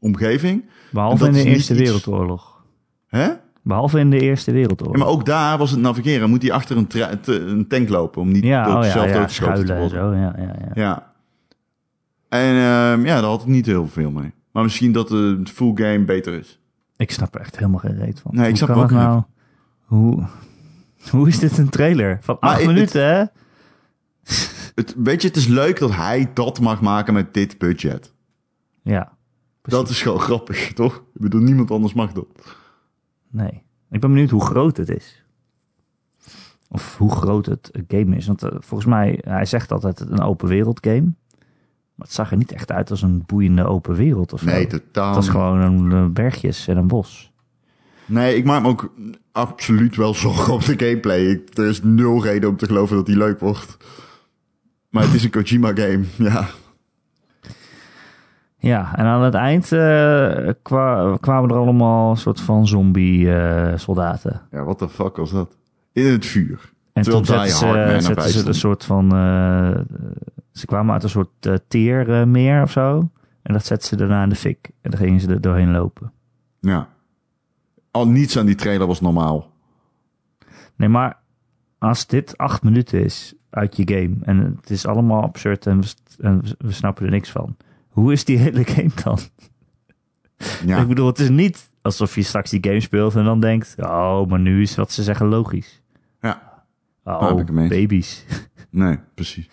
omgeving. 0.00 0.64
behalve 0.90 1.26
in 1.26 1.32
de 1.32 1.44
Eerste 1.44 1.72
iets- 1.72 1.82
Wereldoorlog. 1.82 2.64
Hè? 3.06 3.28
Behalve 3.62 3.98
in 3.98 4.10
de 4.10 4.20
Eerste 4.20 4.52
Wereldoorlog. 4.52 4.96
Ja, 4.96 5.02
maar 5.04 5.12
ook 5.12 5.26
daar 5.26 5.58
was 5.58 5.70
het 5.70 5.80
navigeren. 5.80 6.30
Moet 6.30 6.42
hij 6.42 6.52
achter 6.52 6.76
een, 6.76 6.86
een 7.50 7.66
tank 7.68 7.88
lopen 7.88 8.20
om 8.20 8.32
niet 8.32 8.44
ja, 8.44 8.64
door 8.64 8.76
oh 8.76 8.84
ja, 8.84 8.90
zelf 8.90 9.06
ja, 9.08 9.12
doodgeschoten 9.12 9.66
te 9.66 9.72
worden. 9.76 9.90
zo. 9.90 10.12
Ja, 10.12 10.34
ja, 10.38 10.56
ja. 10.60 10.70
Ja. 10.74 11.12
En 12.28 12.54
ehm, 12.54 13.06
ja, 13.06 13.20
daar 13.20 13.30
had 13.30 13.40
ik 13.40 13.46
niet 13.46 13.66
heel 13.66 13.88
veel 13.88 14.10
mee. 14.10 14.32
Maar 14.52 14.62
misschien 14.62 14.92
dat 14.92 15.08
de 15.08 15.40
full 15.44 15.72
game 15.74 16.04
beter 16.04 16.32
is. 16.38 16.60
Ik 16.96 17.10
snap 17.10 17.34
er 17.34 17.40
echt 17.40 17.56
helemaal 17.56 17.78
geen 17.80 17.96
reet 17.98 18.20
van. 18.20 18.30
Nee, 18.34 18.42
ik 18.44 18.48
Hoe 18.48 18.56
snap 18.66 18.76
ook 18.76 18.88
dat 18.88 18.90
nou? 18.90 19.22
Hoe, 19.84 20.26
hoe 21.10 21.28
is 21.28 21.38
dit 21.38 21.58
een 21.58 21.68
trailer? 21.68 22.18
Van 22.20 22.36
Maar 22.40 22.50
acht 22.50 22.58
het- 22.58 22.66
minuten, 22.68 23.06
hè? 23.06 23.24
Het, 24.74 24.94
weet 24.98 25.22
je, 25.22 25.28
het 25.28 25.36
is 25.36 25.46
leuk 25.46 25.78
dat 25.78 25.94
hij 25.94 26.30
dat 26.34 26.60
mag 26.60 26.80
maken 26.80 27.14
met 27.14 27.34
dit 27.34 27.58
budget. 27.58 28.12
Ja, 28.82 29.12
Dat 29.62 29.88
is 29.88 30.02
gewoon 30.02 30.20
grappig, 30.30 30.72
toch? 30.72 30.96
Ik 31.14 31.20
bedoel, 31.20 31.40
niemand 31.40 31.70
anders 31.70 31.92
mag 31.94 32.12
dat. 32.12 32.26
nee. 33.30 33.62
Ik 33.90 34.00
ben 34.00 34.10
benieuwd 34.10 34.30
hoe 34.30 34.44
groot 34.44 34.76
het 34.76 34.88
is. 34.88 35.24
Of 36.68 36.96
hoe 36.98 37.10
groot 37.10 37.46
het 37.46 37.70
game 37.88 38.16
is. 38.16 38.26
Want 38.26 38.42
eh, 38.42 38.50
volgens 38.58 38.84
mij, 38.90 39.18
hij 39.24 39.44
zegt 39.44 39.72
altijd 39.72 40.00
een 40.00 40.20
open 40.20 40.48
wereld 40.48 40.86
game. 40.86 41.12
Maar 42.02 42.10
het 42.10 42.20
zag 42.20 42.30
er 42.30 42.36
niet 42.36 42.52
echt 42.52 42.72
uit 42.72 42.90
als 42.90 43.02
een 43.02 43.22
boeiende 43.26 43.64
open 43.64 43.94
wereld 43.94 44.32
of 44.32 44.40
zo. 44.40 44.46
Nee, 44.46 44.66
totaal 44.66 45.06
Het 45.06 45.14
was 45.16 45.28
gewoon 45.28 45.58
een 45.60 45.92
eh, 45.92 46.06
bergjes 46.12 46.68
en 46.68 46.76
een 46.76 46.86
bos. 46.86 47.32
Nee, 48.06 48.36
ik 48.36 48.44
maak 48.44 48.62
me 48.62 48.68
ook 48.68 48.92
absoluut 49.32 49.96
wel 49.96 50.14
zorgen 50.14 50.52
op 50.52 50.64
de 50.64 50.74
gameplay. 50.86 51.20
Ik, 51.26 51.58
er 51.58 51.66
is 51.66 51.82
nul 51.82 52.22
reden 52.22 52.48
om 52.48 52.56
te 52.56 52.66
geloven 52.66 52.96
dat 52.96 53.06
die 53.06 53.16
leuk 53.16 53.40
wordt. 53.40 53.76
Maar 54.88 55.02
het 55.02 55.14
is 55.14 55.24
een 55.24 55.30
Kojima 55.30 55.72
game, 55.74 56.04
ja. 56.30 56.46
Ja, 58.58 58.96
en 58.96 59.04
aan 59.04 59.22
het 59.22 59.34
eind 59.34 59.72
eh, 59.72 60.48
kwa- 60.62 61.16
kwamen 61.20 61.50
er 61.50 61.56
allemaal 61.56 62.10
een 62.10 62.16
soort 62.16 62.40
van 62.40 62.66
zombie 62.66 63.34
eh, 63.34 63.78
soldaten. 63.78 64.40
Ja, 64.50 64.64
what 64.64 64.78
the 64.78 64.88
fuck 64.88 65.16
was 65.16 65.30
dat? 65.30 65.56
in 65.92 66.06
het 66.06 66.26
vuur. 66.26 66.72
En 66.92 67.02
Terwijl 67.02 67.24
toen 67.24 67.34
zetten 67.34 68.02
ze, 68.02 68.06
zetten 68.06 68.30
ze 68.30 68.46
een 68.46 68.54
soort 68.54 68.84
van... 68.84 69.04
eh, 69.04 69.80
ze 70.52 70.66
kwamen 70.66 70.92
uit 70.92 71.02
een 71.02 71.08
soort 71.08 71.46
eh, 71.46 71.54
teermeer 71.68 72.62
of 72.62 72.70
zo. 72.70 73.10
En 73.42 73.52
dat 73.52 73.66
zetten 73.66 73.88
ze 73.88 73.96
daarna 73.96 74.22
in 74.22 74.28
de 74.28 74.34
fik. 74.34 74.70
En 74.80 74.90
dan 74.90 75.00
gingen 75.00 75.20
ze 75.20 75.28
er 75.28 75.40
doorheen 75.40 75.70
lopen. 75.70 76.12
Ja. 76.60 76.88
Al 77.90 78.08
niets 78.08 78.38
aan 78.38 78.46
die 78.46 78.54
trailer 78.54 78.86
was 78.86 79.00
normaal. 79.00 79.50
Nee, 80.76 80.88
maar 80.88 81.18
als 81.78 82.06
dit 82.06 82.38
acht 82.38 82.62
minuten 82.62 83.04
is 83.04 83.34
uit 83.50 83.76
je 83.76 83.82
game... 83.86 84.16
en 84.22 84.56
het 84.60 84.70
is 84.70 84.86
allemaal 84.86 85.22
absurd 85.22 85.66
en 85.66 85.80
we, 85.80 85.86
en 86.18 86.42
we 86.58 86.72
snappen 86.72 87.04
er 87.04 87.10
niks 87.10 87.30
van... 87.30 87.56
hoe 87.88 88.12
is 88.12 88.24
die 88.24 88.38
hele 88.44 88.64
game 88.64 88.90
dan? 89.04 89.18
Ja. 90.66 90.80
Ik 90.80 90.88
bedoel, 90.88 91.06
het 91.06 91.18
is 91.18 91.28
niet 91.28 91.70
alsof 91.82 92.14
je 92.14 92.22
straks 92.22 92.50
die 92.50 92.64
game 92.64 92.80
speelt... 92.80 93.14
en 93.14 93.24
dan 93.24 93.40
denkt... 93.40 93.74
oh, 93.78 94.26
maar 94.26 94.40
nu 94.40 94.62
is 94.62 94.74
wat 94.74 94.92
ze 94.92 95.02
zeggen 95.02 95.26
logisch. 95.26 95.81
Oh, 97.04 97.44
baby's. 97.68 98.24
Nee, 98.70 98.98
precies. 99.14 99.48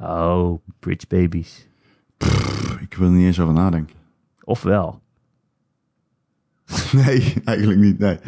Oh, 0.00 0.62
bridge 0.78 1.06
babies. 1.08 1.68
Ik 2.80 2.94
wil 2.94 3.06
er 3.06 3.12
niet 3.12 3.26
eens 3.26 3.40
over 3.40 3.54
nadenken. 3.54 3.96
Ofwel. 4.44 5.00
Nee, 6.92 7.34
eigenlijk 7.44 7.78
niet. 7.80 7.98
Nee. 7.98 8.18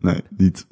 Nee, 0.00 0.22
niet. 0.36 0.66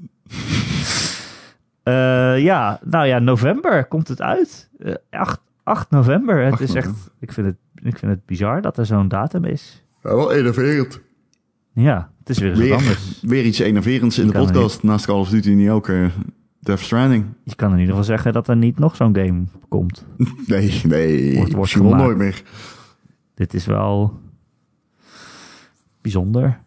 Eh, 1.83 2.39
ja, 2.39 2.81
nou 2.85 3.07
ja, 3.07 3.19
november 3.19 3.85
komt 3.87 4.09
het 4.09 4.23
uit. 4.23 4.71
Eh 4.79 4.95
8, 5.11 5.41
8 5.63 5.91
november. 5.91 6.45
Het 6.45 6.53
8 6.53 6.63
is 6.63 6.75
echt, 6.75 7.11
ik 7.19 7.33
vind, 7.33 7.47
het, 7.47 7.57
ik 7.75 7.99
vind 7.99 8.13
het 8.13 8.27
bizar 8.27 8.63
dat 8.63 8.79
er 8.79 8.87
zo'n 8.87 9.09
datum 9.09 9.45
is. 9.45 9.85
Ja, 10.03 10.15
wel 10.15 10.33
enerverend. 10.33 11.01
Ja, 11.73 12.11
het 12.27 12.37
is 12.37 12.39
weer 12.39 12.51
eens 12.51 12.69
wat 12.69 12.79
anders. 12.79 13.21
weer 13.35 13.45
iets 13.45 13.59
enerverends 13.59 14.19
in 14.19 14.27
de 14.27 14.33
podcast. 14.33 14.83
Naast 14.83 15.07
Call 15.07 15.19
of 15.19 15.29
Duty 15.29 15.51
niet 15.51 15.69
ook 15.69 15.89
eh, 15.89 16.07
Death 16.61 16.81
Stranding. 16.81 17.25
Je 17.45 17.55
kan 17.55 17.69
in 17.73 17.79
ieder 17.79 17.91
geval 17.91 18.05
zeggen 18.05 18.33
dat 18.33 18.49
er 18.49 18.57
niet 18.57 18.79
nog 18.79 18.97
zo'n 18.97 19.17
game 19.17 19.45
komt. 19.69 20.05
Nee, 20.47 20.81
nee. 20.85 21.37
Wordt- 21.37 21.53
wordt 21.53 21.73
gemaakt. 21.73 22.03
nooit 22.03 22.17
meer. 22.17 22.43
Dit 23.35 23.55
is 23.55 23.67
wel 23.67 24.21
bijzonder. 26.01 26.61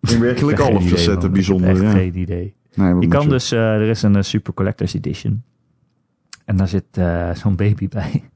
In 0.00 0.20
werkelijk 0.20 0.58
alle 0.58 0.80
facetten 0.80 1.32
bijzonder. 1.32 1.68
Ik 1.70 1.76
heb 1.76 1.84
echt 1.84 1.94
Ja. 1.94 1.98
geen 1.98 2.18
idee. 2.18 2.54
Nee, 2.74 2.94
Je 3.00 3.08
kan 3.08 3.28
dus, 3.28 3.52
eh, 3.52 3.58
er 3.74 3.88
is 3.88 4.02
een 4.02 4.16
eh, 4.16 4.22
Super 4.22 4.54
Collector's 4.54 4.94
Edition. 4.94 5.42
En 6.44 6.56
daar 6.56 6.68
zit 6.68 6.84
zo'n 7.34 7.56
baby 7.56 7.88
bij. 7.88 8.30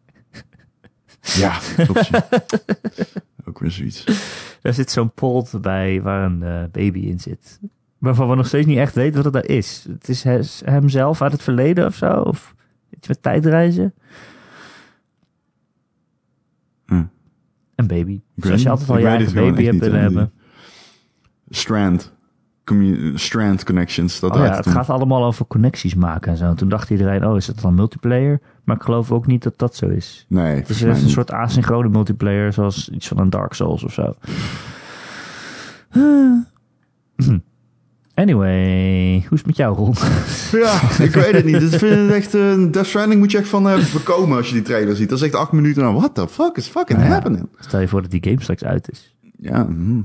Ja, 1.22 1.59
klopt. 1.77 2.07
ja. 2.07 2.29
ook 3.48 3.59
weer 3.59 3.70
zoiets. 3.70 4.04
Daar 4.62 4.74
zit 4.74 4.90
zo'n 4.90 5.12
pot 5.12 5.61
bij 5.61 6.02
waar 6.02 6.24
een 6.24 6.42
eh, 6.42 6.62
baby 6.72 6.98
in 6.98 7.20
zit. 7.20 7.61
Waarvan 7.98 8.28
we 8.28 8.35
nog 8.35 8.46
steeds 8.46 8.66
niet 8.66 8.78
echt 8.78 8.94
weten 8.94 9.14
wat 9.14 9.24
het 9.24 9.33
daar 9.33 9.57
is. 9.57 9.87
Het 9.88 10.09
is 10.09 10.22
he- 10.22 10.70
hemzelf 10.70 11.22
uit 11.22 11.33
het 11.33 11.42
verleden 11.42 11.87
of 11.87 11.94
zo? 11.94 12.12
Of 12.12 12.54
iets 12.90 13.09
met 13.09 13.22
tijdreizen? 13.22 13.94
Hm. 16.87 17.04
Een 17.74 17.87
baby. 17.87 18.12
Ik 18.12 18.42
Dus 18.42 18.50
als 18.50 18.62
je 18.62 18.70
altijd 18.70 18.90
al 18.90 18.96
gewoon 18.96 19.35
baby 19.35 19.64
hebt 19.64 19.78
willen 19.78 20.00
hebben. 20.00 20.33
Strand. 21.48 22.13
Strand 23.14 23.64
Connections. 23.64 24.20
Dat 24.20 24.31
Oh 24.37 24.44
ja, 24.44 24.57
het 24.57 24.66
gaat 24.66 24.90
allemaal 24.90 25.24
over 25.24 25.46
connecties 25.46 25.94
maken 25.94 26.31
en 26.33 26.37
zo. 26.38 26.55
Toen 26.55 26.68
dacht 26.68 26.90
iedereen, 26.90 27.27
oh 27.27 27.37
is 27.37 27.46
het 27.46 27.61
dan 27.61 27.74
multiplayer? 27.74 28.40
Maar 28.64 28.77
ik 28.77 28.83
geloof 28.83 29.12
ook 29.12 29.27
niet 29.27 29.42
dat 29.42 29.59
dat 29.59 29.77
zo 29.77 29.87
is. 29.88 30.27
Nee, 30.29 30.55
Het 30.57 30.68
is 30.68 30.81
een 30.81 30.88
niet. 30.92 31.11
soort 31.11 31.31
asynchrone 31.33 31.88
multiplayer, 31.88 32.53
zoals 32.53 32.88
iets 32.88 33.09
van 33.09 33.18
een 33.18 33.31
Dark 33.31 33.53
Souls 33.53 33.85
of 33.85 33.92
zo. 33.92 34.14
Anyway, 38.14 39.12
hoe 39.29 39.31
is 39.31 39.38
het 39.38 39.46
met 39.46 39.57
jou, 39.57 39.77
Ron? 39.77 39.94
Ja, 40.62 40.81
ik 41.05 41.11
weet 41.14 41.33
het 41.33 41.44
niet. 41.44 41.62
Ik 41.72 41.79
vind 41.79 41.94
het 41.94 42.11
echt... 42.11 42.35
eh 42.35 42.70
Death 42.70 42.87
Stranding 42.87 43.20
moet 43.20 43.31
je 43.31 43.38
echt 43.38 43.48
van 43.48 43.68
eh, 43.68 43.92
bekomen 43.92 44.37
als 44.37 44.46
je 44.48 44.53
die 44.55 44.62
trailer 44.62 44.96
ziet. 44.96 45.09
Dat 45.09 45.18
is 45.18 45.24
echt 45.24 45.35
acht 45.35 45.53
minuten 45.53 45.83
lang. 45.83 45.98
What 45.98 46.14
the 46.14 46.29
fuck 46.29 46.57
is 46.57 46.66
fucking 46.66 46.98
Ja. 47.00 47.07
happening? 47.07 47.48
Stel 47.59 47.81
je 47.81 47.88
voor 47.88 48.03
dat 48.03 48.11
die 48.11 48.22
game 48.24 48.40
straks 48.42 48.64
uit 48.64 48.90
is. 48.90 49.16
Ja, 49.38 49.66
hm. 49.66 50.00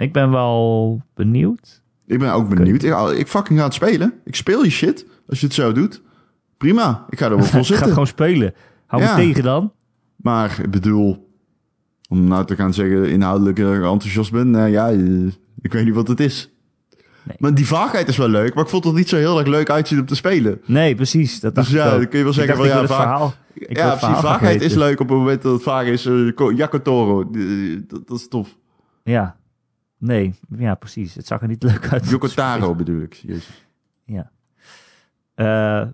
Ik 0.00 0.12
ben 0.12 0.30
wel 0.30 1.02
benieuwd. 1.14 1.82
ik 2.06 2.18
ben 2.18 2.32
ook 2.32 2.48
benieuwd. 2.48 2.82
Ik, 2.82 2.94
ik 3.18 3.28
fucking 3.28 3.58
ga 3.58 3.64
het 3.64 3.74
spelen. 3.74 4.12
Ik 4.24 4.34
speel 4.36 4.64
je 4.64 4.70
shit. 4.70 5.06
Als 5.28 5.40
je 5.40 5.46
het 5.46 5.54
zo 5.54 5.72
doet. 5.72 6.02
Prima. 6.56 7.04
Ik 7.08 7.18
ga 7.18 7.24
er 7.30 7.36
wel 7.36 7.44
voor 7.44 7.60
Ik 7.60 7.66
ga 7.66 7.72
zitten. 7.74 7.88
gewoon 7.88 8.06
spelen. 8.06 8.54
Hou 8.86 9.02
Ja. 9.02 9.16
me 9.16 9.22
tegen 9.22 9.42
dan. 9.42 9.72
Maar 10.16 10.58
ik 10.62 10.70
bedoel... 10.70 11.28
Om 12.08 12.24
nou 12.24 12.44
te 12.44 12.54
gaan 12.56 12.74
zeggen 12.74 13.10
inhoudelijk 13.10 13.58
enthousiast 13.58 14.32
ben. 14.32 14.50
Nou 14.50 14.68
ja, 14.68 14.90
eh, 14.90 15.26
ik 15.60 15.72
weet 15.72 15.84
niet 15.84 15.94
wat 15.94 16.08
het 16.08 16.20
is. 16.20 16.50
Nee. 17.22 17.36
Maar 17.38 17.54
die 17.54 17.66
vaagheid 17.66 18.08
is 18.08 18.16
wel 18.16 18.28
leuk. 18.28 18.54
Maar 18.54 18.64
ik 18.64 18.70
vond 18.70 18.84
het 18.84 18.94
niet 18.94 19.08
zo 19.08 19.16
heel 19.16 19.38
erg 19.38 19.48
leuk 19.48 19.70
uitzien 19.70 20.00
om 20.00 20.06
te 20.06 20.14
spelen. 20.14 20.60
Nee, 20.66 20.94
precies. 20.94 21.40
Dat 21.40 21.54
Dus 21.54 21.70
ja, 21.70 21.90
dan 21.90 22.08
kun 22.08 22.18
je 22.18 22.24
wel 22.24 22.32
zeggen 22.32 22.56
van 22.56 22.66
ja, 22.66 22.86
vaag- 22.86 22.96
verhaal. 23.00 23.34
Ik 23.54 23.76
ja, 23.76 23.94
precies. 23.96 24.18
Vaagheid 24.18 24.62
is 24.62 24.74
leuk 24.74 25.00
op 25.00 25.08
het 25.08 25.18
moment 25.18 25.42
dat 25.42 25.52
het 25.52 25.62
vaag 25.62 25.86
is. 25.86 26.08
Yakotoro. 26.56 27.30
Eh, 27.32 27.78
Dat, 27.86 28.08
dat 28.08 28.18
is 28.18 28.28
tof. 28.28 28.56
Ja. 29.02 29.36
Nee, 30.00 30.34
ja, 30.56 30.74
precies. 30.74 31.14
Het 31.14 31.26
zag 31.26 31.42
er 31.42 31.48
niet 31.48 31.62
leuk 31.70 31.88
uit. 31.92 32.08
Yokotaro 32.08 32.74
bedoel 32.74 33.02
ik. 33.02 33.12
Jezus. 33.14 33.66
Ja. 34.04 34.30
Eh, 35.34 35.44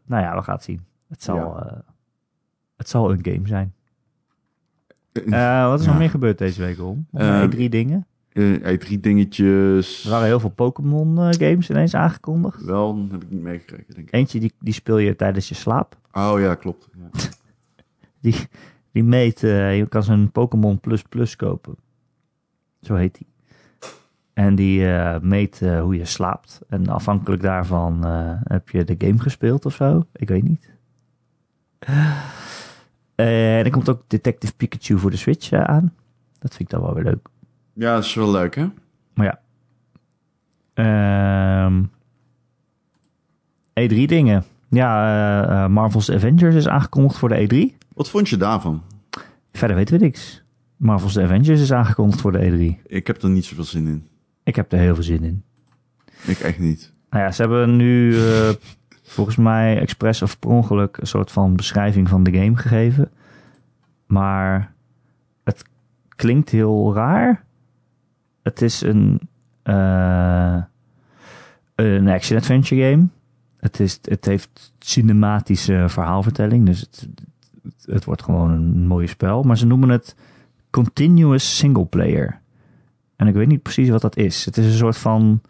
nou 0.05 0.23
ja, 0.23 0.37
we 0.37 0.43
gaan 0.43 0.55
het 0.55 0.65
zien. 0.65 0.85
Het 1.09 1.23
zal, 1.23 1.37
Ja. 1.37 1.67
eh, 1.67 1.79
het 2.77 2.89
zal 2.89 3.11
een 3.11 3.19
game 3.25 3.47
zijn. 3.47 3.75
Eh, 5.13 5.69
wat 5.69 5.81
is 5.81 5.85
nog 5.87 5.95
Ja. 5.95 6.01
meer 6.01 6.11
gebeurd 6.11 6.39
deze 6.39 6.63
week, 6.63 6.77
Ron? 6.77 7.07
Nog 7.11 7.23
Eh, 7.23 7.39
meer 7.39 7.49
drie 7.51 7.69
dingen. 7.69 8.07
Eh, 8.33 8.79
drie 8.79 9.01
dingetjes. 9.01 10.05
Er 10.05 10.11
waren 10.11 10.27
heel 10.27 10.41
veel 10.41 10.51
Pokémon 10.51 11.17
games 11.35 11.71
ineens 11.71 11.95
aangekondigd. 11.95 12.65
Wel, 12.65 13.07
heb 13.11 13.23
ik 13.23 13.31
niet 13.31 13.43
meegekregen, 13.43 13.95
denk 13.95 14.09
ik. 14.09 14.15
Eentje 14.15 14.41
die, 14.41 14.53
die 14.61 14.73
speel 14.73 14.99
je 14.99 15.17
tijdens 15.17 15.49
je 15.49 15.55
slaap. 15.55 15.99
Oh 16.13 16.41
ja, 16.41 16.55
klopt. 16.55 16.89
Ja. 16.97 17.09
Die, 18.21 18.49
die 18.93 19.05
meet, 19.05 19.41
je 19.41 19.87
kan 19.89 20.03
zo'n 20.03 20.31
Pokémon 20.33 20.81
Plus 20.81 21.03
Plus 21.03 21.37
kopen. 21.37 21.77
Zo 22.81 22.95
heet 22.95 23.15
die. 23.19 23.27
En 24.37 24.55
die 24.55 24.93
eh, 24.93 25.21
meet 25.21 25.63
eh, 25.63 25.81
hoe 25.81 25.97
je 25.97 26.05
slaapt. 26.05 26.61
En 26.69 26.89
afhankelijk 26.89 27.43
daarvan 27.43 28.07
eh, 28.07 28.31
heb 28.43 28.69
je 28.69 28.85
de 28.85 28.95
game 28.99 29.19
gespeeld 29.19 29.67
of 29.67 29.75
zo. 29.75 30.07
Ik 30.13 30.29
weet 30.29 30.43
niet. 30.43 30.71
En 33.15 33.65
er 33.65 33.71
komt 33.71 33.89
ook 33.89 34.03
Detective 34.07 34.55
Pikachu 34.55 34.99
voor 34.99 35.11
de 35.11 35.17
Switch 35.17 35.53
aan. 35.53 35.95
Dat 36.39 36.55
vind 36.55 36.61
ik 36.61 36.69
dan 36.69 36.81
wel 36.81 36.95
weer 36.95 37.05
leuk. 37.05 37.29
ja, 37.73 37.95
dat 37.95 38.05
is 38.05 38.15
wel 38.15 38.31
leuk, 38.31 38.55
hè? 38.55 38.67
Maar 39.15 39.27
ja. 39.27 39.41
Ehm 40.75 41.85
E3 43.81 44.05
dingen. 44.07 44.45
Ja, 44.69 45.69
Marvel's 45.69 46.11
Avengers 46.11 46.55
is 46.55 46.69
aangekondigd 46.69 47.19
voor 47.19 47.29
de 47.29 47.71
E3. 47.73 47.87
Wat 47.95 48.11
vond 48.11 48.29
je 48.29 48.37
daarvan? 48.37 48.83
Verder 49.53 49.77
weten 49.77 49.99
we 49.99 50.05
niks. 50.05 50.43
Marvel's 50.77 51.19
Avengers 51.19 51.61
is 51.61 51.73
aangekondigd 51.73 52.21
voor 52.21 52.33
de 52.33 52.79
E3. 52.79 52.87
Ik 52.87 53.07
heb 53.07 53.23
er 53.23 53.31
niet 53.31 53.45
zoveel 53.45 53.65
zin 53.65 53.87
in. 53.87 54.07
Ik 54.47 54.57
heb 54.57 54.73
er 54.73 54.79
heel 54.79 54.95
veel 54.95 55.05
zin 55.05 55.25
in. 55.25 55.43
Ik 56.27 56.39
echt 56.39 56.59
niet. 56.59 56.93
Nou 57.11 57.25
ja, 57.25 57.31
ze 57.33 57.43
hebben 57.43 57.77
nu 57.77 58.17
eh, 58.17 58.51
volgens 59.17 59.37
mij 59.37 59.81
expres 59.81 60.23
of 60.23 60.39
per 60.39 60.51
ongeluk 60.51 60.97
een 60.97 61.07
soort 61.07 61.33
van 61.33 61.57
beschrijving 61.57 62.09
van 62.09 62.23
de 62.23 62.33
game 62.33 62.57
gegeven. 62.57 63.11
Maar 64.07 64.75
het 65.45 65.65
klinkt 66.17 66.51
heel 66.51 66.95
raar. 66.95 67.45
Het 68.43 68.63
is 68.63 68.81
een, 68.81 69.21
eh, 69.63 70.63
een 71.75 72.09
action-adventure 72.09 72.91
game. 72.91 73.09
Het, 73.61 73.81
is, 73.81 73.99
het 74.03 74.25
heeft 74.25 74.73
cinematische 74.79 75.85
verhaalvertelling, 75.89 76.67
dus 76.67 76.81
het, 76.81 77.09
het, 77.63 77.87
het 77.87 78.05
wordt 78.05 78.23
gewoon 78.23 78.51
een 78.51 78.87
mooie 78.87 79.07
spel. 79.07 79.43
Maar 79.43 79.59
ze 79.59 79.67
noemen 79.67 79.89
het 79.89 80.17
continuous 80.71 81.57
singleplayer. 81.57 82.41
En 83.17 83.27
ik 83.27 83.35
weet 83.35 83.47
niet 83.47 83.63
precies 83.63 83.89
wat 83.89 84.01
dat 84.01 84.17
is. 84.17 84.45
Het 84.45 84.57
is 84.57 84.67
een 84.67 84.73
soort 84.79 84.97
van 84.99 85.41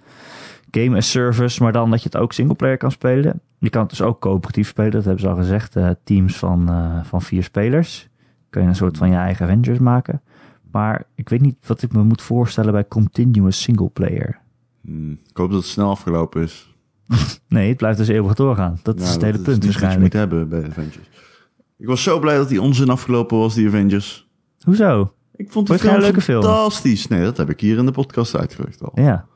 game 0.70 0.96
as 0.96 1.10
service, 1.10 1.62
maar 1.62 1.72
dan 1.72 1.90
dat 1.90 2.02
je 2.02 2.08
het 2.12 2.16
ook 2.22 2.32
singleplayer 2.32 2.76
kan 2.76 2.90
spelen. 2.90 3.40
Je 3.58 3.70
kan 3.70 3.80
het 3.80 3.90
dus 3.90 4.02
ook 4.02 4.20
coöperatief 4.20 4.68
spelen, 4.68 4.90
dat 4.92 5.04
hebben 5.04 5.20
ze 5.22 5.28
al 5.28 5.36
gezegd. 5.36 5.76
eh, 5.76 5.90
teams 6.04 6.36
van, 6.38 6.68
eh, 6.68 7.04
van 7.04 7.22
vier 7.22 7.42
spelers. 7.42 8.08
Kun 8.50 8.62
je 8.62 8.68
een 8.68 8.74
soort 8.74 8.96
van 8.96 9.10
je 9.10 9.16
eigen 9.16 9.46
Avengers 9.46 9.78
maken. 9.78 10.22
Maar 10.72 11.04
ik 11.14 11.28
weet 11.28 11.40
niet 11.40 11.56
wat 11.66 11.82
ik 11.82 11.92
me 11.92 12.02
moet 12.02 12.22
voorstellen 12.22 12.72
bij 12.72 12.88
continuous 12.88 13.62
singleplayer. 13.62 14.38
Hm, 14.84 15.10
Ik 15.12 15.36
hoop 15.36 15.50
dat 15.50 15.58
het 15.60 15.68
snel 15.70 15.90
afgelopen 15.90 16.42
is. 16.42 16.74
Nee, 17.48 17.68
het 17.68 17.76
blijft 17.76 17.98
dus 17.98 18.08
eeuwig 18.08 18.34
doorgaan. 18.34 18.78
Dat 18.82 19.00
is 19.00 19.10
het 19.12 19.20
hele 19.22 19.32
dat 19.32 19.42
punt 19.42 19.62
niet 19.62 19.64
je 19.64 19.68
waarschijnlijk. 19.80 20.12
moet 20.12 20.22
hebben 20.22 20.48
bij 20.48 20.64
Avengers. 20.64 21.08
Ik 21.78 21.86
was 21.86 22.02
zo 22.02 22.18
blij 22.18 22.36
dat 22.36 22.48
die 22.48 22.62
onzin 22.62 22.88
afgelopen 22.88 23.38
was, 23.38 23.54
die 23.54 23.66
Avengers. 23.66 24.28
Hoezo? 24.64 25.12
Ik 25.36 25.50
vond 25.52 25.68
het 25.68 25.80
film 25.80 25.92
geen 25.92 26.02
leuke 26.02 26.20
film? 26.20 26.42
fantastisch. 26.42 27.06
Nee, 27.06 27.22
dat 27.22 27.36
heb 27.36 27.50
ik 27.50 27.60
hier 27.60 27.78
in 27.78 27.86
de 27.86 27.92
podcast 27.92 28.36
uitgelegd 28.36 28.82
al. 28.82 28.92
Ja. 28.94 29.26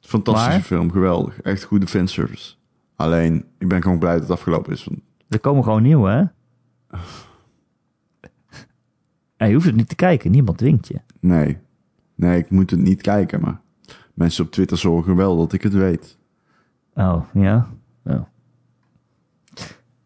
Fantastische 0.00 0.50
Maar? 0.50 0.60
film, 0.60 0.90
geweldig. 0.92 1.40
Echt 1.40 1.62
goede 1.64 1.86
fanservice. 1.86 2.54
Alleen, 2.96 3.44
ik 3.58 3.68
ben 3.68 3.82
gewoon 3.82 3.98
blij 3.98 4.12
dat 4.12 4.22
het 4.22 4.30
afgelopen 4.30 4.72
is. 4.72 4.88
Er 5.28 5.40
komen 5.40 5.64
gewoon 5.64 5.82
nieuwe, 5.82 6.10
hè? 6.10 6.24
Ja, 9.36 9.46
je 9.46 9.54
hoeft 9.54 9.66
het 9.66 9.76
niet 9.76 9.88
te 9.88 9.94
kijken. 9.94 10.30
Niemand 10.30 10.58
dwingt 10.58 10.88
je. 10.88 11.00
Nee. 11.20 11.58
Nee, 12.14 12.38
ik 12.38 12.50
moet 12.50 12.70
het 12.70 12.80
niet 12.80 13.00
kijken, 13.02 13.40
maar... 13.40 13.60
Mensen 14.14 14.44
op 14.44 14.50
Twitter 14.50 14.78
zorgen 14.78 15.16
wel 15.16 15.36
dat 15.36 15.52
ik 15.52 15.62
het 15.62 15.72
weet. 15.72 16.18
Oh, 16.94 17.22
ja? 17.34 17.68
Oh. 18.04 18.20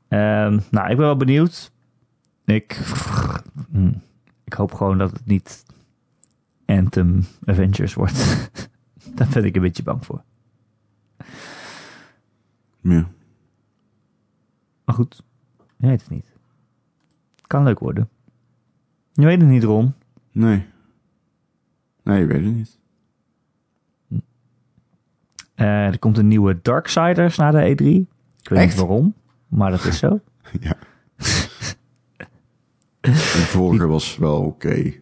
Ehm, 0.09 0.61
nou, 0.71 0.91
ik 0.91 0.97
ben 0.97 1.07
wel 1.07 1.17
benieuwd. 1.17 1.73
Ik, 2.45 2.81
hm, 3.71 3.93
ik 4.47 4.53
hoop 4.53 4.73
gewoon 4.75 4.99
dat 4.99 5.11
het 5.11 5.27
niet 5.27 5.65
Anthem 6.67 7.23
Avengers 7.45 7.95
wordt. 7.95 8.51
Daar 9.15 9.29
ben 9.33 9.45
ik 9.45 9.57
een 9.57 9.63
beetje 9.63 9.83
bang 9.83 10.05
voor. 10.05 10.23
Ja. 12.81 13.09
Maar 14.85 14.95
goed, 14.95 15.23
je 15.77 15.87
weet 15.87 16.01
het 16.01 16.11
niet. 16.11 16.33
Kan 17.47 17.63
leuk 17.63 17.79
worden. 17.79 18.09
Je 19.13 19.25
weet 19.25 19.41
het 19.41 19.51
niet, 19.51 19.65
Ron. 19.65 19.95
Nee. 20.33 20.67
Nee, 22.03 22.19
je 22.21 22.27
weet 22.27 22.45
het 22.45 22.55
niet. 22.55 22.79
Eh, 25.55 25.87
er 25.87 25.99
komt 25.99 26.19
een 26.19 26.29
nieuwe 26.29 26.59
Darksiders 26.63 27.37
na 27.37 27.51
de 27.51 27.59
E3. 27.59 27.85
Ik 28.41 28.49
weet 28.49 28.59
Echt? 28.59 28.69
niet 28.69 28.77
waarom, 28.77 29.15
maar 29.49 29.71
dat 29.71 29.85
is 29.85 29.99
zo. 29.99 30.21
Ja. 30.61 30.77
De 33.13 33.45
vorige 33.47 33.87
was 33.87 34.17
wel 34.17 34.41
oké. 34.43 34.93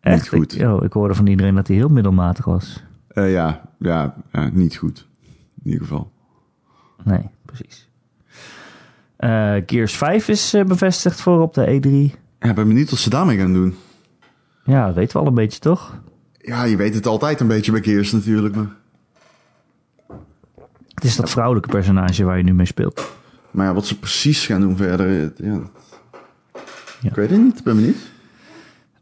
Echt? 0.00 0.28
goed. 0.28 0.60
Ik, 0.60 0.66
oh, 0.68 0.84
ik 0.84 0.92
hoorde 0.92 1.14
van 1.14 1.26
iedereen 1.26 1.54
dat 1.54 1.66
hij 1.66 1.76
heel 1.76 1.88
middelmatig 1.88 2.44
was. 2.44 2.84
Eh, 3.08 3.32
ja, 3.32 3.68
ja, 3.78 4.14
ja, 4.32 4.50
niet 4.52 4.76
goed. 4.76 5.08
In 5.64 5.70
ieder 5.70 5.80
geval. 5.86 6.10
Nee, 7.04 7.28
precies. 7.44 7.88
Eh, 9.16 9.54
Gears 9.66 9.96
5 9.96 10.28
is 10.28 10.54
eh, 10.54 10.64
bevestigd 10.64 11.20
voor 11.20 11.40
op 11.40 11.54
de 11.54 11.66
E3. 11.66 12.18
Ja, 12.38 12.48
ik 12.48 12.54
ben 12.54 12.68
benieuwd 12.68 12.90
wat 12.90 12.98
ze 12.98 13.10
daarmee 13.10 13.38
gaan 13.38 13.52
doen. 13.52 13.74
Ja, 14.64 14.86
dat 14.86 14.94
weten 14.94 15.12
we 15.12 15.22
al 15.22 15.28
een 15.28 15.34
beetje, 15.34 15.58
toch? 15.60 16.00
Ja, 16.38 16.64
je 16.64 16.76
weet 16.76 16.94
het 16.94 17.06
altijd 17.06 17.40
een 17.40 17.46
beetje 17.46 17.72
bij 17.72 17.82
Gears 17.82 18.12
natuurlijk. 18.12 18.54
Maar, 18.54 18.76
Het 20.94 21.04
is 21.04 21.16
dat 21.16 21.30
vrouwelijke 21.30 21.68
personage 21.68 22.24
waar 22.24 22.36
je 22.36 22.42
nu 22.42 22.54
mee 22.54 22.66
speelt. 22.66 23.12
maar 23.50 23.66
ja, 23.66 23.74
wat 23.74 23.86
ze 23.86 23.98
precies 23.98 24.46
gaan 24.46 24.60
doen 24.60 24.76
verder... 24.76 25.32
Ja. 25.36 25.60
Ik 27.02 27.14
weet 27.14 27.30
het 27.30 27.40
niet, 27.40 27.64
ben 27.64 27.76
benieuwd. 27.76 28.10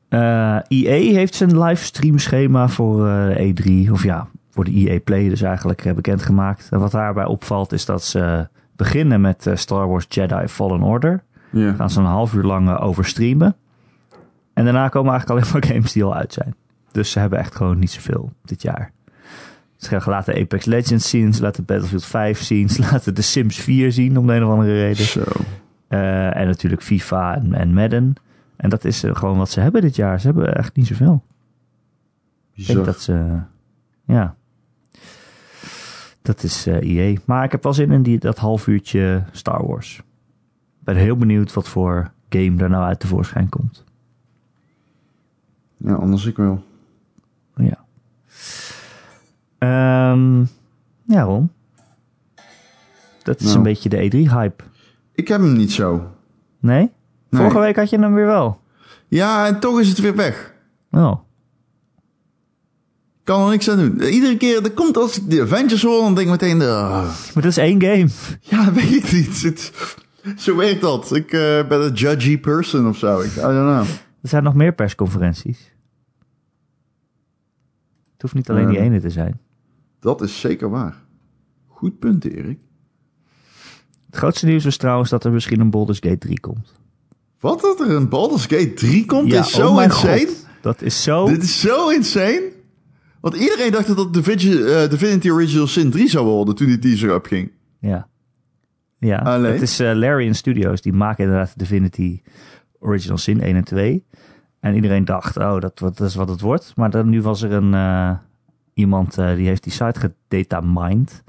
Eh 0.08 0.58
EA 0.68 1.14
heeft 1.14 1.34
zijn 1.34 1.62
livestream 1.62 2.18
schema 2.18 2.68
voor 2.68 3.08
eh, 3.08 3.54
de 3.54 3.86
E3, 3.86 3.90
of 3.90 4.02
ja, 4.02 4.28
voor 4.50 4.64
de 4.64 4.72
EA 4.72 5.00
Play 5.00 5.28
dus 5.28 5.42
eigenlijk 5.42 5.84
eh, 5.84 5.92
bekendgemaakt. 5.92 6.68
En 6.70 6.78
wat 6.78 6.90
daarbij 6.90 7.24
opvalt 7.24 7.72
is 7.72 7.84
dat 7.84 8.04
ze 8.04 8.48
beginnen 8.78 9.20
met 9.20 9.46
eh, 9.46 9.56
Star 9.56 9.88
Wars 9.88 10.06
Jedi 10.08 10.48
Fallen 10.48 10.82
Order. 10.82 11.22
Ja. 11.50 11.72
Gaan 11.72 11.90
ze 11.90 11.98
een 11.98 12.06
half 12.06 12.34
uur 12.34 12.42
lang 12.42 12.68
eh, 12.68 12.84
over 12.84 13.04
streamen. 13.04 13.56
En 14.54 14.64
daarna 14.64 14.88
komen 14.88 15.10
eigenlijk 15.10 15.40
alleen 15.40 15.52
maar 15.62 15.70
games 15.70 15.92
die 15.92 16.04
al 16.04 16.14
uit 16.14 16.32
zijn. 16.32 16.54
Dus 16.92 17.10
ze 17.10 17.18
hebben 17.18 17.38
echt 17.38 17.56
gewoon 17.56 17.78
niet 17.78 17.90
zoveel 17.90 18.32
dit 18.44 18.62
jaar. 18.62 18.92
Ze 19.76 20.00
gaan 20.00 20.12
laten 20.12 20.34
Apex 20.34 20.64
Legends 20.64 21.08
zien, 21.08 21.34
ze 21.34 21.42
laten 21.42 21.64
Battlefield 21.64 22.04
5 22.04 22.42
zien, 22.42 22.68
ze 22.74 22.80
laten 22.80 23.14
The 23.14 23.22
Sims 23.22 23.56
4 23.56 23.92
zien 23.92 24.18
om 24.18 24.26
de 24.26 24.34
een 24.34 24.44
of 24.44 24.50
andere 24.50 24.72
reden. 24.72 25.04
Zo. 25.04 25.22
Eh, 25.88 26.36
en 26.36 26.46
natuurlijk 26.46 26.82
FIFA 26.82 27.34
en, 27.36 27.54
en 27.54 27.74
Madden. 27.74 28.14
En 28.56 28.70
dat 28.70 28.84
is 28.84 29.02
eh, 29.02 29.14
gewoon 29.16 29.38
wat 29.38 29.50
ze 29.50 29.60
hebben 29.60 29.80
dit 29.82 29.96
jaar. 29.96 30.20
Ze 30.20 30.26
hebben 30.26 30.54
echt 30.54 30.76
niet 30.76 30.86
zoveel. 30.86 31.22
Ik 32.52 32.66
denk 32.66 32.84
dat 32.84 33.00
ze... 33.00 33.40
Ja. 34.04 34.36
Dat 36.22 36.42
is 36.42 36.66
eh 36.66 36.80
EA. 37.12 37.18
Maar 37.24 37.44
ik 37.44 37.50
heb 37.52 37.62
wel 37.62 37.74
zin 37.74 37.90
in 37.92 38.02
die, 38.02 38.18
dat 38.18 38.38
half 38.38 38.66
uurtje 38.66 39.22
Star 39.32 39.66
Wars. 39.66 39.96
Ik 40.78 40.84
ben 40.84 40.96
heel 40.96 41.16
benieuwd 41.16 41.52
wat 41.52 41.68
voor 41.68 42.10
game 42.28 42.56
daar 42.56 42.70
nou 42.70 42.84
uit 42.84 43.00
tevoorschijn 43.00 43.48
komt. 43.48 43.84
Ja, 45.76 45.94
anders 45.94 46.26
ik 46.26 46.36
wel. 46.36 46.64
Ja. 47.56 47.84
Ehm, 49.58 50.44
ja, 51.04 51.22
Ron. 51.22 51.50
Dat 53.22 53.40
is 53.40 53.44
Nou. 53.46 53.56
een 53.56 53.62
beetje 53.62 53.88
de 53.88 53.96
E3-hype. 54.10 54.64
Ik 55.18 55.28
heb 55.28 55.40
hem 55.40 55.52
niet 55.52 55.72
zo. 55.72 56.10
Nee? 56.60 56.78
Nee. 56.78 56.90
Vorige 57.42 57.58
week 57.58 57.76
had 57.76 57.90
je 57.90 57.98
hem 57.98 58.14
weer 58.14 58.26
wel. 58.26 58.60
Ja, 59.08 59.46
en 59.46 59.60
toch 59.60 59.80
is 59.80 59.88
het 59.88 59.98
weer 59.98 60.16
weg. 60.16 60.54
Oh. 60.90 61.20
Kan 63.24 63.42
er 63.44 63.48
niks 63.50 63.70
aan 63.70 63.76
doen. 63.78 64.00
Iedere 64.02 64.36
keer, 64.36 64.64
er 64.64 64.70
komt 64.72 64.96
als 64.96 65.18
ik 65.18 65.30
de 65.30 65.42
Avengers 65.42 65.82
hoor, 65.82 66.02
dan 66.02 66.14
denk 66.14 66.26
ik 66.26 66.32
meteen... 66.32 66.60
ah, 66.62 67.02
Maar 67.34 67.42
dat 67.42 67.44
is 67.44 67.56
één 67.56 67.82
game. 67.82 68.08
ja, 68.52 68.72
weet 68.72 68.92
ik 69.04 69.12
niet. 69.12 69.42
Het, 69.42 69.72
zo 70.36 70.56
werkt 70.56 70.80
dat. 70.80 71.14
Ik 71.14 71.32
eh, 71.32 71.68
ben 71.68 71.84
een 71.84 71.92
judgy 71.92 72.38
person 72.40 72.88
of 72.88 72.96
zo. 72.96 73.20
Ik, 73.20 73.30
I 73.32 73.40
don't 73.40 73.52
know. 73.54 73.86
Er 74.22 74.28
zijn 74.28 74.42
nog 74.42 74.54
meer 74.54 74.74
persconferenties. 74.74 75.72
Het 78.12 78.22
hoeft 78.22 78.34
niet 78.34 78.50
alleen 78.50 78.68
die 78.68 78.76
Ehm. 78.78 78.86
ene 78.86 79.00
te 79.00 79.10
zijn. 79.10 79.40
Dat 80.00 80.20
is 80.22 80.40
zeker 80.40 80.70
waar. 80.70 80.96
Goed 81.66 81.98
punt, 81.98 82.24
Erik. 82.24 82.58
Het 84.10 84.16
grootste 84.16 84.46
nieuws 84.46 84.64
is 84.64 84.76
trouwens 84.76 85.10
dat 85.10 85.24
er 85.24 85.32
misschien 85.32 85.60
een 85.60 85.70
Baldur's 85.70 85.98
Gate 86.00 86.18
3 86.18 86.40
komt. 86.40 86.72
Wat 87.40 87.60
dat 87.60 87.80
er 87.80 87.90
een 87.90 88.08
Baldur's 88.08 88.46
Gate 88.46 88.74
3 88.74 89.04
komt, 89.04 89.32
is 89.32 89.38
oh 89.38 89.44
zo 89.44 89.74
mijn 89.74 89.90
insane. 89.90 90.26
God. 90.26 90.46
Dat 90.60 90.82
is 90.82 91.02
zo... 91.02 91.26
Dit 91.26 91.42
is 91.42 91.60
zo 91.60 91.88
insane. 91.88 92.52
Want 93.20 93.36
iedereen 93.36 93.70
dacht 93.70 93.86
dat 93.86 93.96
dat 93.96 94.14
Divinity, 94.14 94.62
eh, 94.62 94.88
Divinity 94.88 95.30
Original 95.30 95.66
Sin 95.66 95.90
3 95.90 96.08
zou 96.08 96.26
worden 96.26 96.54
toen 96.54 96.66
die 96.66 96.78
teaser 96.78 97.14
opging. 97.14 97.50
Ja. 97.78 98.08
Ja, 98.98 99.40
het 99.40 99.62
is 99.62 99.80
eh, 99.80 99.94
Larian 99.94 100.34
Studios. 100.34 100.80
Die 100.80 100.92
maken 100.92 101.24
inderdaad 101.24 101.58
Divinity 101.58 102.20
Original 102.78 103.18
Sin 103.18 103.40
1 103.40 103.56
en 103.56 103.64
2. 103.64 104.04
En 104.60 104.74
iedereen 104.74 105.04
dacht, 105.04 105.36
oh, 105.36 105.60
dat, 105.60 105.78
dat 105.78 106.00
is 106.00 106.14
wat 106.14 106.28
het 106.28 106.40
wordt. 106.40 106.72
Maar 106.76 106.90
dan, 106.90 107.08
nu 107.08 107.22
was 107.22 107.42
er 107.42 107.52
een, 107.52 107.74
eh, 107.74 108.10
iemand 108.74 109.14
die 109.14 109.46
heeft 109.46 109.62
die 109.62 109.72
site 109.72 110.00
gedatamined. 110.00 111.22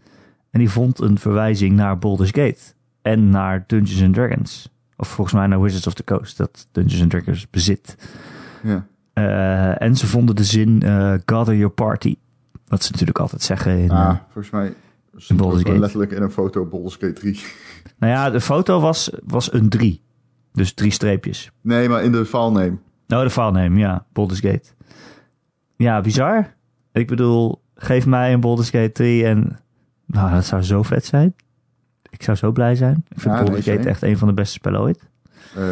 En 0.52 0.60
die 0.60 0.70
vond 0.70 1.00
een 1.00 1.20
verwijzing 1.20 1.76
naar 1.76 1.98
Baldur's 1.98 2.32
Gate. 2.32 2.60
En 3.02 3.30
naar 3.30 3.64
Dungeons 3.68 4.04
and 4.04 4.14
Dragons. 4.14 4.70
Of 4.98 5.08
volgens 5.08 5.36
mij 5.36 5.48
naar 5.48 5.62
Wizards 5.62 5.88
of 5.88 5.94
the 5.94 6.04
Coast. 6.04 6.38
Dat 6.38 6.68
Dungeons 6.72 7.02
and 7.02 7.10
Dragons 7.10 7.50
bezit. 7.50 7.98
Ja. 8.64 8.86
Eh, 9.14 9.82
en 9.82 9.96
ze 9.96 10.08
vonden 10.08 10.36
de 10.36 10.44
zin 10.44 10.82
eh, 10.82 11.14
gather 11.26 11.56
your 11.56 11.74
party. 11.74 12.16
Wat 12.68 12.84
ze 12.84 12.92
natuurlijk 12.92 13.20
altijd 13.20 13.42
zeggen 13.42 13.78
in... 13.78 13.92
Ah, 13.92 14.10
eh, 14.10 14.16
volgens 14.24 14.50
mij 14.50 14.74
In 15.28 15.38
Baldur's 15.38 15.64
Gate. 15.64 15.80
letterlijk 15.80 16.12
in 16.12 16.22
een 16.22 16.32
foto 16.32 16.66
Baldur's 16.66 16.96
Gate 16.96 17.14
3. 17.14 17.40
nou 18.00 18.14
ja, 18.14 18.30
de 18.30 18.42
foto 18.42 18.80
was, 18.80 19.12
was 19.24 19.54
een 19.54 19.70
3. 19.70 20.02
Dus 20.54 20.74
drie 20.74 20.92
streepjes. 20.92 21.52
Nee, 21.62 21.90
maar 21.90 22.04
in 22.04 22.12
de 22.12 22.26
filename. 22.26 22.78
Nou, 23.08 23.24
de 23.24 23.30
filename, 23.30 23.80
ja. 23.80 24.06
Baldur's 24.14 24.40
Gate. 24.40 24.70
Ja, 25.76 26.02
bizar. 26.02 26.54
Ik 26.92 27.08
bedoel, 27.08 27.62
geef 27.76 28.06
mij 28.06 28.34
een 28.34 28.40
Baldur's 28.40 28.70
Gate 28.70 28.92
3 28.92 29.26
en... 29.26 29.60
Nou, 30.12 30.32
dat 30.32 30.46
zou 30.46 30.62
zo 30.62 30.84
vet 30.84 31.06
zijn. 31.06 31.36
Ik 32.10 32.24
zou 32.24 32.38
zo 32.38 32.52
blij 32.52 32.76
zijn. 32.76 33.06
Ik 33.10 33.20
vind 33.20 33.36
Ja, 33.36 33.62
same. 33.62 33.78
echt 33.78 34.02
een 34.02 34.18
van 34.18 34.28
de 34.28 34.34
beste 34.34 34.54
spellen 34.54 34.80
ooit. 34.82 35.00
Eh, 35.56 35.64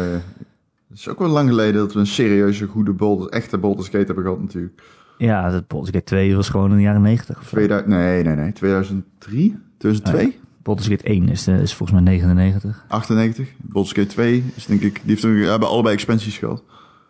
het 0.88 0.98
is 0.98 1.08
ook 1.08 1.18
wel 1.18 1.28
lang 1.28 1.48
geleden 1.48 1.74
dat 1.74 1.92
we 1.92 1.98
een 2.00 2.06
serieuze, 2.06 2.66
goede 2.66 2.92
Baldur's, 2.92 3.28
echte 3.30 3.58
Baldur's 3.58 3.88
Gate 3.88 4.04
hebben 4.06 4.24
gehad 4.24 4.40
natuurlijk. 4.40 4.82
Ja, 5.18 5.50
dat 5.50 5.66
Baldur's 5.66 5.90
Gate 5.92 6.04
2 6.04 6.36
was 6.36 6.48
gewoon 6.48 6.70
in 6.70 6.76
de 6.76 6.82
jaren 6.82 7.02
90 7.02 7.36
of 7.38 7.42
zo. 7.48 7.48
2000, 7.56 7.90
nee, 7.90 8.22
nee, 8.24 8.34
nee. 8.34 8.52
2003? 8.52 9.56
2002? 9.78 10.38
Baldur's 10.62 10.88
Gate 10.88 11.04
1 11.08 11.28
is, 11.28 11.46
eh, 11.46 11.60
is 11.60 11.74
volgens 11.74 12.00
mij 12.00 12.12
99. 12.12 12.84
98. 12.88 13.48
Baldur's 13.62 13.94
Gate 13.94 14.06
2 14.08 14.44
is 14.54 14.66
denk 14.66 14.80
ik... 14.80 14.94
Die 14.94 15.02
heeft, 15.04 15.20
toen- 15.20 15.36
hebben 15.36 15.68
allebei 15.68 15.94
expansies 15.94 16.38
gehad. 16.38 16.62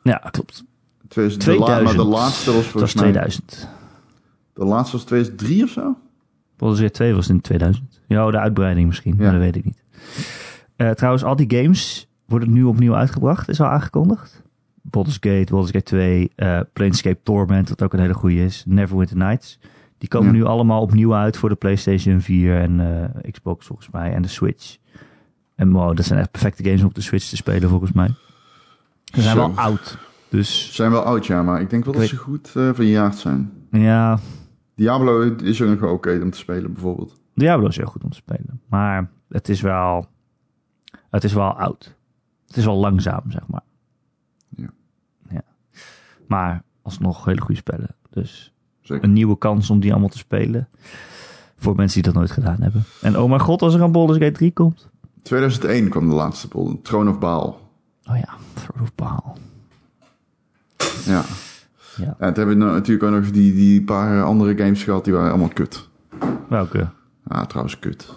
Ja, 0.03 0.17
klopt. 0.31 0.65
2000, 1.09 1.45
de 1.45 1.51
la- 1.59 1.65
2000. 1.65 1.97
maar 1.97 2.05
de 2.07 2.11
laatste 2.11 2.45
was 2.53 2.55
Dat 2.55 2.55
was 2.63 2.67
volgens 2.73 2.95
mij... 2.95 3.03
2000. 3.03 3.69
De 4.53 4.65
laatste 4.65 4.97
was 4.97 5.05
2003 5.07 5.63
of 5.63 5.71
zo? 5.71 5.97
Baldur's 6.59 6.81
Gate 6.81 6.93
2 6.93 7.15
was 7.15 7.29
in 7.29 7.41
2000. 7.41 8.01
Ja, 8.09 8.31
de 8.31 8.39
uitbreiding 8.39 8.87
misschien, 8.87 9.15
Ja. 9.17 9.23
maar 9.23 9.33
dat 9.33 9.41
weet 9.41 9.57
ik 9.57 9.65
niet. 9.65 9.83
Eh, 10.77 10.91
trouwens, 10.91 11.25
al 11.25 11.37
die 11.37 11.59
games 11.61 12.09
worden 12.27 12.53
nu 12.53 12.63
opnieuw 12.65 12.95
uitgebracht, 12.95 13.49
is 13.49 13.61
al 13.61 13.67
aangekondigd. 13.67 14.43
Baldur's 14.83 15.17
Gate, 15.21 15.47
Baldur's 15.51 15.71
Gate 15.73 15.85
2, 15.85 16.31
eh 16.37 16.61
Planescape 16.73 17.19
Torment, 17.23 17.69
wat 17.69 17.83
ook 17.83 17.93
een 17.93 18.01
hele 18.01 18.15
goede 18.15 18.45
is. 18.45 18.65
Neverwinter 18.67 19.17
Nights. 19.17 19.59
Die 19.99 20.09
komen 20.09 20.27
Ja. 20.27 20.33
nu 20.33 20.45
allemaal 20.45 20.81
opnieuw 20.83 21.15
uit 21.15 21.37
voor 21.37 21.49
de 21.49 21.55
PlayStation 21.55 22.21
4 22.21 22.61
en 22.61 22.81
eh, 23.25 23.31
Xbox 23.33 23.67
volgens 23.67 23.91
mij 23.91 24.13
en 24.13 24.23
de 24.23 24.29
Switch. 24.29 24.77
En 25.55 25.71
wow, 25.73 25.97
dat 25.97 26.05
zijn 26.05 26.19
echt 26.19 26.31
perfecte 26.31 26.65
games 26.65 26.81
om 26.81 26.87
op 26.87 26.95
de 26.95 27.01
Switch 27.01 27.29
te 27.29 27.37
spelen 27.37 27.69
volgens 27.69 27.93
mij. 27.93 28.09
Ze 29.05 29.23
zijn 29.23 29.37
Zo. 29.37 29.41
wel 29.47 29.53
oud. 29.57 29.99
Dus 30.31 30.67
Ze 30.67 30.75
zijn 30.75 30.91
wel 30.91 31.03
oud, 31.03 31.27
ja, 31.27 31.43
maar 31.43 31.61
ik 31.61 31.71
denk 31.71 31.85
wel 31.85 31.95
dat 31.95 32.07
ze 32.07 32.17
goed 32.17 32.49
verjaard 32.51 33.17
zijn. 33.17 33.51
ja, 33.71 34.19
Diablo 34.79 35.21
is 35.43 35.63
ook 35.63 35.69
nog 35.69 35.81
wel 35.81 35.93
oké 35.93 36.21
om 36.23 36.31
te 36.31 36.39
spelen, 36.39 36.73
bijvoorbeeld. 36.73 37.21
Diablo 37.35 37.67
is 37.67 37.77
heel 37.77 37.87
goed 37.87 38.05
om 38.05 38.11
te 38.11 38.17
spelen. 38.17 38.61
Maar 38.69 39.11
het 39.29 39.49
is 39.49 39.61
wel, 39.61 40.07
het 41.11 41.25
is 41.25 41.33
wel 41.33 41.51
oud. 41.51 41.97
Het 42.47 42.57
is 42.57 42.65
wel 42.65 42.77
langzaam, 42.77 43.31
zeg 43.31 43.47
maar. 43.47 43.63
Ja. 44.57 44.71
ja. 45.29 45.43
Maar 46.27 46.63
alsnog 46.83 47.25
hele 47.25 47.41
goede 47.41 47.61
spellen. 47.61 47.95
Dus 48.11 48.53
Zeker. 48.81 49.05
een 49.05 49.13
nieuwe 49.13 49.39
kans 49.39 49.71
om 49.71 49.81
die 49.81 49.91
allemaal 49.91 50.09
te 50.09 50.19
spelen. 50.19 50.69
Voor 51.57 51.77
mensen 51.77 52.03
die 52.03 52.13
dat 52.13 52.21
nooit 52.21 52.33
gedaan 52.33 52.63
hebben. 52.63 52.85
En 53.01 53.19
oh 53.19 53.29
mijn 53.29 53.41
god, 53.41 53.63
als 53.63 53.75
er 53.75 53.81
een 53.81 53.93
Baldur's 53.93 54.19
Gate 54.19 54.33
3 54.33 54.53
komt. 54.53 54.89
2001 55.23 55.89
kwam 55.89 56.09
de 56.09 56.15
laatste 56.15 56.49
Baldur's 56.49 56.79
Throne 56.83 57.11
of 57.11 57.19
Baal. 57.19 57.71
Oh 58.11 58.17
ja, 58.17 58.37
Throne 58.55 58.83
of 58.83 58.95
Baal. 58.95 59.39
Ja. 61.05 61.25
Ja. 61.99 62.05
Ja, 62.05 62.13
toen 62.15 62.35
hebben 62.35 62.49
we 62.49 62.55
nou 62.65 62.73
natuurlijk 62.73 63.03
ook 63.13 63.21
nog 63.21 63.31
die, 63.31 63.55
die 63.55 63.83
paar 63.85 64.23
andere 64.23 64.57
games 64.57 64.83
gehad, 64.85 65.05
die 65.05 65.13
waren 65.13 65.29
allemaal 65.31 65.49
kut. 65.49 65.89
Welke? 66.49 66.89
Ah, 67.27 67.43
trouwens 67.45 67.79
kut. 67.79 68.15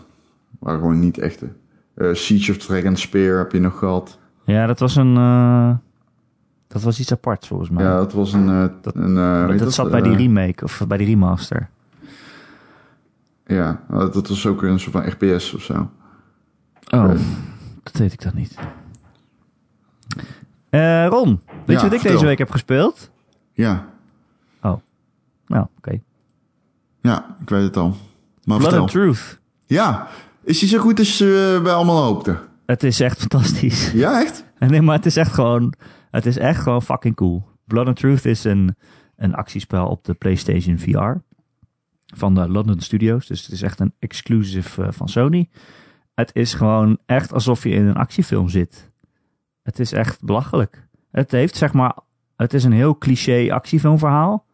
Waren 0.60 0.80
gewoon 0.80 1.00
niet 1.00 1.18
echte. 1.18 1.48
Eh, 1.94 2.14
Siege 2.14 2.52
of 2.52 2.58
Dragon 2.58 2.96
Spear 2.96 3.38
heb 3.38 3.52
je 3.52 3.60
nog 3.60 3.78
gehad. 3.80 4.20
Ja, 4.46 4.66
dat 4.66 4.80
was 4.80 4.96
een... 4.96 5.16
eh, 5.18 5.74
dat 6.68 6.82
was 6.82 7.00
iets 7.00 7.12
apart 7.12 7.48
volgens 7.48 7.70
mij. 7.70 7.84
Ja, 7.84 7.96
dat 7.98 8.14
was 8.14 8.34
een... 8.34 8.50
eh, 8.50 8.66
Dat- 8.82 8.96
een 8.96 9.58
dat, 9.58 9.74
zat 9.74 9.92
bij 9.92 10.02
die 10.02 10.16
remake 10.16 10.64
of 10.64 10.84
bij 10.88 10.98
die 10.98 11.08
remaster. 11.08 11.70
Ja, 13.46 13.82
dat 13.90 14.28
was 14.28 14.46
ook 14.48 14.62
een 14.64 14.80
soort 14.80 14.92
van 15.04 15.12
FPS 15.12 15.54
of 15.54 15.62
zo. 15.62 15.90
Oh, 16.90 17.08
dat 17.84 17.98
weet 17.98 18.14
ik 18.14 18.22
dan 18.22 18.32
niet. 18.36 18.56
Eh, 20.70 21.06
Ron, 21.08 21.42
weet 21.46 21.58
Ja, 21.66 21.74
je 21.74 21.76
wat 21.76 21.84
ik 21.84 21.90
vertel. 21.90 22.12
deze 22.12 22.26
week 22.26 22.38
heb 22.38 22.52
gespeeld? 22.52 23.10
Ja, 23.62 23.90
Nou, 25.48 25.66
oké. 25.78 26.00
ja, 27.02 27.36
ik 27.42 27.50
weet 27.50 27.64
het 27.64 27.78
al. 27.78 27.96
Maar 28.44 28.58
Blood 28.58 28.74
and 28.74 28.92
Truth. 28.92 29.40
Ja, 29.66 30.08
is 30.44 30.60
die 30.60 30.70
zo 30.70 30.80
goed 30.80 31.00
als 31.00 31.22
eh, 31.22 31.28
wij 31.62 31.74
allemaal 31.74 32.04
hoopten? 32.04 32.40
Het 32.66 32.84
is 32.84 33.00
echt 33.00 33.20
fantastisch. 33.26 33.92
Ja, 33.92 34.22
echt? 34.22 34.44
Nee, 34.60 34.82
maar 34.82 34.96
het 34.96 35.06
is 35.06 35.16
echt 35.16 35.34
gewoon, 35.34 35.74
het 36.12 36.26
is 36.26 36.38
echt 36.38 36.62
gewoon 36.62 36.82
fucking 36.82 37.16
cool. 37.16 37.48
Blood 37.66 37.88
and 37.88 37.96
Truth 37.96 38.26
is 38.26 38.44
een, 38.44 38.76
een 39.16 39.36
actiespel 39.36 39.88
op 39.88 40.04
de 40.04 40.14
PlayStation 40.14 40.78
VR 40.80 41.14
van 42.16 42.36
de 42.36 42.50
London 42.50 42.80
Studios. 42.80 43.28
Dus 43.28 43.42
het 43.42 43.52
is 43.52 43.62
echt 43.62 43.80
een 43.80 43.94
exclusive 44.00 44.84
eh, 44.84 44.92
van 44.92 45.10
Sony. 45.10 45.50
Het 46.14 46.30
is 46.34 46.54
gewoon 46.54 46.98
echt 47.06 47.34
alsof 47.34 47.64
je 47.64 47.70
in 47.70 47.86
een 47.88 47.96
actiefilm 47.96 48.50
zit. 48.50 48.92
Het 49.64 49.80
is 49.80 49.92
echt 49.92 50.24
belachelijk. 50.24 50.88
Het 51.12 51.32
heeft 51.32 51.56
zeg 51.56 51.74
maar, 51.74 51.98
het 52.42 52.54
is 52.54 52.64
een 52.64 52.72
heel 52.72 52.98
cliché 52.98 53.54
actiefilmverhaal. 53.54 54.46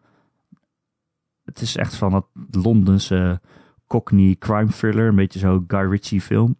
Het 1.43 1.61
is 1.61 1.75
echt 1.75 1.95
van 1.95 2.13
het 2.13 2.25
Londense 2.51 3.41
Cockney 3.87 4.35
crime 4.39 4.71
thriller, 4.71 5.07
een 5.07 5.15
beetje 5.15 5.39
zo 5.39 5.63
Guy 5.67 5.89
Ritchie 5.89 6.21
film. 6.21 6.55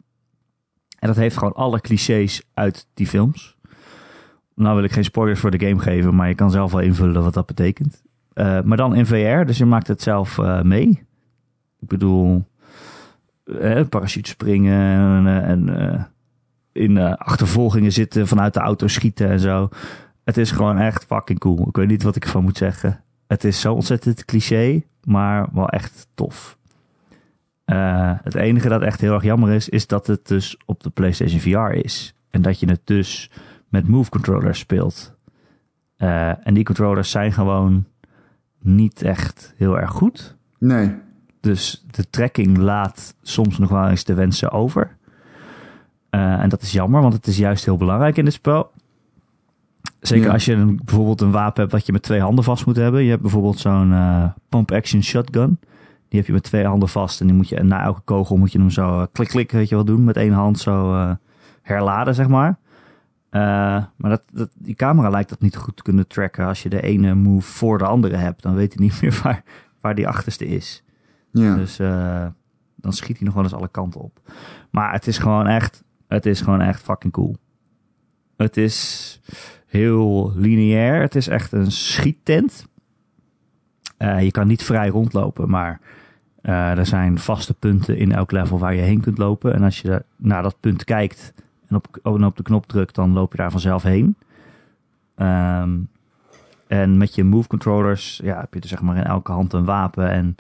En 1.00 1.08
dat 1.08 1.16
heeft 1.16 1.38
gewoon 1.38 1.54
alle 1.54 1.82
clichés 1.82 2.44
uit 2.54 2.88
die 2.94 3.08
films. 3.08 3.58
Nou 4.56 4.76
wil 4.76 4.84
ik 4.84 4.92
geen 4.92 5.04
spoilers 5.04 5.40
voor 5.40 5.52
de 5.52 5.68
game 5.68 5.80
geven, 5.80 6.16
maar 6.16 6.28
je 6.28 6.36
kan 6.36 6.52
zelf 6.52 6.72
wel 6.72 6.82
invullen 6.82 7.24
wat 7.24 7.34
dat 7.34 7.46
betekent. 7.46 8.04
Eh, 8.34 8.62
maar 8.62 8.78
dan 8.78 8.96
in 8.96 9.06
VR, 9.06 9.46
dus 9.46 9.58
je 9.58 9.66
maakt 9.66 9.88
het 9.88 10.02
zelf 10.02 10.38
eh, 10.38 10.62
mee. 10.62 11.06
Ik 11.80 11.88
bedoel, 11.88 12.46
eh, 13.44 13.88
parachute 13.90 14.30
springen 14.30 15.28
en, 15.28 15.80
eh, 15.80 16.04
in 16.72 16.98
achtervolgingen 17.18 17.92
zitten, 17.92 18.28
vanuit 18.28 18.54
de 18.54 18.60
auto 18.60 18.88
schieten 18.88 19.30
en 19.30 19.40
zo. 19.40 19.70
Het 20.28 20.38
is 20.38 20.52
gewoon 20.52 20.78
echt 20.78 21.06
fucking 21.06 21.40
cool. 21.40 21.68
Ik 21.68 21.76
weet 21.76 21.88
niet 21.88 22.04
wat 22.04 22.16
ik 22.16 22.24
ervan 22.24 22.44
moet 22.44 22.58
zeggen. 22.58 23.04
Het 23.28 23.44
is 23.44 23.60
zo 23.60 23.74
ontzettend 23.74 24.26
cliché, 24.26 24.84
maar 25.04 25.48
wel 25.54 25.70
echt 25.70 26.08
tof. 26.14 26.58
Eh, 27.66 28.14
het 28.24 28.36
enige 28.36 28.70
dat 28.70 28.82
echt 28.82 29.02
heel 29.02 29.14
erg 29.14 29.24
jammer 29.24 29.52
is, 29.52 29.70
is 29.70 29.88
dat 29.88 30.08
het 30.08 30.28
dus 30.28 30.58
op 30.66 30.84
de 30.84 30.90
PlayStation 30.90 31.40
VR 31.40 31.72
is. 31.72 32.16
En 32.30 32.42
dat 32.42 32.60
je 32.60 32.70
het 32.70 32.82
dus 32.84 33.32
met 33.70 33.88
Move 33.88 34.10
controllers 34.10 34.60
speelt. 34.60 35.16
Eh, 35.96 36.48
en 36.48 36.54
die 36.54 36.64
controllers 36.64 37.12
zijn 37.12 37.32
gewoon 37.32 37.86
niet 38.60 39.02
echt 39.02 39.54
heel 39.58 39.80
erg 39.80 39.92
goed. 39.92 40.36
Nee. 40.60 40.96
Dus 41.40 41.86
de 41.92 42.10
tracking 42.10 42.58
laat 42.58 43.16
soms 43.22 43.58
nog 43.58 43.70
wel 43.70 43.90
eens 43.90 44.04
de 44.04 44.14
wensen 44.14 44.52
over. 44.52 44.98
Eh, 46.10 46.42
en 46.42 46.50
dat 46.50 46.62
is 46.62 46.72
jammer, 46.72 47.02
want 47.02 47.14
het 47.14 47.28
is 47.28 47.38
juist 47.38 47.66
heel 47.66 47.78
belangrijk 47.78 48.18
in 48.18 48.26
dit 48.26 48.34
spel. 48.34 48.72
Zeker 50.00 50.26
Ja. 50.26 50.34
als 50.34 50.46
je 50.46 50.54
een, 50.54 50.80
bijvoorbeeld 50.86 51.22
een 51.22 51.32
wapen 51.32 51.60
hebt 51.62 51.72
dat 51.72 51.86
je 51.86 51.92
met 51.92 52.02
twee 52.02 52.22
handen 52.22 52.44
vast 52.44 52.66
moet 52.66 52.76
hebben. 52.76 53.04
Je 53.04 53.10
hebt 53.10 53.22
bijvoorbeeld 53.22 53.60
zo'n 53.60 53.94
eh, 53.94 54.30
pump-action 54.50 55.04
shotgun. 55.04 55.60
Die 56.08 56.20
heb 56.20 56.26
je 56.28 56.34
met 56.34 56.44
twee 56.44 56.66
handen 56.66 56.90
vast. 56.90 57.22
En 57.22 57.28
die 57.28 57.36
moet 57.36 57.50
je 57.50 57.64
na 57.64 57.84
elke 57.84 58.02
kogel 58.02 58.38
moet 58.38 58.52
je 58.52 58.60
hem 58.60 58.70
zo 58.70 59.00
eh, 59.00 59.08
klik 59.12 59.28
klik 59.28 59.52
weet 59.52 59.70
je 59.70 59.76
wel 59.76 59.86
doen. 59.86 60.04
Met 60.04 60.18
één 60.18 60.34
hand 60.34 60.60
zo 60.60 60.94
eh, 60.94 61.12
herladen, 61.62 62.16
zeg 62.16 62.28
maar. 62.28 62.58
Maar 63.32 64.10
dat, 64.10 64.22
dat, 64.32 64.50
die 64.58 64.76
camera 64.76 65.10
lijkt 65.10 65.30
dat 65.30 65.42
niet 65.42 65.56
goed 65.56 65.76
te 65.76 65.84
kunnen 65.84 66.08
tracken. 66.08 66.46
Als 66.46 66.64
je 66.64 66.70
de 66.70 66.82
ene 66.82 67.16
move 67.16 67.52
voor 67.52 67.78
de 67.78 67.86
andere 67.86 68.16
hebt, 68.16 68.42
dan 68.42 68.56
weet 68.56 68.74
hij 68.74 68.84
niet 68.86 69.00
meer 69.02 69.20
waar, 69.24 69.44
waar 69.82 69.96
die 69.96 70.08
achterste 70.08 70.48
is. 70.48 70.84
Ja. 71.32 71.56
Dus 71.56 71.78
dan 72.76 72.94
schiet 72.94 73.18
hij 73.18 73.26
nog 73.26 73.34
wel 73.34 73.44
eens 73.44 73.54
alle 73.54 73.68
kanten 73.68 74.02
op. 74.02 74.20
Maar 74.72 74.92
het 74.92 75.08
is 75.08 75.18
gewoon 75.18 75.48
echt, 75.48 75.84
het 76.08 76.26
is 76.26 76.42
gewoon 76.42 76.62
echt 76.62 76.82
fucking 76.82 77.14
cool. 77.14 77.36
Het 78.38 78.58
is 78.58 79.20
heel 79.68 80.32
lineair. 80.36 81.02
Het 81.02 81.16
is 81.16 81.28
echt 81.28 81.52
een 81.52 81.72
schiettent. 81.72 82.68
Eh, 83.98 84.22
je 84.22 84.32
kan 84.32 84.48
niet 84.48 84.64
vrij 84.64 84.88
rondlopen, 84.88 85.50
maar 85.50 85.80
eh, 86.42 86.78
er 86.78 86.86
zijn 86.86 87.20
vaste 87.20 87.54
punten 87.54 87.98
in 87.98 88.12
elk 88.12 88.32
level 88.32 88.60
waar 88.60 88.76
je 88.76 88.82
heen 88.82 89.02
kunt 89.02 89.18
lopen. 89.18 89.54
En 89.54 89.64
als 89.64 89.82
je 89.82 90.04
naar 90.16 90.42
dat 90.42 90.60
punt 90.60 90.84
kijkt 90.84 91.34
en 91.68 91.76
op, 91.76 92.00
en 92.04 92.26
op 92.26 92.38
de 92.38 92.44
knop 92.44 92.66
drukt, 92.66 92.96
dan 92.96 93.14
loop 93.14 93.32
je 93.32 93.38
daar 93.38 93.52
vanzelf 93.52 93.84
heen. 93.84 94.16
Ehm, 95.16 95.78
en 96.68 96.98
met 96.98 97.16
je 97.16 97.24
move 97.24 97.48
controllers 97.48 98.20
ja, 98.24 98.40
heb 98.40 98.54
je 98.54 98.60
er 98.60 98.68
zeg 98.68 98.82
maar 98.82 98.98
in 98.98 99.04
elke 99.04 99.32
hand 99.32 99.54
een 99.54 99.66
wapen 99.66 100.10
en 100.10 100.36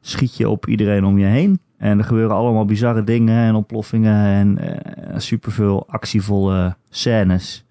schiet 0.00 0.36
je 0.36 0.48
op 0.48 0.66
iedereen 0.66 1.04
om 1.04 1.18
je 1.18 1.26
heen. 1.26 1.60
En 1.76 1.98
er 1.98 2.04
gebeuren 2.04 2.36
allemaal 2.36 2.64
bizarre 2.64 3.04
dingen 3.04 3.44
en 3.44 3.54
ontploffingen 3.54 4.24
en 4.24 4.58
eh, 4.58 5.18
superveel 5.18 5.86
actievolle 5.88 6.76
scènes. 6.88 7.64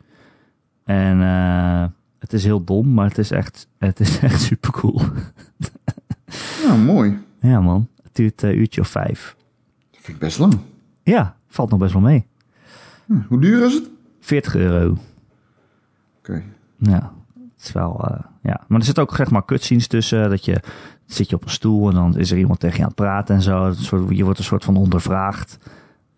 En 0.90 1.22
eh, 1.22 1.86
het 2.20 2.34
is 2.34 2.44
heel 2.44 2.64
dom, 2.64 2.94
maar 2.94 3.08
het 3.08 3.18
is 3.18 3.32
echt, 3.32 3.68
het 3.78 4.00
is 4.00 4.20
echt 4.30 4.42
super 4.42 4.72
cool. 4.72 5.02
ja, 6.64 6.76
mooi. 6.76 7.18
ja 7.40 7.62
man, 7.62 7.88
het 8.04 8.16
duurt 8.16 8.42
een 8.42 8.58
uurtje 8.58 8.82
of 8.82 8.88
vijf. 8.88 9.36
Dat 9.92 10.02
vind 10.02 10.18
ik 10.18 10.24
best 10.24 10.40
lang. 10.40 10.58
Ja, 11.04 11.36
valt 11.48 11.70
nog 11.70 11.80
best 11.80 11.94
wel 11.94 12.02
mee. 12.02 12.26
Hm, 13.06 13.20
Hoe 13.28 13.42
duur 13.42 13.66
is 13.66 13.74
het? 13.74 13.90
40 14.20 14.56
euro. 14.56 14.98
Oké. 16.20 16.44
Ja, 16.78 17.14
het 17.56 17.66
is 17.66 17.72
wel, 17.72 18.08
eh, 18.08 18.20
ja. 18.42 18.64
Maar 18.68 18.80
er 18.80 18.86
zit 18.86 19.00
ook 19.00 19.16
zeg 19.16 19.32
maar 19.32 19.46
cutscenes 19.46 19.88
tussen. 19.88 20.30
Dat 20.30 20.46
je, 20.46 20.62
zit 21.06 21.30
je 21.30 21.36
op 21.36 21.44
een 21.44 21.50
stoel 21.50 21.90
en 21.90 21.96
dan 21.96 22.18
is 22.18 22.32
er 22.32 22.38
iemand 22.38 22.60
tegen 22.60 22.76
je 22.78 22.82
aan 22.82 22.88
het 22.88 22.98
praten 22.98 23.36
en 23.36 23.42
zo. 23.42 23.72
Soort, 23.76 24.18
je 24.18 24.24
wordt 24.24 24.40
een 24.40 24.46
soort 24.46 24.64
van 24.64 24.76
ondervraagd. 24.76 25.58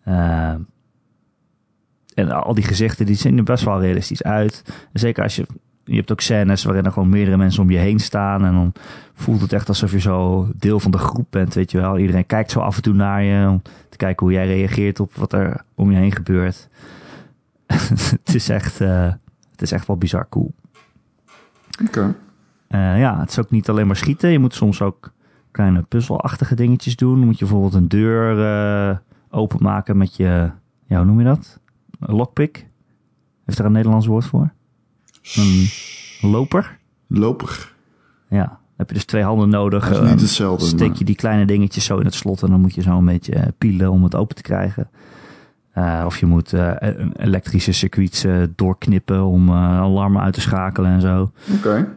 Eh, 0.03 0.55
en 2.13 2.31
al 2.31 2.53
die 2.53 2.63
gezichten 2.63 3.05
die 3.05 3.15
zien 3.15 3.37
er 3.37 3.43
best 3.43 3.63
wel 3.63 3.81
realistisch 3.81 4.23
uit. 4.23 4.63
Zeker 4.93 5.23
als 5.23 5.35
je, 5.35 5.45
je 5.83 5.95
hebt 5.95 6.11
ook 6.11 6.21
scènes 6.21 6.63
waarin 6.63 6.85
er 6.85 6.91
gewoon 6.91 7.09
meerdere 7.09 7.37
mensen 7.37 7.63
om 7.63 7.69
je 7.69 7.77
heen 7.77 7.99
staan. 7.99 8.45
En 8.45 8.53
dan 8.53 8.73
voelt 9.13 9.41
het 9.41 9.53
echt 9.53 9.67
alsof 9.67 9.91
je 9.91 9.99
zo 9.99 10.47
deel 10.55 10.79
van 10.79 10.91
de 10.91 10.97
groep 10.97 11.27
bent, 11.29 11.53
weet 11.53 11.71
je 11.71 11.77
wel. 11.77 11.97
Iedereen 11.97 12.25
kijkt 12.25 12.51
zo 12.51 12.59
af 12.59 12.75
en 12.75 12.81
toe 12.81 12.93
naar 12.93 13.23
je 13.23 13.47
om 13.47 13.61
te 13.89 13.97
kijken 13.97 14.25
hoe 14.25 14.35
jij 14.35 14.47
reageert 14.47 14.99
op 14.99 15.15
wat 15.15 15.33
er 15.33 15.63
om 15.75 15.91
je 15.91 15.97
heen 15.97 16.11
gebeurt. 16.11 16.69
het 18.23 18.35
is 18.35 18.49
echt, 18.49 18.81
eh, 18.81 19.11
het 19.51 19.61
is 19.61 19.71
echt 19.71 19.87
wel 19.87 19.97
bizar 19.97 20.29
cool. 20.29 20.53
Oké. 21.85 22.15
Eh, 22.67 22.99
ja, 22.99 23.19
het 23.19 23.29
is 23.29 23.39
ook 23.39 23.51
niet 23.51 23.69
alleen 23.69 23.87
maar 23.87 23.95
schieten. 23.95 24.29
Je 24.29 24.39
moet 24.39 24.53
soms 24.53 24.81
ook 24.81 25.11
kleine 25.51 25.81
puzzelachtige 25.81 26.55
dingetjes 26.55 26.95
doen. 26.95 27.17
Dan 27.17 27.25
moet 27.25 27.39
je 27.39 27.45
bijvoorbeeld 27.45 27.73
een 27.73 27.87
deur 27.87 28.45
eh, 28.45 28.97
openmaken 29.29 29.97
met 29.97 30.15
je, 30.15 30.51
ja, 30.85 30.97
hoe 30.97 31.05
noem 31.05 31.19
je 31.19 31.25
dat? 31.25 31.59
Lockpick. 32.05 32.67
Heeft 33.45 33.59
er 33.59 33.65
een 33.65 33.71
Nederlands 33.71 34.05
woord 34.05 34.25
voor? 34.25 34.51
Een 35.35 35.67
loper? 36.21 36.77
Loper. 37.07 37.73
Ja, 38.29 38.45
dan 38.45 38.57
heb 38.77 38.87
je 38.87 38.93
dus 38.93 39.05
twee 39.05 39.23
handen 39.23 39.49
nodig. 39.49 39.89
Dat 39.89 40.03
is 40.03 40.09
niet 40.09 40.21
hetzelfde. 40.21 40.65
steek 40.65 40.87
maar- 40.87 40.97
je 40.97 41.05
die 41.05 41.15
kleine 41.15 41.45
dingetjes 41.45 41.85
zo 41.85 41.97
in 41.97 42.05
het 42.05 42.13
slot 42.13 42.43
en 42.43 42.49
dan 42.49 42.61
moet 42.61 42.75
je 42.75 42.81
zo 42.81 42.97
een 42.97 43.05
beetje 43.05 43.33
eh, 43.33 43.47
pielen 43.57 43.91
om 43.91 44.03
het 44.03 44.15
open 44.15 44.35
te 44.35 44.41
krijgen. 44.41 44.89
Eh, 45.71 46.03
of 46.05 46.17
je 46.17 46.25
moet 46.25 46.51
een 46.51 47.13
elektrische 47.15 47.71
circuits 47.71 48.25
doorknippen 48.55 49.23
om 49.25 49.51
alarmen 49.51 50.21
uit 50.21 50.33
te 50.33 50.41
schakelen 50.41 50.91
en 50.91 51.01
zo. 51.01 51.31
Oké. 51.57 51.87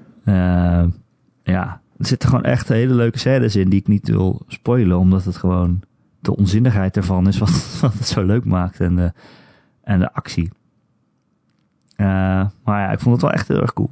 Ja, 1.44 1.80
er 1.98 2.06
zitten 2.06 2.28
gewoon 2.28 2.44
echt 2.44 2.68
hele 2.68 2.94
leuke 2.94 3.18
scènes 3.18 3.56
in 3.56 3.68
die 3.68 3.80
ik 3.80 3.88
niet 3.88 4.08
wil 4.08 4.42
spoilen, 4.48 4.98
omdat 4.98 5.24
het 5.24 5.36
gewoon 5.36 5.80
de 6.20 6.36
onzinnigheid 6.36 6.96
ervan 6.96 7.28
is 7.28 7.38
wat, 7.38 7.50
wat 7.80 7.92
het 7.92 8.06
zo 8.06 8.22
leuk 8.22 8.44
maakt 8.44 8.80
en 8.80 9.14
en 9.84 9.98
de 9.98 10.12
actie. 10.12 10.50
Eh, 11.96 12.06
maar 12.64 12.80
ja, 12.80 12.90
ik 12.90 13.00
vond 13.00 13.14
het 13.14 13.22
wel 13.24 13.32
echt 13.32 13.48
heel 13.48 13.60
erg 13.60 13.72
cool. 13.72 13.90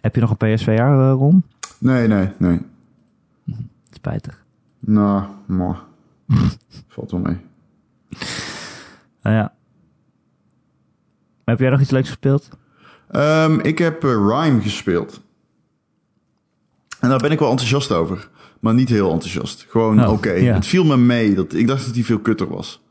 Heb 0.00 0.14
je 0.14 0.20
nog 0.20 0.34
een 0.38 0.54
PSVR, 0.54 0.70
eh, 0.70 1.12
Ron? 1.12 1.44
Nee, 1.78 2.08
nee, 2.08 2.30
nee. 2.38 2.60
Spijtig. 3.90 4.44
Nou, 4.78 5.24
maar. 5.46 5.78
Valt 6.88 7.10
wel 7.10 7.20
mee. 7.20 7.36
Nou 9.22 9.36
ja. 9.36 9.52
Heb 11.44 11.58
jij 11.58 11.70
nog 11.70 11.80
iets 11.80 11.90
leuks 11.90 12.08
gespeeld? 12.08 12.48
Ehm, 13.10 13.58
ik 13.60 13.78
heb 13.78 14.04
eh, 14.04 14.10
Rhyme 14.10 14.60
gespeeld. 14.60 15.20
En 17.00 17.08
daar 17.08 17.18
ben 17.18 17.30
ik 17.30 17.38
wel 17.38 17.50
enthousiast 17.50 17.92
over. 17.92 18.28
Maar 18.60 18.74
niet 18.74 18.88
heel 18.88 19.12
enthousiast. 19.12 19.66
Gewoon 19.68 20.04
Oh, 20.04 20.12
oké. 20.12 20.30
Het 20.30 20.66
viel 20.66 20.84
me 20.84 20.96
mee. 20.96 21.34
Dat, 21.34 21.54
ik 21.54 21.66
dacht 21.66 21.86
dat 21.86 21.94
hij 21.94 22.04
veel 22.04 22.18
kutter 22.18 22.48
was. 22.48 22.82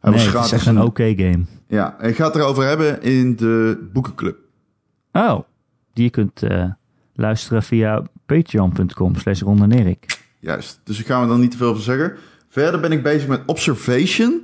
Hij 0.00 0.10
nee, 0.10 0.24
was 0.24 0.34
het 0.34 0.44
is 0.44 0.52
echt 0.52 0.66
een 0.66 0.82
oké 0.82 1.14
game. 1.16 1.44
Ja, 1.66 2.00
ik 2.00 2.16
ga 2.16 2.24
het 2.26 2.34
erover 2.34 2.66
hebben 2.66 3.02
in 3.02 3.36
de 3.36 3.88
boekenclub. 3.92 4.36
Oh, 5.12 5.40
die 5.92 6.04
je 6.04 6.10
kunt 6.10 6.42
eh, 6.42 6.64
luisteren 7.14 7.62
via 7.62 8.02
patreon.com 8.26 9.14
slash 9.16 9.40
Ron 9.40 9.62
en 9.62 9.72
Erik. 9.72 10.18
Juist. 10.40 10.80
Dus 10.84 11.00
ik 11.00 11.06
ga 11.06 11.20
er 11.22 11.28
dan 11.28 11.40
niet 11.40 11.50
te 11.50 11.56
veel 11.56 11.72
van 11.74 11.82
zeggen. 11.82 12.16
Verder 12.48 12.80
ben 12.80 12.92
ik 12.92 13.02
bezig 13.02 13.28
met 13.28 13.42
Observation. 13.46 14.42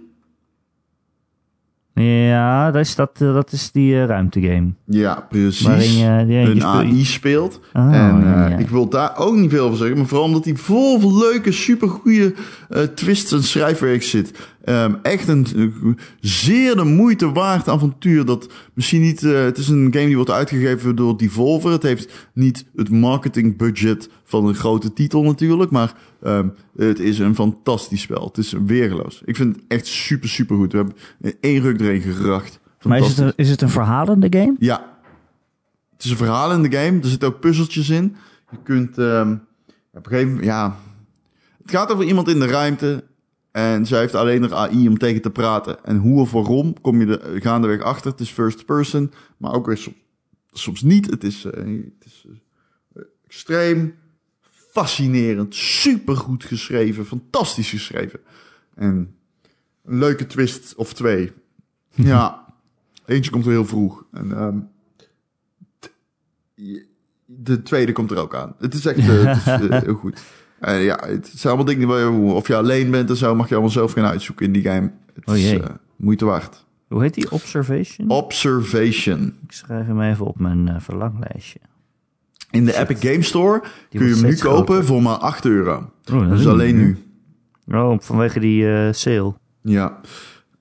Ja, 2.02 2.70
dat 2.70 2.80
is, 2.82 2.94
dat, 2.94 3.11
eh, 3.20 3.34
dat 3.34 3.52
is 3.52 3.70
die 3.70 3.94
eh, 4.00 4.04
ruimtegame. 4.07 4.72
Ja, 4.84 5.26
precies. 5.28 5.66
Waarin 5.66 5.96
je 5.96 6.04
een 6.04 6.46
speelt- 6.57 6.62
AI 6.64 7.04
speelt. 7.04 7.61
Oh, 7.72 7.94
en 7.94 8.20
ja, 8.20 8.48
ja. 8.48 8.57
ik 8.57 8.68
wil 8.68 8.88
daar 8.88 9.18
ook 9.18 9.34
niet 9.34 9.50
veel 9.50 9.68
van 9.68 9.76
zeggen. 9.76 9.96
Maar 9.96 10.07
vooral 10.07 10.26
omdat 10.26 10.44
hij 10.44 10.57
vol 10.57 11.00
van 11.00 11.18
leuke, 11.18 11.52
supergoeie 11.52 12.34
twists 12.94 13.32
en 13.32 13.42
schrijfwerk 13.42 14.02
zit. 14.02 14.38
Ehm, 14.67 14.95
echt 15.03 15.29
een 15.29 15.47
zeer 16.21 16.77
de 16.77 16.85
moeite 16.85 17.33
waard 17.33 17.69
avontuur. 17.69 18.25
Dat 18.25 18.53
misschien 18.75 19.01
niet... 19.01 19.23
eh, 19.23 19.45
het 19.45 19.59
is 19.59 19.69
een 19.69 19.93
game 19.93 20.07
die 20.07 20.17
wordt 20.17 20.31
uitgegeven 20.31 20.97
door 20.97 21.19
Devolver. 21.19 21.71
Het 21.71 21.83
heeft 21.83 22.29
niet 22.33 22.67
het 22.77 22.91
marketingbudget 22.91 24.09
van 24.25 24.47
een 24.47 24.55
grote 24.55 24.93
titel 24.93 25.23
natuurlijk. 25.23 25.71
Maar 25.71 25.95
ehm, 26.23 26.49
het 26.77 26.99
is 26.99 27.19
een 27.19 27.35
fantastisch 27.35 28.01
spel. 28.01 28.25
Het 28.25 28.39
is 28.39 28.55
weergeloos. 28.67 29.23
Ik 29.25 29.37
vind 29.37 29.57
het 29.57 29.64
echt 29.69 29.87
super, 29.87 30.29
super 30.29 30.57
goed. 30.57 30.73
We 30.73 30.79
hebben 30.79 30.97
één 31.41 31.61
ruk 31.61 31.81
erin 31.81 32.01
geracht. 32.01 32.61
Maar 32.83 32.99
is 32.99 33.09
het, 33.09 33.19
een, 33.19 33.33
is 33.37 33.51
het 33.51 33.62
een 33.62 33.71
verhalende 33.71 34.27
game? 34.31 34.55
Ja. 34.59 34.99
Het 35.93 36.05
is 36.05 36.11
een 36.11 36.17
verhaal 36.17 36.53
in 36.53 36.62
de 36.62 36.77
game. 36.77 37.01
Er 37.01 37.09
zitten 37.09 37.29
ook 37.29 37.41
puzzeltjes 37.41 37.89
in. 37.89 38.17
Je 38.51 38.59
kunt 38.62 38.99
ehm, 38.99 39.33
op 39.93 40.07
een 40.07 40.11
gegeven 40.12 40.29
moment... 40.29 40.47
Ja, 40.47 40.77
het 41.62 41.71
gaat 41.71 41.93
over 41.93 42.05
iemand 42.05 42.29
in 42.29 42.39
de 42.39 42.47
ruimte. 42.47 43.05
En 43.57 43.86
zij 43.86 44.00
heeft 44.00 44.14
alleen 44.14 44.42
haar 44.42 44.52
AI 44.52 44.88
om 44.88 44.98
tegen 44.98 45.22
te 45.22 45.30
praten. 45.30 45.84
En 45.84 45.96
hoe 45.96 46.20
of 46.20 46.30
waarom 46.30 46.80
kom 46.80 47.00
je 47.00 47.18
er 47.18 47.40
gaandeweg 47.40 47.80
achter. 47.80 48.11
Het 48.11 48.20
is 48.20 48.30
first 48.30 48.64
person. 48.64 49.12
Maar 49.36 49.52
ook 49.52 49.66
weer 49.66 49.76
soms, 49.76 49.96
soms 50.52 50.82
niet. 50.82 51.11
Het 51.11 51.24
is, 51.24 51.44
eh, 51.44 51.64
het 51.98 52.04
is 52.04 52.26
eh, 52.94 53.02
extreem 53.26 53.94
fascinerend. 54.70 55.54
Supergoed 55.54 56.44
geschreven. 56.44 57.07
Fantastisch 57.07 57.70
geschreven. 57.70 58.20
En 58.74 59.16
een 59.84 59.98
leuke 59.98 60.26
twist 60.26 60.74
of 60.74 60.92
twee. 60.92 61.32
Ja. 61.94 62.54
Eentje 63.07 63.30
komt 63.30 63.44
er 63.44 63.50
heel 63.50 63.66
vroeg. 63.66 64.04
En 64.12 64.32
ehm, 64.32 64.59
de 67.24 67.62
tweede 67.62 67.92
komt 67.92 68.11
er 68.11 68.18
ook 68.18 68.34
aan. 68.34 68.54
Het 68.59 68.74
is 68.74 68.86
echt 68.86 69.07
het 69.07 69.36
is, 69.36 69.46
eh, 69.46 69.80
heel 69.88 69.94
goed. 69.94 70.22
Eh, 70.67 70.85
ja, 70.85 70.99
het 71.07 71.27
zijn 71.35 71.55
allemaal 71.55 71.75
dingen 71.75 71.89
waar 71.89 72.01
je, 72.01 72.11
of 72.11 72.47
je 72.47 72.57
alleen 72.57 72.91
bent 72.91 73.11
en 73.11 73.17
zo, 73.17 73.35
mag 73.35 73.49
je 73.49 73.53
allemaal 73.53 73.73
zelf 73.73 73.93
gaan 73.93 74.05
uitzoeken 74.05 74.47
in 74.47 74.53
die 74.53 74.62
game. 74.62 74.93
Het 75.14 75.29
Oh 75.29 75.37
is 75.37 75.53
eh, 75.53 75.64
moeite 75.97 76.25
waard. 76.25 76.64
Hoe 76.89 77.03
heet 77.03 77.14
die? 77.14 77.31
Observation? 77.31 78.11
Observation. 78.11 79.35
Ik 79.45 79.53
schrijf 79.53 79.87
hem 79.87 80.01
even 80.01 80.27
op 80.27 80.39
mijn 80.39 80.69
eh, 80.69 80.75
verlanglijstje. 80.79 81.59
In 82.51 82.64
de 82.64 82.79
Epic 82.79 82.97
Game 83.01 83.23
Store 83.23 83.62
kun 83.91 84.07
je 84.07 84.14
hem 84.14 84.25
nu 84.25 84.37
kopen 84.37 84.85
voor 84.85 85.03
maar 85.03 85.17
8 85.17 85.45
euro. 85.45 85.91
Oh, 86.12 86.29
dat 86.29 86.29
Dus 86.29 86.47
alleen 86.47 86.77
nu. 86.77 86.99
Oh, 87.69 87.97
vanwege 88.01 88.41
die 88.41 88.93
sale. 88.93 89.35
Ja. 89.62 90.01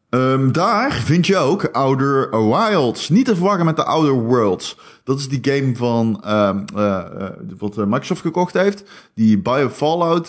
Ehm, 0.10 0.52
daar 0.52 0.92
vind 0.94 1.28
je 1.28 1.38
ook 1.38 1.64
Outer 1.72 2.30
Wilds. 2.48 3.10
Niet 3.10 3.26
te 3.26 3.36
verwarren 3.36 3.66
met 3.66 3.76
de 3.76 3.84
Outer 3.84 4.14
Worlds. 4.14 4.78
Dat 5.04 5.20
is 5.20 5.30
die 5.30 5.40
game 5.42 5.76
van 5.76 6.22
ehm, 6.24 6.64
eh, 6.76 6.98
eh, 6.98 7.30
wat 7.58 7.78
eh, 7.78 7.86
Microsoft 7.86 8.22
gekocht 8.22 8.54
heeft. 8.54 8.84
Die 9.16 9.38
Bio 9.40 9.70
Fallout 9.70 10.28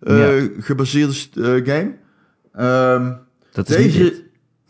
Ja. 0.00 0.48
gebaseerde 0.58 1.62
game. 1.64 1.94
Ehm, 2.52 3.12
Dat 3.52 3.68
is 3.70 3.76
niet 3.76 3.92
dit. 3.92 4.10
deze. 4.10 4.22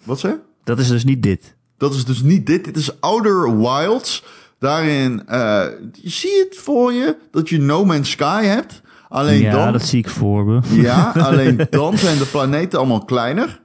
Wat 0.04 0.18
zei? 0.18 0.32
je? 0.32 0.38
Dat 0.64 0.78
is 0.78 0.88
dus 0.88 1.04
niet 1.04 1.22
dit. 1.22 1.54
Dat 1.76 1.94
is 1.94 2.04
dus 2.04 2.22
niet 2.22 2.46
dit. 2.46 2.64
Dit 2.64 2.76
is 2.76 3.00
Outer 3.00 3.58
Wilds. 3.58 4.24
Daarin 4.58 5.26
eh, 5.26 5.64
je 5.92 6.46
het 6.48 6.58
voor 6.58 6.92
je 6.92 7.16
dat 7.30 7.48
je 7.48 7.58
No 7.58 7.84
Man's 7.84 8.10
Sky 8.10 8.44
hebt. 8.44 8.80
Alleen 9.08 9.40
ja, 9.40 9.52
dan. 9.52 9.72
dat 9.72 9.82
zie 9.82 9.98
ik 9.98 10.08
voor 10.08 10.44
me. 10.46 10.60
Ja, 10.70 11.12
alleen 11.26 11.66
dan 11.70 11.98
zijn 11.98 12.18
de 12.18 12.24
planeten 12.26 12.78
allemaal 12.78 13.04
kleiner. 13.04 13.60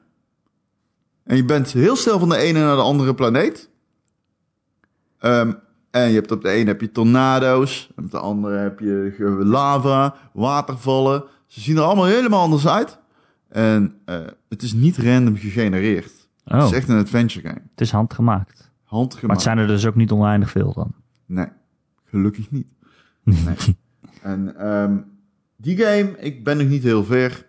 En 1.28 1.36
je 1.36 1.46
bent 1.46 1.72
heel 1.72 1.96
snel 1.96 2.20
van 2.20 2.30
de 2.30 2.38
ene 2.38 2.60
naar 2.60 2.76
de 2.76 2.82
andere 2.82 3.14
planeet. 3.16 3.70
Ehm, 5.20 5.54
en 5.92 6.08
je 6.10 6.14
hebt 6.16 6.32
op 6.32 6.42
de 6.42 6.50
ene 6.50 6.68
heb 6.68 6.82
je 6.82 6.92
tornado's. 6.92 7.90
En 7.96 8.04
op 8.04 8.12
de 8.12 8.20
andere 8.20 8.58
heb 8.58 8.80
je 8.80 9.16
lava, 9.44 10.16
watervallen. 10.34 11.24
Ze 11.48 11.62
zien 11.62 11.78
er 11.78 11.84
allemaal 11.84 12.06
helemaal 12.06 12.42
anders 12.42 12.68
uit. 12.68 13.00
En 13.50 13.96
eh, 14.06 14.20
het 14.50 14.62
is 14.62 14.74
niet 14.74 14.98
random 14.98 15.38
gegenereerd. 15.38 16.12
Het 16.44 16.62
Oh, 16.62 16.68
is 16.68 16.72
echt 16.76 16.90
een 16.90 16.98
adventure 17.00 17.48
game. 17.48 17.62
het 17.72 17.82
is 17.82 17.92
handgemaakt. 17.92 18.58
Maar 18.60 18.70
Handgemaakt. 19.00 19.34
het 19.34 19.42
zijn 19.42 19.58
er 19.58 19.68
dus 19.68 19.86
ook 19.86 19.96
niet 19.96 20.12
oneindig 20.12 20.50
veel 20.50 20.74
dan. 20.74 20.94
Nee, 21.26 21.48
gelukkig 22.06 22.52
niet. 22.52 22.68
Nee. 23.24 23.78
en 24.22 24.56
ehm, 24.58 24.98
die 25.58 25.78
game, 25.78 26.16
ik 26.20 26.44
ben 26.44 26.58
nog 26.58 26.68
niet 26.68 26.84
heel 26.84 27.04
ver. 27.04 27.46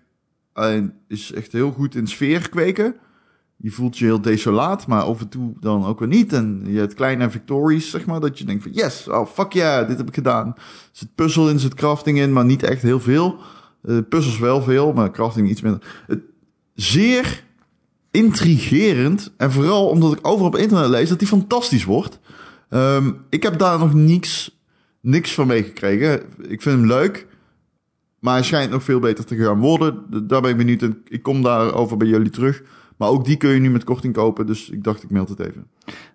Alleen 0.53 0.93
is 1.09 1.33
echt 1.33 1.53
heel 1.53 1.71
goed 1.73 1.95
in 1.95 2.07
sfeer 2.07 2.49
kweken. 2.49 2.95
Je 3.61 3.71
voelt 3.71 3.99
je 3.99 4.05
heel 4.05 4.21
desolaat, 4.21 4.87
maar 4.87 5.03
af 5.03 5.21
en 5.21 5.29
toe 5.29 5.53
dan 5.61 5.85
ook 5.85 5.99
weer 5.99 6.09
niet. 6.09 6.33
En 6.33 6.63
je 6.67 6.79
hebt 6.79 6.95
kleine 6.95 7.31
victories, 7.31 7.91
zeg 7.91 8.07
maar, 8.07 8.21
dat 8.21 8.39
je 8.39 8.45
denkt 8.45 8.63
van 8.63 8.73
yes, 8.73 9.09
oh 9.09 9.27
fuck 9.27 9.53
yeah, 9.53 9.89
dit 9.89 9.97
heb 9.97 10.09
ik 10.09 10.15
gedaan. 10.15 10.47
Er 10.47 10.63
zit 10.93 11.15
puzzel 11.15 11.49
in, 11.49 11.59
zit 11.59 11.75
crafting 11.75 12.19
in, 12.19 12.33
maar 12.33 12.45
niet 12.45 12.63
echt 12.63 12.83
heel 12.83 13.01
veel. 13.01 13.39
Eh 13.83 13.99
puzzels 14.09 14.39
wel 14.39 14.63
veel, 14.63 14.93
maar 14.93 15.11
crafting 15.11 15.49
iets 15.49 15.61
minder. 15.61 16.03
Het, 16.07 16.21
zeer 16.75 17.45
intrigerend. 18.11 19.33
En 19.37 19.53
vooral 19.53 19.89
omdat 19.89 20.13
ik 20.13 20.27
overal 20.27 20.47
op 20.47 20.57
internet 20.57 20.89
lees 20.89 21.09
dat 21.09 21.19
die 21.19 21.29
fantastisch 21.29 21.85
wordt. 21.85 22.19
Ehm, 22.69 23.13
ik 23.29 23.43
heb 23.43 23.59
daar 23.59 23.79
nog 23.79 23.95
niks, 23.95 24.61
niks 25.01 25.35
van 25.35 25.47
meegekregen. 25.47 26.23
Ik 26.49 26.63
vind 26.63 26.79
hem 26.79 26.87
leuk. 26.87 27.27
Maar 28.19 28.35
hij 28.35 28.43
schijnt 28.43 28.71
nog 28.71 28.83
veel 28.83 29.01
beter 29.01 29.25
te 29.25 29.37
gaan 29.37 29.61
worden. 29.61 30.27
Daar 30.29 30.41
ben 30.41 30.51
ik 30.51 30.57
benieuwd. 30.57 30.83
En 30.83 31.03
ik 31.09 31.23
kom 31.23 31.43
daarover 31.43 31.97
bij 31.97 32.09
jullie 32.09 32.31
terug. 32.31 32.63
Maar 32.99 33.09
ook 33.09 33.25
die 33.25 33.37
kun 33.37 33.51
je 33.51 33.61
nu 33.61 33.71
met 33.71 33.85
korting 33.85 34.15
kopen. 34.15 34.47
Dus 34.47 34.71
ik 34.71 34.85
dacht, 34.85 35.03
ik 35.03 35.11
meld 35.11 35.29
het 35.29 35.41
even. 35.41 35.67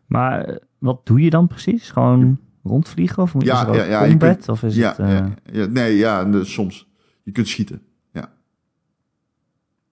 Maar 0.05 0.43
eh, 0.45 0.55
wat 0.77 1.05
doe 1.05 1.21
je 1.21 1.29
dan 1.29 1.47
precies? 1.47 1.89
Gewoon 1.91 2.39
rondvliegen? 2.63 3.23
Of 3.23 3.33
moet 3.33 3.43
Ja, 3.43 3.65
ook 3.65 3.75
ja, 3.75 3.83
ja, 3.83 4.03
je 4.03 4.09
combat? 4.09 4.35
kunt- 4.35 4.49
of 4.49 4.63
is 4.63 4.75
ja, 4.75 4.89
het... 4.89 4.99
eh, 4.99 5.09
ja, 5.09 5.33
ja, 5.51 5.65
nee, 5.65 5.95
ja, 5.95 6.43
soms. 6.43 6.89
Je 7.23 7.31
kunt 7.31 7.47
schieten. 7.47 7.81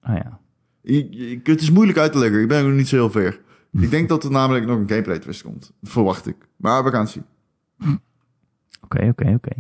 Ah 0.04 0.16
ja. 0.16 0.40
Je- 0.82 1.08
je- 1.12 1.40
het 1.44 1.62
is 1.62 1.72
moeilijk 1.72 1.98
uit 1.98 2.12
te 2.12 2.18
leggen. 2.18 2.42
Ik 2.42 2.48
ben 2.48 2.66
nog 2.68 2.76
niet 2.76 2.88
zo 2.88 2.96
heel 2.96 3.10
ver. 3.12 3.40
Ik 3.82 3.90
denk 3.90 4.10
dat 4.10 4.24
er 4.24 4.32
namelijk 4.32 4.66
nog 4.66 4.78
een 4.80 4.90
gameplay 4.90 5.20
twist 5.20 5.42
komt. 5.44 5.72
Verwacht 5.84 6.28
ik. 6.28 6.36
Maar 6.56 6.84
we 6.84 6.90
gaan 6.90 7.02
het 7.02 7.10
zien. 7.10 7.26
Oké, 8.82 9.08
oké, 9.08 9.34
oké. 9.34 9.52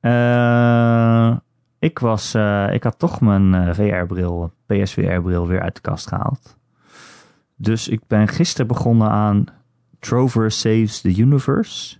Eh, 0.00 1.36
ik 1.82 1.98
was... 1.98 2.34
eh, 2.34 2.72
ik 2.72 2.82
had 2.82 2.98
toch 2.98 3.20
mijn 3.20 3.54
eh, 3.54 3.74
VR-bril, 3.74 4.52
PSVR-bril 4.66 5.46
weer 5.46 5.60
uit 5.60 5.74
de 5.74 5.80
kast 5.80 6.06
gehaald. 6.08 6.56
Dus 7.56 7.88
ik 7.88 8.00
ben 8.06 8.28
gisteren 8.28 8.66
begonnen 8.66 9.10
aan 9.10 9.44
Trover 9.98 10.50
Saves 10.50 11.00
the 11.00 11.16
Universe. 11.16 11.96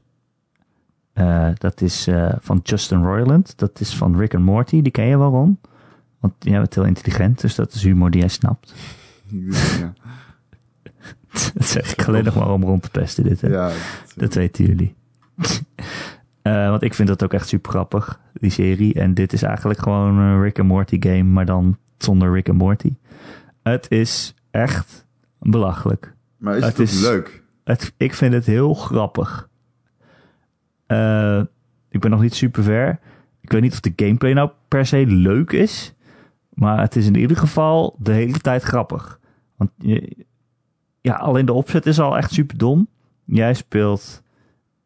Eh, 1.12 1.48
dat 1.54 1.80
is 1.80 2.08
van 2.40 2.60
Justin 2.62 3.02
Roiland. 3.02 3.58
Dat 3.58 3.80
is 3.80 3.94
van 3.94 4.16
Rick 4.18 4.34
and 4.34 4.44
Morty. 4.44 4.82
Die 4.82 4.92
ken 4.92 5.06
je 5.06 5.18
wel, 5.18 5.30
Ron? 5.30 5.60
Want 6.20 6.34
jij 6.38 6.58
bent 6.58 6.74
heel 6.74 6.84
intelligent, 6.84 7.40
dus 7.40 7.54
dat 7.54 7.72
is 7.72 7.82
humor 7.82 8.10
die 8.10 8.20
jij 8.20 8.28
snapt. 8.28 8.74
Ja, 9.26 9.92
dat 11.54 11.66
zeg 11.66 11.92
ik 11.92 12.08
alleen 12.08 12.24
nog 12.24 12.34
maar 12.34 12.50
om 12.50 12.62
rond 12.62 12.82
te 12.82 12.90
pesten 12.90 13.24
dit, 13.24 13.40
hè? 13.40 13.48
ja, 13.48 13.70
Dat 14.16 14.34
weten 14.34 14.64
jullie. 14.64 14.94
Eh, 16.42 16.68
want 16.68 16.82
ik 16.82 16.94
vind 16.94 17.08
dat 17.08 17.24
ook 17.24 17.32
echt 17.32 17.48
super 17.48 17.70
grappig, 17.70 18.20
die 18.32 18.50
serie. 18.50 18.94
En 18.94 19.14
dit 19.14 19.32
is 19.32 19.42
eigenlijk 19.42 19.80
gewoon 19.80 20.18
een 20.18 20.42
Rick 20.42 20.58
and 20.58 20.68
Morty 20.68 20.96
game, 21.00 21.22
maar 21.22 21.44
dan 21.46 21.78
zonder 21.98 22.32
Rick 22.32 22.48
and 22.48 22.58
Morty. 22.58 22.96
Het 23.62 23.90
is 23.90 24.34
echt 24.50 25.06
belachelijk. 25.40 26.14
Maar 26.36 26.56
is 26.56 26.64
het, 26.64 26.70
Het 26.76 26.80
ook 26.80 26.86
is- 26.94 27.00
leuk? 27.00 27.42
Het, 27.64 27.94
ik 27.96 28.14
vind 28.14 28.32
het 28.34 28.46
heel 28.46 28.74
grappig. 28.74 29.48
Eh, 30.86 31.42
ik 31.88 32.00
ben 32.00 32.10
nog 32.10 32.20
niet 32.20 32.34
super 32.34 32.62
ver. 32.62 32.98
Ik 33.40 33.52
weet 33.52 33.62
niet 33.62 33.72
of 33.72 33.80
de 33.80 33.92
gameplay 33.96 34.32
nou 34.32 34.50
per 34.68 34.86
se 34.86 35.06
leuk 35.06 35.52
is. 35.52 35.94
Maar 36.48 36.80
het 36.80 36.96
is 36.96 37.06
in 37.06 37.16
ieder 37.16 37.36
geval 37.36 37.96
de 37.98 38.12
hele 38.12 38.38
tijd 38.38 38.62
grappig. 38.62 39.20
Want 39.56 39.70
je, 39.78 40.16
ja, 41.00 41.14
alleen 41.14 41.46
de 41.46 41.52
opzet 41.52 41.86
is 41.86 42.00
al 42.00 42.16
echt 42.16 42.32
super 42.32 42.58
dom. 42.58 42.88
Jij 43.24 43.54
speelt 43.54 44.22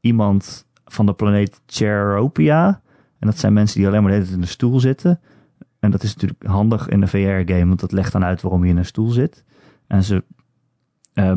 iemand 0.00 0.65
van 0.87 1.07
de 1.07 1.12
planeet 1.12 1.61
Cheropia. 1.66 2.80
En 3.18 3.26
dat 3.26 3.39
zijn 3.39 3.53
mensen 3.53 3.78
die 3.78 3.89
alleen 3.89 4.03
maar 4.03 4.20
de 4.20 4.32
in 4.32 4.43
een 4.43 4.49
stoel 4.49 4.80
zitten. 4.80 5.20
En 5.78 5.91
dat 5.91 6.03
is 6.03 6.14
natuurlijk 6.14 6.43
handig 6.43 6.89
in 6.89 7.03
een 7.03 7.09
VR-game, 7.09 7.66
want 7.66 7.80
dat 7.80 7.93
legt 7.93 8.12
dan 8.12 8.24
uit 8.24 8.43
waarom 8.43 8.64
je 8.64 8.70
in 8.70 8.76
een 8.76 8.84
stoel 8.84 9.09
zit. 9.09 9.45
En 9.87 10.03
ze 10.03 10.24
eh, 11.12 11.32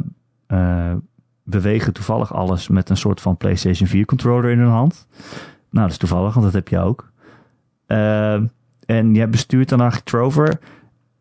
eh, 0.47 0.95
bewegen 1.43 1.93
toevallig 1.93 2.33
alles 2.33 2.67
met 2.67 2.89
een 2.89 2.97
soort 2.97 3.21
van 3.21 3.37
PlayStation 3.37 3.87
4 3.87 4.05
controller 4.05 4.51
in 4.51 4.59
hun 4.59 4.69
hand. 4.69 5.07
Nou, 5.69 5.83
dat 5.83 5.91
is 5.91 5.97
toevallig, 5.97 6.33
want 6.33 6.45
dat 6.45 6.53
heb 6.53 6.67
je 6.67 6.79
ook. 6.79 7.11
Ehm, 7.85 8.45
en 8.85 9.13
jij 9.13 9.29
bestuurt 9.29 9.69
dan 9.69 9.79
eigenlijk 9.79 10.09
Trover. 10.09 10.59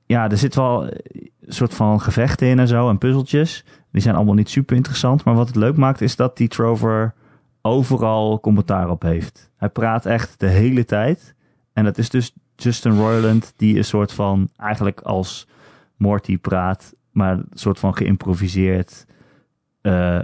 Ja, 0.07 0.31
er 0.31 0.39
zit 0.39 0.55
wel 0.55 0.85
een 0.85 1.31
soort 1.47 1.75
van 1.75 2.01
gevechten 2.01 2.49
in 2.49 2.59
en 2.59 2.69
zo 2.69 2.89
en 2.89 2.99
puzzeltjes. 2.99 3.65
Die 3.91 4.03
zijn 4.03 4.15
allemaal 4.15 4.35
niet 4.35 4.51
super 4.51 4.77
interessant. 4.77 5.25
Maar 5.25 5.35
wat 5.35 5.47
het 5.47 5.57
leuk 5.57 5.77
maakt 5.77 6.01
is 6.01 6.17
dat 6.17 6.37
die 6.37 6.49
Trover 6.49 7.15
overal 7.63 8.41
commentaar 8.41 8.91
op 8.91 9.03
heeft. 9.03 9.51
Hij 9.57 9.69
praat 9.69 10.07
echt 10.07 10.41
de 10.41 10.47
hele 10.47 10.85
tijd. 10.85 11.35
En 11.73 11.85
dat 11.85 11.99
is 11.99 12.11
dus 12.11 12.33
Justin 12.57 12.97
Roiland 12.97 13.53
die 13.57 13.77
een 13.77 13.85
soort 13.85 14.13
van 14.13 14.49
eigenlijk 14.57 15.01
als 15.01 15.49
Morty 15.97 16.39
praat, 16.39 16.95
maar 17.11 17.33
een 17.33 17.47
soort 17.53 17.79
van 17.79 17.97
geïmproviseerd 17.97 19.07
eh, 19.81 20.21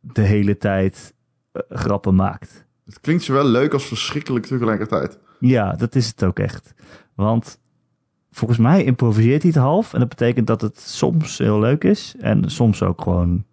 de 0.00 0.22
hele 0.22 0.56
tijd 0.56 1.14
eh, 1.52 1.62
grappen 1.68 2.14
maakt. 2.14 2.66
Het 2.84 3.00
klinkt 3.00 3.22
zowel 3.22 3.44
leuk 3.44 3.72
als 3.72 3.86
verschrikkelijk 3.86 4.46
tegelijkertijd. 4.46 5.18
Ja, 5.40 5.72
dat 5.72 5.94
is 5.94 6.06
het 6.06 6.24
ook 6.24 6.38
echt. 6.38 6.74
Want 7.14 7.60
volgens 8.30 8.58
mij 8.58 8.84
improviseert 8.84 9.42
hij 9.42 9.50
het 9.54 9.60
half. 9.60 9.92
En 9.92 9.98
dat 10.00 10.08
betekent 10.08 10.46
dat 10.46 10.60
het 10.60 10.80
soms 10.80 11.38
heel 11.38 11.60
leuk 11.60 11.84
is. 11.84 12.14
En 12.18 12.50
soms 12.50 12.82
ook 12.82 13.02
gewoon 13.02 13.44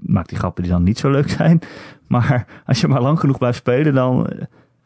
maakt 0.00 0.30
hij 0.30 0.38
grappen 0.38 0.62
die 0.62 0.72
dan 0.72 0.82
niet 0.82 0.98
zo 0.98 1.10
leuk 1.10 1.30
zijn. 1.30 1.60
Maar 2.06 2.46
als 2.66 2.80
je 2.80 2.88
maar 2.88 3.02
lang 3.02 3.20
genoeg 3.20 3.38
blijft 3.38 3.58
spelen, 3.58 3.94
dan 3.94 4.26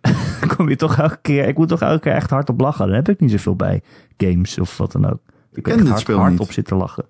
eh, 0.01 0.13
kom 0.57 0.69
je 0.69 0.77
toch 0.77 0.99
elke 0.99 1.19
keer... 1.23 1.49
Ik 1.49 1.57
moet 1.57 1.69
toch 1.69 1.81
elke 1.81 2.01
keer 2.01 2.13
echt 2.13 2.31
hard 2.31 2.49
op 2.49 2.61
lachen. 2.61 2.87
Dan 2.87 2.95
heb 2.95 3.09
ik 3.09 3.21
niet 3.21 3.31
zoveel 3.31 3.57
bij 3.57 3.83
games 4.17 4.59
of 4.59 4.77
wat 4.79 4.93
dan 4.93 5.11
ook. 5.11 5.21
Ik 5.53 5.63
ken 5.63 5.73
echt 5.73 5.81
dit 5.83 5.89
hard, 5.91 6.01
spel 6.01 6.19
hard 6.19 6.31
niet. 6.31 6.41
op 6.41 6.53
zitten 6.53 6.77
lachen. 6.77 7.05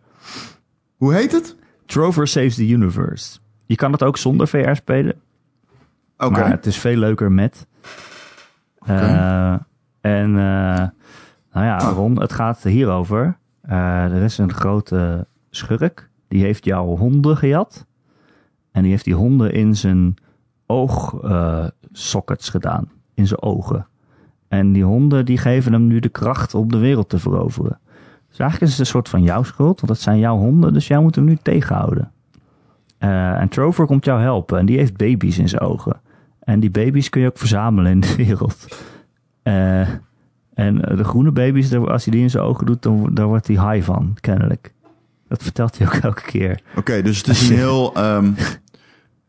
Hoe 0.97 1.15
heet 1.15 1.33
het? 1.33 1.57
Trover 1.87 2.27
Saves 2.29 2.55
the 2.55 2.69
Universe. 2.69 3.39
Je 3.67 3.75
kan 3.77 3.93
het 3.93 4.03
ook 4.03 4.17
zonder 4.17 4.49
VR 4.49 4.75
spelen. 4.75 5.15
Oké. 6.19 6.31
Maar 6.31 6.51
het 6.51 6.67
is 6.67 6.79
veel 6.79 6.97
leuker 6.97 7.33
met. 7.33 7.67
Eh, 8.85 9.53
en 10.01 10.29
eh, 10.29 10.89
nou 11.53 11.67
ja, 11.67 11.77
Ah. 11.77 11.93
Ron, 11.93 12.21
het 12.21 12.33
gaat 12.33 12.63
hierover. 12.63 13.37
Eh, 13.63 14.05
er 14.05 14.23
is 14.23 14.39
een 14.39 14.53
grote 14.53 15.27
schurk. 15.51 16.09
Die 16.29 16.43
heeft 16.43 16.65
jouw 16.65 16.97
honden 16.97 17.37
gejat. 17.37 17.87
En 18.75 18.83
die 18.83 18.91
heeft 18.91 19.05
die 19.05 19.15
honden 19.15 19.53
in 19.53 19.77
zijn 19.77 20.15
oogsockets 20.67 22.49
gedaan. 22.49 22.89
In 23.15 23.27
zijn 23.27 23.43
ogen. 23.43 23.87
En 24.49 24.73
die 24.73 24.85
honden 24.85 25.25
die 25.25 25.39
geven 25.39 25.73
hem 25.73 25.87
nu 25.87 26.01
de 26.01 26.09
kracht 26.09 26.55
om 26.55 26.71
de 26.71 26.79
wereld 26.79 27.09
te 27.09 27.19
veroveren. 27.19 27.79
Dus 28.29 28.39
eigenlijk 28.39 28.71
is 28.71 28.79
het 28.79 28.87
een 28.87 28.93
soort 28.93 29.09
van 29.09 29.23
jouw 29.23 29.43
schuld. 29.43 29.81
Want 29.81 29.93
dat 29.93 30.01
zijn 30.01 30.19
jouw 30.19 30.37
honden. 30.37 30.73
Dus 30.73 30.87
jij 30.87 30.99
moet 30.99 31.15
hem 31.15 31.25
nu 31.25 31.37
tegenhouden. 31.43 32.13
Eh, 32.99 33.41
en 33.41 33.49
Trover 33.49 33.87
komt 33.87 34.05
jou 34.05 34.21
helpen. 34.21 34.59
En 34.59 34.67
die 34.67 34.79
heeft 34.79 34.97
baby's 34.97 35.39
in 35.39 35.49
zijn 35.49 35.63
ogen. 35.63 36.01
En 36.41 36.61
die 36.61 36.71
baby's 36.71 37.09
kun 37.09 37.21
je 37.21 37.27
ook 37.27 37.39
verzamelen 37.39 37.93
in 37.93 38.01
de 38.01 38.15
wereld. 38.25 38.79
Eh, 39.43 39.89
en 40.55 40.77
de 40.77 41.05
groene 41.05 41.31
baby's, 41.31 41.75
als 41.75 42.05
hij 42.05 42.13
die 42.15 42.23
in 42.23 42.31
zijn 42.31 42.45
ogen 42.45 42.67
doet, 42.67 42.83
dan, 42.83 43.11
dan 43.13 43.27
wordt 43.27 43.47
hij 43.47 43.73
high 43.73 43.87
van, 43.87 44.17
kennelijk. 44.21 44.73
Dat 45.29 45.43
vertelt 45.43 45.79
hij 45.79 45.87
ook 45.87 45.95
elke 45.95 46.23
keer. 46.23 46.61
Oké, 46.77 47.03
dus 47.03 47.19
het 47.19 47.29
is 47.29 47.49
een 47.49 47.57
heel... 47.57 47.95
ehm, 47.95 48.33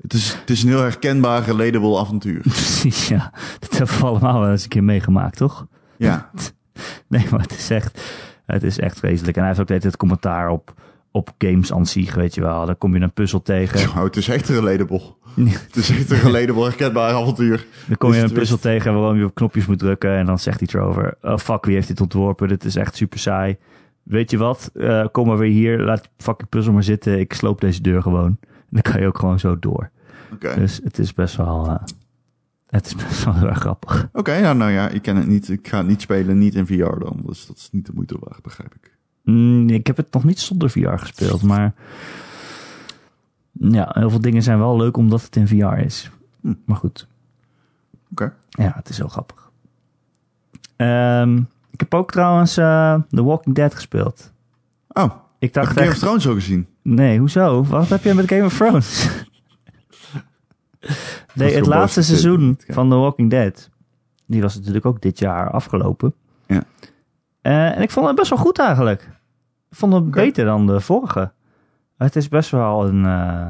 het, 0.05 0.13
is, 0.13 0.33
het 0.33 0.49
is 0.49 0.63
een 0.63 0.69
heel 0.69 0.81
herkenbaar, 0.81 1.43
relatable 1.43 1.99
avontuur. 1.99 2.39
Precies, 2.39 3.07
ja. 3.15 3.31
Dat 3.59 3.77
hebben 3.77 3.97
we 3.97 4.05
allemaal 4.05 4.39
wel 4.39 4.51
eens 4.51 4.63
een 4.63 4.69
keer 4.69 4.83
meegemaakt, 4.83 5.37
toch? 5.37 5.67
Ja. 5.97 6.29
Nee, 7.07 7.25
maar 7.31 7.39
het 7.39 7.51
is 7.51 7.69
echt, 7.69 8.01
het 8.45 8.63
is 8.63 8.79
echt 8.79 8.99
vreselijk. 8.99 9.35
En 9.37 9.43
hij 9.43 9.53
heeft 9.55 9.71
ook 9.71 9.79
tijd 9.79 9.97
commentaar 9.97 10.49
op, 10.49 10.73
op 11.11 11.33
games 11.37 11.73
aan 11.73 11.85
zich, 11.85 12.15
weet 12.15 12.35
je 12.35 12.41
wel. 12.41 12.65
Dan 12.65 12.77
kom 12.77 12.95
je 12.95 13.01
een 13.01 13.13
puzzel 13.13 13.41
tegen. 13.41 13.89
Oh, 13.97 14.03
het 14.03 14.15
is 14.15 14.27
echt 14.27 14.49
relatable. 14.49 15.01
Het 15.35 15.75
is 15.75 15.89
echt 15.89 16.11
een 16.11 16.19
relatable, 16.19 16.63
herkenbaar 16.63 17.13
avontuur. 17.13 17.65
Dan 17.87 17.97
kom 17.97 18.11
je 18.11 18.17
een 18.17 18.23
het 18.23 18.33
puzzel 18.33 18.57
tegen 18.57 18.93
waarom 18.93 19.17
je 19.17 19.25
op 19.25 19.35
knopjes 19.35 19.65
moet 19.65 19.79
drukken. 19.79 20.15
En 20.17 20.25
dan 20.25 20.39
zegt 20.39 20.59
die 20.59 20.67
Trover, 20.67 21.17
oh 21.21 21.37
fuck, 21.37 21.65
wie 21.65 21.75
heeft 21.75 21.87
dit 21.87 22.01
ontworpen? 22.01 22.47
Dit 22.47 22.63
is 22.65 22.75
echt 22.75 22.95
super 22.95 23.19
saai. 23.19 23.57
Weet 24.03 24.31
je 24.31 24.37
wat? 24.37 24.71
Eh, 24.73 25.05
kom 25.11 25.27
maar 25.27 25.37
weer 25.37 25.51
hier. 25.51 25.79
Laat 25.79 26.09
fucking 26.17 26.49
puzzel 26.49 26.73
maar 26.73 26.83
zitten. 26.83 27.19
Ik 27.19 27.33
sloop 27.33 27.61
deze 27.61 27.81
deur 27.81 28.01
gewoon. 28.01 28.37
En 28.41 28.67
dan 28.69 28.81
kan 28.81 29.01
je 29.01 29.07
ook 29.07 29.17
gewoon 29.17 29.39
zo 29.39 29.59
door. 29.59 29.91
Dus 30.41 30.79
het 30.83 30.99
is 30.99 31.13
best 31.13 31.35
wel... 31.35 31.65
eh, 31.67 31.75
het 32.67 32.85
is 32.85 32.95
best 33.05 33.23
wel 33.23 33.33
heel 33.33 33.47
erg 33.47 33.59
grappig. 33.59 34.09
Oké, 34.13 34.39
nou, 34.41 34.55
nou 34.57 34.71
ja, 34.71 34.87
ik 34.89 35.01
ken 35.01 35.15
het 35.15 35.27
niet. 35.27 35.49
Ik 35.49 35.67
ga 35.67 35.77
het 35.77 35.87
niet 35.87 36.01
spelen, 36.01 36.37
niet 36.37 36.55
in 36.55 36.65
VR 36.67 36.99
dan. 36.99 37.19
Dus 37.25 37.45
dat 37.47 37.57
is 37.57 37.69
niet 37.71 37.85
de 37.85 37.91
moeite 37.95 38.17
waard, 38.19 38.41
begrijp 38.41 38.73
ik. 38.75 38.93
Mm, 39.23 39.69
ik 39.69 39.87
heb 39.87 39.97
het 39.97 40.13
nog 40.13 40.23
niet 40.23 40.39
zonder 40.39 40.69
VR 40.69 40.89
gespeeld, 40.97 41.41
maar... 41.41 41.73
Ja, 43.51 43.89
heel 43.93 44.09
veel 44.09 44.21
dingen 44.21 44.43
zijn 44.43 44.57
wel 44.59 44.77
leuk 44.77 44.97
omdat 44.97 45.21
het 45.21 45.35
in 45.35 45.47
VR 45.47 45.77
is. 45.77 46.11
Hm. 46.41 46.53
Maar 46.65 46.77
goed. 46.77 47.07
Oké. 48.11 48.33
Ja, 48.49 48.71
het 48.75 48.89
is 48.89 48.97
heel 48.97 49.07
grappig. 49.07 49.49
Ehm, 50.75 51.37
ik 51.71 51.79
heb 51.79 51.93
ook 51.93 52.11
trouwens 52.11 52.57
eh, 52.57 52.99
The 53.09 53.23
Walking 53.23 53.55
Dead 53.55 53.75
gespeeld. 53.75 54.31
Oh, 54.87 55.11
Ik 55.39 55.53
heb 55.53 55.63
dacht 55.63 55.73
je 55.75 55.79
Game 55.79 55.91
of. 55.91 55.97
Thrones 55.97 56.23
zo 56.23 56.33
gezien? 56.33 56.67
Nee, 56.81 57.19
hoezo? 57.19 57.63
Wat 57.63 57.89
heb 57.89 58.03
je 58.03 58.13
met 58.13 58.27
Game 58.27 58.45
of 58.45 58.57
Thrones? 58.57 59.07
nee, 61.33 61.55
het 61.55 61.65
laatste 61.65 62.01
seizoen 62.03 62.57
van 62.67 62.89
The 62.89 62.95
Walking 62.95 63.29
Dead. 63.29 63.69
Die 64.25 64.41
was 64.41 64.55
natuurlijk 64.55 64.85
ook 64.85 65.01
dit 65.01 65.19
jaar 65.19 65.51
afgelopen. 65.51 66.13
Ja. 66.47 66.63
Eh, 67.41 67.75
en 67.75 67.81
ik 67.81 67.91
vond 67.91 68.07
het 68.07 68.15
best 68.15 68.29
wel 68.29 68.39
goed 68.39 68.59
eigenlijk. 68.59 69.01
Ik 69.69 69.77
vond 69.77 69.93
het 69.93 70.11
beter 70.11 70.45
dan 70.45 70.67
de 70.67 70.79
vorige. 70.79 71.31
Het 71.97 72.15
is 72.15 72.27
best 72.27 72.49
wel 72.49 72.87
een... 72.87 73.05
eh, 73.05 73.47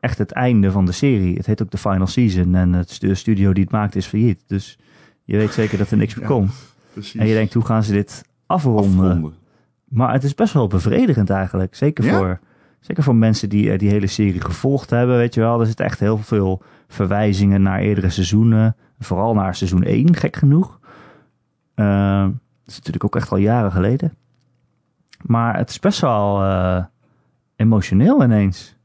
echt 0.00 0.18
het 0.18 0.32
einde 0.32 0.70
van 0.70 0.84
de 0.84 0.92
serie. 0.92 1.36
Het 1.36 1.46
heet 1.46 1.62
ook 1.62 1.70
de 1.70 1.78
final 1.78 2.06
season. 2.06 2.54
En 2.54 2.72
het, 2.72 3.00
de 3.00 3.14
studio 3.14 3.52
die 3.52 3.62
het 3.62 3.72
maakt 3.72 3.96
is 3.96 4.06
failliet. 4.06 4.42
Dus 4.46 4.78
je 5.24 5.36
weet 5.36 5.52
zeker 5.52 5.78
dat 5.78 5.90
er 5.90 5.96
niks 5.96 6.14
meer 6.14 6.22
Ja. 6.24 6.30
komt. 6.30 6.52
Precies. 6.92 7.20
En 7.20 7.26
je 7.26 7.34
denkt, 7.34 7.54
hoe 7.54 7.64
gaan 7.64 7.82
ze 7.84 7.92
dit 7.92 8.24
afronden? 8.46 9.06
Afronden. 9.06 9.34
Maar 9.84 10.12
het 10.12 10.24
is 10.24 10.34
best 10.34 10.52
wel 10.52 10.66
bevredigend 10.66 11.30
eigenlijk. 11.30 11.74
Zeker, 11.74 12.04
Ja? 12.04 12.16
voor, 12.18 12.40
zeker 12.80 13.02
voor 13.02 13.14
mensen 13.16 13.48
die 13.48 13.72
eh, 13.72 13.78
die 13.78 13.90
hele 13.90 14.06
serie 14.06 14.40
gevolgd 14.40 14.90
hebben. 14.90 15.16
Weet 15.16 15.34
je 15.34 15.40
wel, 15.40 15.60
er 15.60 15.66
zit 15.66 15.80
echt 15.80 16.00
heel 16.00 16.18
veel 16.18 16.62
verwijzingen 16.88 17.62
naar 17.62 17.78
eerdere 17.80 18.10
seizoenen. 18.10 18.76
Vooral 18.98 19.34
naar 19.34 19.54
seizoen 19.54 19.82
1, 19.82 20.14
gek 20.14 20.36
genoeg. 20.36 20.78
Eh, 21.74 22.22
dat 22.24 22.66
is 22.66 22.76
natuurlijk 22.76 23.04
ook 23.04 23.16
echt 23.16 23.30
al 23.30 23.36
jaren 23.38 23.72
geleden. 23.72 24.14
Maar 25.22 25.56
het 25.56 25.70
is 25.70 25.78
best 25.78 26.00
wel 26.00 26.42
eh, 26.42 26.84
emotioneel 27.56 28.24
ineens. 28.24 28.76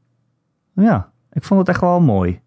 Ja, 0.72 1.10
ik 1.32 1.44
vond 1.44 1.60
het 1.60 1.68
echt 1.68 1.80
wel 1.80 2.00
mooi. 2.00 2.40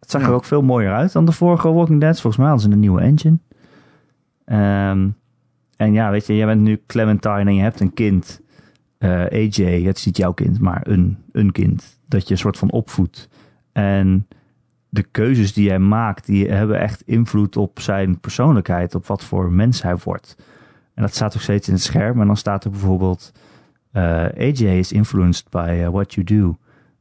Het 0.00 0.10
zag 0.10 0.20
Ja. 0.20 0.26
er 0.28 0.34
ook 0.34 0.44
veel 0.44 0.62
mooier 0.62 0.92
uit 0.92 1.12
dan 1.12 1.24
de 1.24 1.32
vorige 1.32 1.72
Walking 1.72 2.00
Dead. 2.00 2.20
Volgens 2.20 2.36
mij 2.36 2.46
hadden 2.46 2.66
ze 2.66 2.72
een 2.72 2.80
nieuwe 2.80 3.00
engine. 3.00 3.38
Ehm, 4.44 5.08
en 5.76 5.92
ja, 5.92 6.10
weet 6.10 6.26
je, 6.26 6.36
jij 6.36 6.46
bent 6.46 6.60
nu 6.60 6.82
Clementine 6.86 7.44
en 7.44 7.54
je 7.54 7.62
hebt 7.62 7.80
een 7.80 7.94
kind. 7.94 8.40
Eh, 9.04 9.44
AJ, 9.44 9.82
het 9.82 9.96
is 9.96 10.04
niet 10.04 10.16
jouw 10.16 10.32
kind, 10.32 10.60
maar 10.60 10.80
een, 10.86 11.18
een 11.32 11.52
kind. 11.52 11.98
Dat 12.08 12.26
je 12.26 12.32
een 12.32 12.40
soort 12.40 12.58
van 12.58 12.70
opvoedt. 12.70 13.28
En 13.72 14.28
de 14.88 15.02
keuzes 15.02 15.52
die 15.52 15.68
hij 15.68 15.78
maakt, 15.78 16.26
die 16.26 16.48
hebben 16.48 16.80
echt 16.80 17.02
invloed 17.02 17.56
op 17.56 17.80
zijn 17.80 18.20
persoonlijkheid. 18.20 18.94
Op 18.94 19.06
wat 19.06 19.24
voor 19.24 19.52
mens 19.52 19.82
hij 19.82 19.96
wordt. 20.04 20.36
En 20.94 21.02
dat 21.02 21.14
staat 21.14 21.34
ook 21.34 21.42
steeds 21.42 21.68
in 21.68 21.74
het 21.74 21.82
scherm. 21.82 22.20
En 22.20 22.26
dan 22.26 22.36
staat 22.36 22.64
er 22.64 22.70
bijvoorbeeld... 22.70 23.32
eh, 23.92 24.02
AJ 24.38 24.62
is 24.78 24.92
influenced 24.92 25.50
by 25.50 25.80
uh, 25.80 25.88
what 25.88 26.14
you 26.14 26.26
do. 26.26 26.56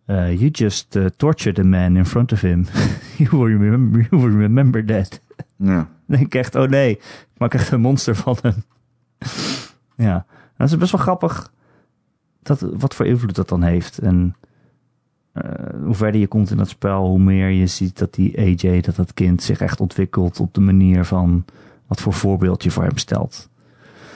Uh, 0.08 0.39
you 0.39 0.49
just 0.49 0.97
tortured 1.18 1.60
a 1.60 1.64
man 1.64 1.97
in 1.97 2.06
front 2.06 2.32
of 2.32 2.41
him. 2.41 2.66
you, 3.18 3.30
will 3.32 3.58
remember, 3.58 4.08
you 4.12 4.22
will 4.22 4.38
remember 4.38 4.86
that. 4.86 5.22
Ja. 5.58 5.88
Dan 6.08 6.18
denk 6.18 6.22
ik 6.26 6.36
echt, 6.36 6.56
oh 6.56 6.70
nee, 6.70 6.91
ik 6.91 7.38
maak 7.38 7.54
echt 7.54 7.72
een 7.72 7.82
monster 7.82 8.16
van 8.16 8.38
hem. 8.41 8.64
ja, 10.08 10.26
dat 10.58 10.68
is 10.68 10.78
best 10.78 10.91
wel 10.91 11.01
grappig 11.01 11.53
dat, 12.46 12.60
wat 12.60 12.96
voor 12.96 13.06
invloed 13.06 13.36
dat 13.36 13.50
dan 13.50 13.62
heeft. 13.64 13.98
En 13.98 14.36
eh, 15.34 15.44
hoe 15.84 15.96
verder 15.96 16.22
je 16.22 16.28
komt 16.28 16.52
in 16.52 16.58
dat 16.58 16.70
spel, 16.70 17.08
hoe 17.08 17.20
meer 17.20 17.50
je 17.50 17.68
ziet 17.68 17.98
dat 17.98 18.14
die 18.14 18.38
AJ, 18.39 18.82
dat 18.82 18.96
dat 18.96 19.14
kind 19.14 19.44
zich 19.44 19.62
echt 19.62 19.80
ontwikkelt 19.80 20.39
op 20.39 20.54
de 20.54 20.62
manier 20.62 21.06
van 21.06 21.46
wat 21.88 22.02
voor 22.02 22.14
voorbeeld 22.14 22.64
je 22.64 22.72
voor 22.72 22.84
hem 22.84 22.98
stelt. 22.98 23.50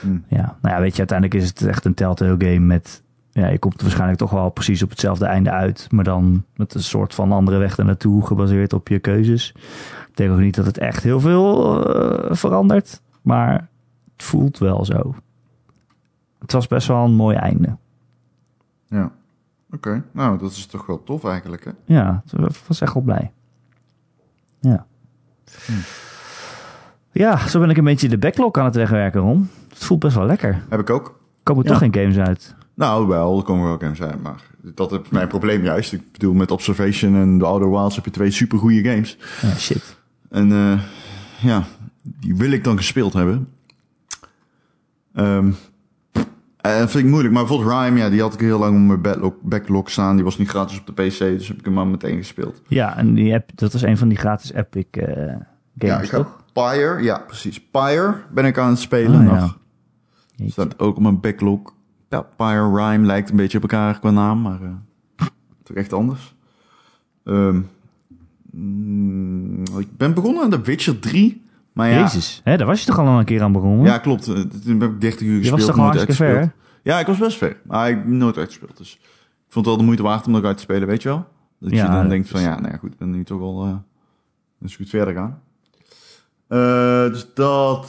Hm. 0.00 0.18
Ja, 0.28 0.56
nou 0.62 0.74
ja, 0.74 0.80
weet 0.80 0.92
je, 0.92 0.98
uiteindelijk 0.98 1.42
is 1.42 1.48
het 1.48 1.62
echt 1.62 1.84
een 1.84 1.94
telltale 1.94 2.34
game 2.38 2.58
met, 2.58 3.02
ja, 3.30 3.48
je 3.48 3.58
komt 3.58 3.82
waarschijnlijk 3.82 4.18
toch 4.18 4.30
wel 4.30 4.50
precies 4.50 4.82
op 4.82 4.90
hetzelfde 4.90 5.26
einde 5.26 5.50
uit, 5.50 5.86
maar 5.90 6.04
dan 6.04 6.44
met 6.56 6.74
een 6.74 6.82
soort 6.82 7.14
van 7.14 7.32
andere 7.32 7.58
weg 7.58 7.76
naartoe 7.76 8.26
gebaseerd 8.26 8.72
op 8.72 8.88
je 8.88 8.98
keuzes. 8.98 9.54
Ik 10.08 10.16
denk 10.16 10.30
ook 10.30 10.38
niet 10.38 10.54
dat 10.54 10.66
het 10.66 10.78
echt 10.78 11.02
heel 11.02 11.20
veel 11.20 11.84
eh, 11.94 12.34
verandert, 12.34 13.00
maar 13.22 13.68
het 14.12 14.22
voelt 14.22 14.58
wel 14.58 14.84
zo. 14.84 15.14
Het 16.38 16.52
was 16.52 16.66
best 16.66 16.88
wel 16.88 17.04
een 17.04 17.14
mooi 17.14 17.36
einde. 17.36 17.76
Ja. 18.88 19.12
Oké, 19.70 20.04
nou, 20.12 20.38
dat 20.38 20.50
is 20.50 20.66
toch 20.66 20.86
wel 20.86 21.02
tof 21.04 21.24
eigenlijk, 21.24 21.64
hè? 21.64 21.70
Ja, 21.84 22.22
het 22.30 22.66
was 22.66 22.80
echt 22.80 22.94
wel 22.94 23.02
blij. 23.02 23.32
Ja. 24.60 24.86
Ja, 27.12 27.46
zo 27.48 27.60
ben 27.60 27.70
ik 27.70 27.76
een 27.76 27.84
beetje 27.84 28.08
de 28.08 28.18
backlog 28.18 28.52
aan 28.52 28.64
het 28.64 28.74
wegwerken, 28.74 29.20
Ron. 29.20 29.50
Het 29.68 29.84
voelt 29.84 30.00
best 30.00 30.16
wel 30.16 30.26
lekker. 30.26 30.62
Heb 30.68 30.80
ik 30.80 30.90
ook. 30.90 31.06
Er 31.06 31.42
komen 31.42 31.62
Ja. 31.64 31.68
toch 31.70 31.78
geen 31.78 31.94
games 31.94 32.16
uit. 32.18 32.54
Nou, 32.74 33.06
wel, 33.06 33.36
er 33.38 33.42
komen 33.44 33.64
wel 33.66 33.78
games 33.78 34.02
uit, 34.02 34.22
maar 34.22 34.42
dat 34.60 34.92
is 34.92 34.98
mijn 35.10 35.28
probleem 35.28 35.62
juist. 35.62 35.92
Ik 35.92 36.12
bedoel, 36.12 36.34
met 36.34 36.50
Observation 36.50 37.14
en 37.16 37.38
The 37.38 37.44
Outer 37.44 37.70
Wilds 37.70 37.94
heb 37.94 38.04
je 38.04 38.10
twee 38.10 38.30
supergoeie 38.30 38.84
games. 38.84 39.18
Ja, 39.42 39.54
shit. 39.54 39.96
En 40.30 40.52
eh, 40.52 40.80
ja, 41.40 41.64
die 42.02 42.36
wil 42.36 42.50
ik 42.50 42.64
dan 42.64 42.76
gespeeld 42.76 43.12
hebben. 43.12 43.48
Ehm, 45.14 45.50
Dat 46.78 46.90
vind 46.90 47.04
ik 47.04 47.10
moeilijk. 47.10 47.34
Maar 47.34 47.44
bijvoorbeeld 47.44 47.82
Rime, 47.82 47.98
ja, 47.98 48.10
die 48.10 48.20
had 48.20 48.34
ik 48.34 48.40
heel 48.40 48.58
lang 48.58 48.74
op 48.74 48.86
mijn 48.86 49.00
backlog, 49.00 49.34
backlog 49.42 49.90
staan. 49.90 50.14
Die 50.14 50.24
was 50.24 50.38
niet 50.38 50.48
gratis 50.48 50.78
op 50.78 50.86
de 50.86 50.92
PC, 50.92 51.18
dus 51.18 51.48
heb 51.48 51.58
ik 51.58 51.64
hem 51.64 51.74
maar 51.74 51.86
meteen 51.86 52.16
gespeeld. 52.16 52.62
Ja, 52.68 52.96
en 52.96 53.14
die 53.14 53.34
app, 53.34 53.50
dat 53.54 53.74
is 53.74 53.82
een 53.82 53.98
van 53.98 54.08
die 54.08 54.18
gratis 54.18 54.52
Epic 54.52 54.86
ja, 54.90 55.46
games, 55.78 56.10
ik 56.10 56.10
toch? 56.10 56.42
Pyre, 56.52 57.02
ja 57.02 57.18
precies. 57.18 57.60
Pyre 57.60 58.14
ben 58.32 58.44
ik 58.44 58.58
aan 58.58 58.70
het 58.70 58.78
spelen 58.78 59.20
Oh, 59.20 59.26
ja. 59.26 59.40
nog. 59.40 59.58
Staat 60.50 60.78
ook 60.78 60.96
op 60.96 61.02
mijn 61.02 61.20
backlog. 61.20 61.60
Ja, 62.08 62.22
Pyre, 62.36 62.74
Rime 62.74 63.06
lijkt 63.06 63.30
een 63.30 63.36
beetje 63.36 63.56
op 63.56 63.62
elkaar 63.62 63.98
qua 63.98 64.10
naam, 64.10 64.42
maar 64.42 64.62
eh, 64.62 65.26
toch 65.62 65.76
echt 65.76 65.92
anders. 65.92 66.34
Ehm, 67.24 67.60
mm, 68.50 69.62
ik 69.78 69.96
ben 69.96 70.14
begonnen 70.14 70.42
aan 70.42 70.50
The 70.50 70.60
Witcher 70.60 70.98
3. 70.98 71.46
Maar 71.78 71.88
ja, 71.90 72.00
Jezus, 72.00 72.40
hè, 72.44 72.56
daar 72.56 72.66
was 72.66 72.80
je 72.80 72.86
toch 72.86 72.98
al 72.98 73.06
een 73.18 73.24
keer 73.24 73.42
aan 73.42 73.52
begonnen? 73.52 73.84
ja 73.86 73.98
klopt. 73.98 74.28
Eh, 74.28 74.34
Toen 74.34 74.80
heb 74.80 74.90
ik 74.92 75.00
30 75.00 75.20
uur 75.26 75.32
je 75.32 75.38
gespeeld. 75.38 75.60
was 75.60 75.66
toch 75.68 75.76
hartstikke 75.76 76.14
ver? 76.14 76.52
Ja, 76.82 76.98
ik 77.00 77.06
was 77.06 77.18
best 77.18 77.36
ver. 77.38 77.56
Maar 77.64 77.88
ik 77.90 77.96
heb 77.96 78.06
nooit 78.06 78.36
uitgespeeld. 78.36 78.76
Dus 78.76 78.94
ik 78.94 79.00
vond 79.48 79.54
het 79.54 79.64
wel 79.66 79.76
de 79.76 79.82
moeite 79.82 80.02
waard 80.02 80.26
om 80.26 80.32
nog 80.32 80.44
uit 80.44 80.56
te 80.56 80.62
spelen, 80.62 80.88
weet 80.88 81.02
je 81.02 81.08
wel? 81.08 81.26
Dat 81.58 81.70
Ja, 81.70 81.84
je 81.84 81.90
dan 81.90 82.00
dat 82.00 82.08
denkt 82.10 82.24
is- 82.24 82.30
van, 82.30 82.40
ja, 82.40 82.60
nou 82.60 82.72
ja, 82.72 82.78
goed, 82.78 82.92
ik 82.92 82.98
ben 82.98 83.10
nu 83.10 83.24
toch 83.24 83.40
al... 83.40 83.64
eh 83.64 83.74
dus 84.58 84.76
goed 84.76 84.88
verder 84.88 85.14
gaan. 85.14 85.40
Eh, 86.48 87.12
dus 87.12 87.26
dat... 87.34 87.88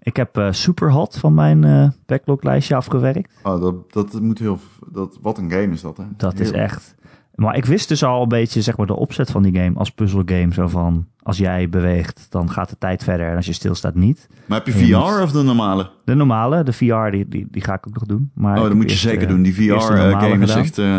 Ik 0.00 0.16
heb 0.16 0.36
eh, 0.36 0.52
Superhot 0.52 1.18
van 1.18 1.34
mijn 1.34 1.64
eh 1.64 1.88
backloglijstje 2.06 2.74
afgewerkt. 2.76 3.32
Oh, 3.42 3.60
dat, 3.60 3.92
dat 3.92 4.20
moet 4.20 4.38
heel... 4.38 4.58
Dat, 4.92 5.18
wat 5.20 5.38
een 5.38 5.50
game 5.50 5.72
is 5.72 5.80
dat, 5.80 5.96
hè? 5.96 6.04
Dat 6.16 6.38
is 6.40 6.50
echt... 6.50 6.94
Maar 7.34 7.56
ik 7.56 7.64
wist 7.64 7.88
dus 7.88 8.04
al 8.04 8.22
een 8.22 8.28
beetje 8.28 8.62
zeg 8.62 8.76
maar, 8.76 8.86
de 8.86 8.96
opzet 8.96 9.30
van 9.30 9.42
die 9.42 9.54
game 9.60 9.78
als 9.78 9.90
puzzelgame. 9.90 10.52
Zo 10.54 10.68
van, 10.68 11.06
als 11.22 11.38
jij 11.38 11.68
beweegt, 11.68 12.26
dan 12.30 12.50
gaat 12.50 12.68
de 12.68 12.78
tijd 12.78 13.04
verder. 13.04 13.28
En 13.30 13.36
als 13.36 13.46
je 13.46 13.52
stilstaat, 13.52 13.94
niet. 13.94 14.28
Maar 14.46 14.58
heb 14.64 14.74
je 14.74 14.86
Je 14.86 14.94
VR 14.94 14.98
moet- 14.98 15.20
of 15.22 15.32
de 15.32 15.42
normale? 15.42 15.90
De 16.04 16.14
normale, 16.14 16.62
de 16.62 16.72
VR, 16.72 17.10
die, 17.10 17.28
die, 17.28 17.46
die 17.50 17.62
ga 17.64 17.74
ik 17.74 17.86
ook 17.88 17.94
nog 17.94 18.04
doen. 18.04 18.30
Maar 18.34 18.56
Oh, 18.58 18.62
dat 18.62 18.74
moet 18.74 18.84
je 18.84 18.90
eerst, 18.90 19.02
zeker 19.02 19.22
eh, 19.22 19.28
doen. 19.28 19.42
Die 19.42 19.54
VR-game 19.54 20.42
is 20.44 20.50
gedaan. 20.50 20.58
echt, 20.58 20.78
eh, 20.78 20.96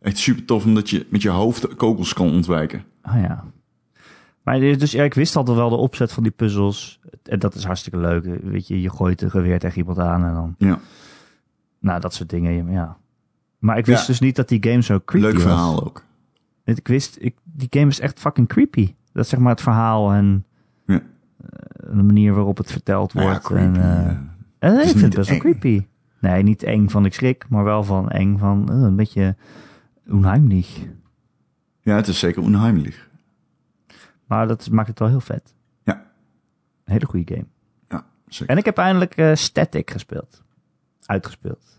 echt 0.00 0.18
super 0.18 0.44
tof, 0.44 0.64
omdat 0.64 0.90
je 0.90 1.06
met 1.10 1.22
je 1.22 1.28
hoofd 1.30 1.74
kogels 1.76 2.12
kan 2.12 2.30
ontwijken. 2.30 2.84
Ah 3.02 3.20
ja. 3.20 3.44
Maar 4.42 4.58
dit- 4.60 4.80
dus 4.80 4.92
ja, 4.92 5.02
ik 5.04 5.14
wist 5.14 5.36
al 5.36 5.56
wel 5.56 5.68
de 5.68 5.76
opzet 5.76 6.12
van 6.12 6.22
die 6.22 6.32
puzzels. 6.32 7.00
En 7.22 7.38
dat 7.38 7.54
is 7.54 7.64
hartstikke 7.64 7.98
leuk. 7.98 8.24
Weet 8.42 8.66
je, 8.68 8.80
je 8.80 8.90
gooit 8.90 9.22
een 9.22 9.30
geweer 9.30 9.58
tegen 9.58 9.78
iemand 9.78 9.98
aan 9.98 10.24
en 10.24 10.34
dan... 10.34 10.54
Ja, 10.58 10.78
Nou, 11.80 12.00
dat 12.00 12.14
soort 12.14 12.30
dingen, 12.30 12.70
ja. 12.72 12.96
Maar 13.64 13.78
ik 13.78 13.86
wist 13.86 14.00
Ja. 14.00 14.06
dus 14.06 14.20
niet 14.20 14.36
dat 14.36 14.48
die 14.48 14.62
game 14.70 14.82
zo 14.82 15.00
creepy 15.04 15.24
leuk 15.26 15.34
was. 15.34 15.42
verhaal 15.42 15.84
ook. 15.84 16.04
Ik 16.64 16.88
wist, 16.88 17.16
ik, 17.20 17.36
die 17.42 17.66
game 17.70 17.86
is 17.86 18.00
echt 18.00 18.18
fucking 18.20 18.48
creepy. 18.48 18.94
Dat 19.12 19.24
is 19.24 19.30
zeg 19.30 19.40
maar 19.40 19.50
het 19.52 19.60
verhaal 19.60 20.12
en 20.12 20.44
Ja. 20.86 20.94
eh, 20.94 21.96
de 21.96 22.02
manier 22.02 22.34
waarop 22.34 22.56
het 22.56 22.72
verteld 22.72 23.14
Nou 23.14 23.26
ja, 23.26 23.32
wordt. 23.32 23.46
creepy, 23.46 23.78
en, 23.78 23.82
eh, 23.82 24.08
eh, 24.08 24.16
en 24.58 24.80
ik 24.80 24.88
vind 24.88 25.00
het 25.00 25.14
best 25.14 25.28
wel 25.28 25.38
creepy. 25.38 25.86
Nee, 26.20 26.42
niet 26.42 26.62
eng 26.62 26.88
van 26.88 27.04
ik 27.04 27.14
schrik, 27.14 27.48
maar 27.48 27.64
wel 27.64 27.84
van 27.84 28.08
eng 28.10 28.38
van 28.38 28.68
eh, 28.68 28.76
een 28.80 28.96
beetje 28.96 29.36
onheimlich. 30.08 30.86
ja, 31.80 31.96
het 31.96 32.08
is 32.08 32.18
zeker 32.18 32.42
onheimlich. 32.42 33.08
Maar 34.26 34.46
dat 34.48 34.70
maakt 34.70 34.88
het 34.88 34.98
wel 34.98 35.08
heel 35.08 35.20
vet. 35.20 35.54
Ja. 35.82 35.94
Een 36.84 36.92
hele 36.92 37.06
goede 37.06 37.34
game. 37.34 37.46
Ja, 37.88 38.06
zeker. 38.28 38.52
En 38.54 38.58
ik 38.58 38.64
heb 38.64 38.78
eindelijk 38.78 39.16
eh, 39.16 39.34
Static 39.34 39.90
gespeeld. 39.90 40.42
Uitgespeeld. 41.06 41.73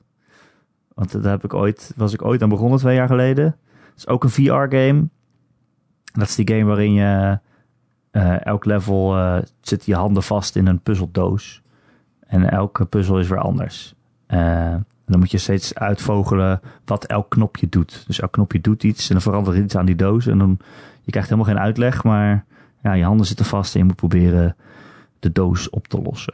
Want 0.96 1.22
daar 1.24 1.32
heb 1.32 1.44
ik 1.44 1.54
ooit, 1.54 1.94
was 1.96 2.14
ik 2.14 2.26
ooit 2.26 2.42
aan 2.42 2.50
begonnen 2.50 2.80
twee 2.80 2.96
jaar 2.96 3.08
geleden. 3.08 3.46
Het 3.46 3.98
is 3.98 4.08
ook 4.08 4.24
een 4.24 4.30
VR-game. 4.30 5.08
Dat 6.14 6.28
is 6.28 6.36
die 6.36 6.48
game 6.48 6.64
waarin 6.64 6.94
je 6.94 7.40
eh, 8.12 8.46
elk 8.46 8.66
level 8.66 9.18
eh, 9.18 9.38
zit 9.62 9.86
je 9.86 9.96
handen 9.96 10.24
vast 10.24 10.56
in 10.56 10.68
een 10.68 10.80
puzzeldoos. 10.80 11.62
En 12.28 12.50
elke 12.50 12.86
puzzel 12.86 13.20
is 13.20 13.28
weer 13.28 13.40
anders. 13.40 13.96
Eh, 14.26 14.74
en 14.74 15.12
dan 15.12 15.20
moet 15.20 15.32
je 15.32 15.38
steeds 15.38 15.76
uitvogelen 15.76 16.62
wat 16.86 17.06
elk 17.06 17.30
knopje 17.30 17.70
doet. 17.70 18.04
Dus 18.08 18.20
elk 18.20 18.32
knopje 18.32 18.62
doet 18.62 18.84
iets 18.84 19.08
en 19.08 19.14
dan 19.14 19.22
verandert 19.22 19.58
iets 19.58 19.76
aan 19.76 19.86
die 19.86 19.96
doos. 19.96 20.28
En 20.28 20.38
dan, 20.38 20.58
je 21.02 21.12
krijgt 21.12 21.30
helemaal 21.30 21.54
geen 21.54 21.64
uitleg, 21.64 22.04
maar 22.04 22.46
ja, 22.84 22.94
je 22.94 23.04
handen 23.04 23.26
zitten 23.26 23.46
vast 23.46 23.74
en 23.74 23.80
je 23.80 23.86
moet 23.86 23.96
proberen 23.96 24.56
de 25.20 25.32
doos 25.32 25.70
op 25.70 25.88
te 25.88 26.02
lossen. 26.02 26.34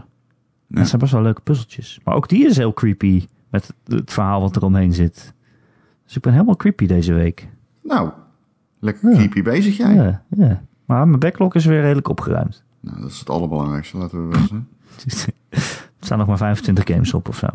Ja. 0.68 0.78
Dat 0.78 0.88
zijn 0.88 1.02
best 1.02 1.14
wel 1.14 1.22
leuke 1.22 1.42
puzzeltjes. 1.42 2.00
Maar 2.04 2.16
ook 2.16 2.30
die 2.30 2.46
is 2.46 2.58
heel 2.58 2.74
creepy 2.74 3.26
met 3.52 3.74
het, 3.86 4.12
verhaal 4.14 4.42
wat 4.42 4.56
er 4.56 4.64
omheen 4.64 4.94
zit. 4.94 5.34
Dus 6.06 6.16
ik 6.16 6.22
ben 6.22 6.32
helemaal 6.34 6.56
creepy 6.56 6.86
deze 6.86 7.14
week. 7.14 7.48
Nou, 7.84 8.12
lekker 8.80 9.10
Ja. 9.10 9.16
creepy 9.18 9.42
bezig 9.42 9.78
jij. 9.78 9.94
Ja, 9.94 10.24
ja. 10.30 10.64
Maar 10.86 11.08
mijn 11.08 11.20
backlog 11.20 11.56
is 11.56 11.66
weer 11.66 11.82
redelijk 11.82 12.08
opgeruimd. 12.10 12.64
Nou, 12.80 13.02
dat 13.02 13.10
is 13.10 13.20
het 13.20 13.30
allerbelangrijkste, 13.30 13.98
laten 13.98 14.30
we 14.30 14.38
wel 14.38 14.48
zijn. 14.48 14.68
er 15.50 15.80
staan 16.00 16.18
nog 16.18 16.28
maar 16.28 16.38
25 16.38 16.88
games 16.88 17.14
op 17.14 17.28
of 17.30 17.38
zo. 17.38 17.48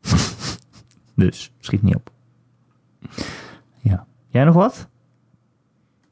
dus, 1.24 1.52
schiet 1.58 1.82
niet 1.82 1.94
op. 1.94 2.10
Ja. 3.80 4.06
Jij 4.28 4.44
nog 4.44 4.54
wat? 4.54 4.88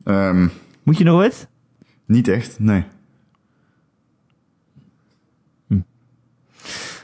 Ehm, 0.04 0.48
Moet 0.82 0.98
je 0.98 1.04
nog 1.04 1.20
wat? 1.20 1.48
niet 2.06 2.28
echt, 2.28 2.58
nee. 2.58 2.84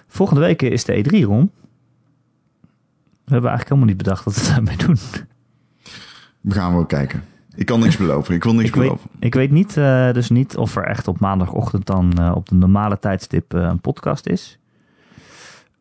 Volgende 0.07 0.40
week 0.40 0.62
is 0.62 0.84
de 0.84 1.05
E3 1.05 1.24
rond. 1.24 1.50
We 3.24 3.32
hebben 3.32 3.50
eigenlijk 3.50 3.68
helemaal 3.68 3.88
niet 3.88 3.96
bedacht 3.96 4.24
wat 4.24 4.34
we 4.34 4.52
daarmee 4.54 4.76
doen. 4.76 4.96
We 6.40 6.54
gaan 6.54 6.72
wel 6.74 6.86
kijken. 6.86 7.24
Ik 7.56 7.66
kan 7.66 7.80
niks 7.80 7.96
beloven. 7.96 8.34
Ik 8.34 8.44
wil 8.44 8.54
niks 8.54 8.68
Ik 8.68 8.74
weet, 8.74 8.84
beloven. 8.84 9.10
ik 9.18 9.34
weet 9.34 9.50
niet, 9.50 9.76
eh, 9.76 10.12
dus 10.12 10.30
niet 10.30 10.56
of 10.56 10.76
er 10.76 10.84
echt 10.84 11.08
op 11.08 11.20
maandagochtend 11.20 11.86
dan 11.86 12.12
eh, 12.18 12.32
op 12.34 12.48
de 12.48 12.54
normale 12.54 12.98
tijdstip 12.98 13.54
eh, 13.54 13.60
een 13.62 13.80
podcast 13.80 14.26
is. 14.26 14.58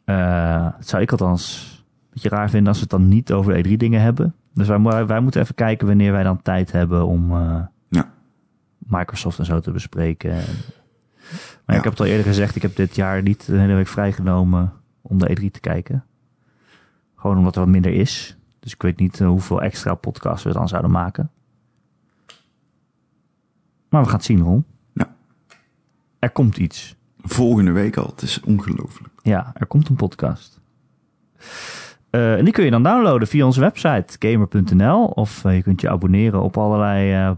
Dat 0.05 0.87
zou 0.87 1.01
ik 1.01 1.11
althans 1.11 1.67
een 2.01 2.09
beetje 2.13 2.29
raar 2.29 2.49
vinden 2.49 2.67
als 2.67 2.77
we 2.77 2.81
het 2.83 2.91
dan 2.99 3.07
niet 3.07 3.31
over 3.31 3.53
de 3.63 3.69
E3 3.69 3.77
dingen 3.77 4.01
hebben. 4.01 4.35
Dus 4.53 4.67
wij, 4.67 5.05
wij 5.05 5.19
moeten 5.19 5.41
even 5.41 5.55
kijken 5.55 5.87
wanneer 5.87 6.11
wij 6.11 6.23
dan 6.23 6.41
tijd 6.41 6.71
hebben 6.71 7.05
om 7.05 7.31
Ja. 7.89 8.11
Microsoft 8.77 9.39
en 9.39 9.45
zo 9.45 9.59
te 9.59 9.71
bespreken. 9.71 10.31
Maar 10.31 10.41
Ja. 11.65 11.73
ik 11.77 11.83
heb 11.83 11.91
het 11.91 11.99
al 11.99 12.05
eerder 12.05 12.25
gezegd, 12.25 12.55
ik 12.55 12.61
heb 12.61 12.75
dit 12.75 12.95
jaar 12.95 13.21
niet 13.21 13.45
de 13.45 13.57
hele 13.57 13.73
week 13.73 13.87
vrijgenomen 13.87 14.73
om 15.01 15.17
de 15.19 15.29
E3 15.39 15.51
te 15.51 15.59
kijken. 15.59 16.03
Gewoon 17.23 17.37
omdat 17.37 17.55
er 17.55 17.61
wat 17.61 17.69
minder 17.69 17.93
is. 17.93 18.37
Dus 18.59 18.73
ik 18.73 18.81
weet 18.81 18.99
niet 18.99 19.21
eh, 19.21 19.27
hoeveel 19.27 19.61
extra 19.61 19.95
podcasts 19.95 20.43
we 20.43 20.51
dan 20.51 20.67
zouden 20.67 20.91
maken. 20.91 21.31
Maar 23.89 24.01
we 24.01 24.07
gaan 24.07 24.15
het 24.17 24.25
zien, 24.25 24.41
Ron. 24.41 24.65
Ja. 24.93 25.15
Er 26.19 26.29
komt 26.29 26.57
iets. 26.57 26.95
Volgende 27.21 27.71
week 27.71 27.97
al. 27.97 28.05
Het 28.05 28.21
is 28.21 28.39
ongelooflijk. 28.39 29.13
Ja, 29.21 29.51
er 29.53 29.65
komt 29.65 29.89
een 29.89 29.95
podcast. 29.95 30.59
Eh, 32.09 32.37
en 32.37 32.43
die 32.43 32.53
kun 32.53 32.63
je 32.63 32.71
dan 32.71 32.83
downloaden 32.83 33.27
via 33.27 33.45
onze 33.45 33.59
website 33.59 34.15
gamer.nl. 34.19 35.05
Of 35.05 35.45
eh, 35.45 35.55
je 35.55 35.63
kunt 35.63 35.81
je 35.81 35.89
abonneren 35.89 36.41
op 36.41 36.57
allerlei 36.57 37.37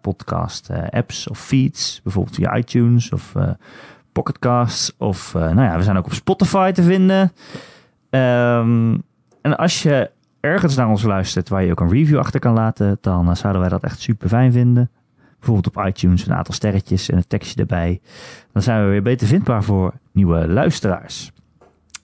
podcast 0.00 0.70
apps 0.90 1.28
of 1.28 1.38
feeds. 1.38 2.00
Bijvoorbeeld 2.02 2.34
via 2.34 2.56
iTunes 2.56 3.12
of 3.12 3.34
Pocketcasts. 4.12 4.96
Of 4.96 5.34
nou 5.34 5.62
ja, 5.62 5.76
we 5.76 5.82
zijn 5.82 5.96
ook 5.96 6.06
op 6.06 6.12
Spotify 6.12 6.72
te 6.72 6.82
vinden. 6.82 7.32
Ehm, 8.10 8.96
en 9.42 9.56
als 9.56 9.82
je 9.82 10.10
ergens 10.40 10.76
naar 10.76 10.88
ons 10.88 11.02
luistert 11.02 11.48
waar 11.48 11.64
je 11.64 11.70
ook 11.70 11.80
een 11.80 11.90
review 11.90 12.18
achter 12.18 12.40
kan 12.40 12.52
laten, 12.52 12.98
dan 13.00 13.28
eh, 13.28 13.34
zouden 13.34 13.60
wij 13.60 13.70
dat 13.70 13.82
echt 13.82 14.00
super 14.00 14.28
fijn 14.28 14.52
vinden. 14.52 14.90
Bijvoorbeeld 15.38 15.76
op 15.76 15.86
iTunes 15.86 16.26
een 16.26 16.34
aantal 16.34 16.54
sterretjes 16.54 17.10
en 17.10 17.16
een 17.16 17.26
tekstje 17.26 17.60
erbij. 17.60 18.00
Dan 18.52 18.62
zijn 18.62 18.84
we 18.84 18.90
weer 18.90 19.02
beter 19.02 19.26
vindbaar 19.26 19.64
voor 19.64 19.92
nieuwe 20.12 20.48
luisteraars. 20.48 21.32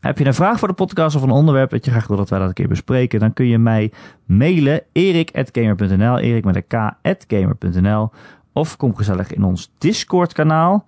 Heb 0.00 0.18
je 0.18 0.24
een 0.24 0.34
vraag 0.34 0.58
voor 0.58 0.68
de 0.68 0.74
podcast 0.74 1.16
of 1.16 1.22
een 1.22 1.30
onderwerp 1.30 1.70
dat 1.70 1.84
je 1.84 1.90
graag 1.90 2.06
wil 2.06 2.16
dat 2.16 2.28
wij 2.28 2.38
dat 2.38 2.48
een 2.48 2.54
keer 2.54 2.68
bespreken, 2.68 3.20
dan 3.20 3.32
kun 3.32 3.46
je 3.46 3.58
mij 3.58 3.92
mailen 4.24 4.82
erik.gamer.nl, 4.92 6.18
erik 6.18 6.44
met 6.44 6.66
k.gamer.nl 6.66 8.10
of 8.52 8.76
kom 8.76 8.96
gezellig 8.96 9.32
in 9.32 9.44
ons 9.44 9.72
Discord 9.78 10.32
kanaal. 10.32 10.86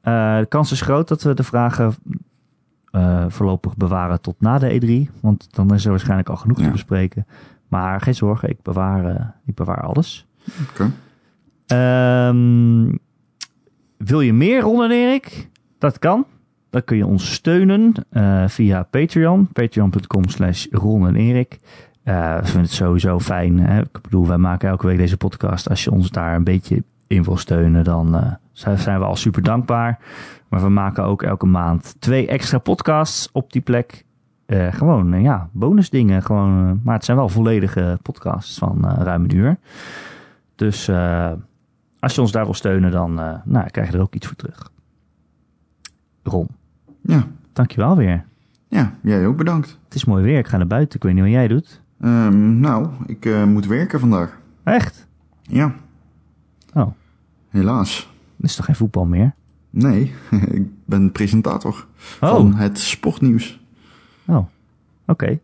Eh, 0.00 0.38
de 0.38 0.46
kans 0.46 0.72
is 0.72 0.80
groot 0.80 1.08
dat 1.08 1.22
we 1.22 1.34
de 1.34 1.42
vragen 1.42 1.94
eh, 2.96 3.24
voorlopig 3.28 3.76
bewaren 3.76 4.20
tot 4.20 4.40
na 4.40 4.58
de 4.58 4.80
E3, 4.80 5.20
want 5.20 5.54
dan 5.54 5.74
is 5.74 5.84
er 5.84 5.90
waarschijnlijk 5.90 6.28
al 6.28 6.36
genoeg 6.36 6.58
te 6.58 6.70
bespreken. 6.70 7.26
Maar 7.68 8.00
geen 8.00 8.14
zorgen, 8.14 8.48
ik 8.48 8.62
bewaar, 8.62 9.04
eh, 9.04 9.26
ik 9.46 9.54
bewaar 9.54 9.80
alles. 9.80 10.26
Oké. 10.70 10.90
Ehm, 11.66 12.96
wil 13.96 14.20
je 14.20 14.32
meer, 14.32 14.60
Ron 14.60 14.82
en 14.82 14.90
Erik? 14.90 15.48
Dat 15.78 15.98
kan. 15.98 16.26
Dan 16.70 16.84
kun 16.84 16.96
je 16.96 17.06
ons 17.06 17.32
steunen 17.32 17.92
eh, 18.10 18.48
via 18.48 18.82
Patreon. 18.82 19.48
Patreon.com 19.52 20.28
slash 20.28 20.66
Ron 20.70 21.06
en 21.06 21.16
Erik. 21.16 21.58
We 22.02 22.40
vinden 22.42 22.62
het 22.62 22.70
sowieso 22.70 23.18
fijn. 23.18 23.58
Hè? 23.58 23.80
Ik 23.80 24.00
bedoel, 24.02 24.26
wij 24.26 24.38
maken 24.38 24.68
elke 24.68 24.86
week 24.86 24.98
deze 24.98 25.16
podcast. 25.16 25.68
Als 25.68 25.84
je 25.84 25.90
ons 25.90 26.10
daar 26.10 26.34
een 26.34 26.44
beetje 26.44 26.82
in 27.06 27.22
wil 27.22 27.36
steunen, 27.36 27.84
dan 27.84 28.16
eh, 28.16 28.32
zijn 28.76 28.98
we 28.98 29.04
al 29.04 29.16
super 29.16 29.42
dankbaar. 29.42 29.98
Maar 30.48 30.62
we 30.62 30.68
maken 30.68 31.04
ook 31.04 31.22
elke 31.22 31.46
maand 31.46 31.96
twee 31.98 32.26
extra 32.26 32.58
podcasts 32.58 33.28
op 33.32 33.52
die 33.52 33.62
plek. 33.62 34.04
Eh, 34.46 34.72
gewoon, 34.72 35.12
eh, 35.12 35.22
ja, 35.22 35.48
bonusdingen. 35.52 36.22
Gewoon, 36.22 36.80
maar 36.84 36.94
het 36.94 37.04
zijn 37.04 37.16
wel 37.16 37.28
volledige 37.28 37.98
podcasts 38.02 38.58
van 38.58 38.86
ruim 38.98 39.24
een 39.24 39.36
uur. 39.36 39.56
Dus 40.54 40.90
als 41.98 42.14
je 42.14 42.20
ons 42.20 42.32
daar 42.32 42.44
wil 42.44 42.54
steunen, 42.54 42.90
dan 42.90 43.14
nou, 43.44 43.70
krijg 43.70 43.90
je 43.90 43.96
er 43.96 44.02
ook 44.02 44.14
iets 44.14 44.26
voor 44.26 44.36
terug. 44.36 44.70
Ron, 46.22 46.48
Ja, 47.00 47.26
Dankjewel 47.52 47.96
weer. 47.96 48.24
ja, 48.68 48.92
jij 49.02 49.26
ook 49.26 49.36
bedankt. 49.36 49.78
Het 49.84 49.94
is 49.94 50.04
mooi 50.04 50.22
weer. 50.22 50.38
Ik 50.38 50.46
ga 50.46 50.56
naar 50.56 50.66
buiten. 50.66 50.96
Ik 50.96 51.02
weet 51.04 51.14
niet 51.14 51.22
wat 51.22 51.32
jij 51.32 51.48
doet. 51.48 51.82
Ehm, 52.00 52.60
nou, 52.60 52.88
ik 53.06 53.46
moet 53.46 53.66
werken 53.66 54.00
vandaag. 54.00 54.38
Echt? 54.62 55.06
Ja, 55.42 55.74
helaas. 57.48 58.08
dat 58.36 58.50
is 58.50 58.56
toch 58.56 58.64
geen 58.64 58.74
voetbal 58.76 59.04
meer? 59.04 59.34
Nee, 59.70 60.14
ik 60.50 60.62
ben 60.84 61.12
presentator 61.12 61.86
Oh. 62.20 62.30
van 62.30 62.54
het 62.54 62.78
sportnieuws. 62.78 63.60
Oh, 64.26 64.46
oké. 65.06 65.38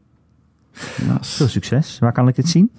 Helaas. 0.72 1.34
Veel 1.36 1.48
succes. 1.48 1.98
Waar 1.98 2.12
kan 2.12 2.28
ik 2.28 2.34
dit 2.34 2.48
zien? 2.48 2.70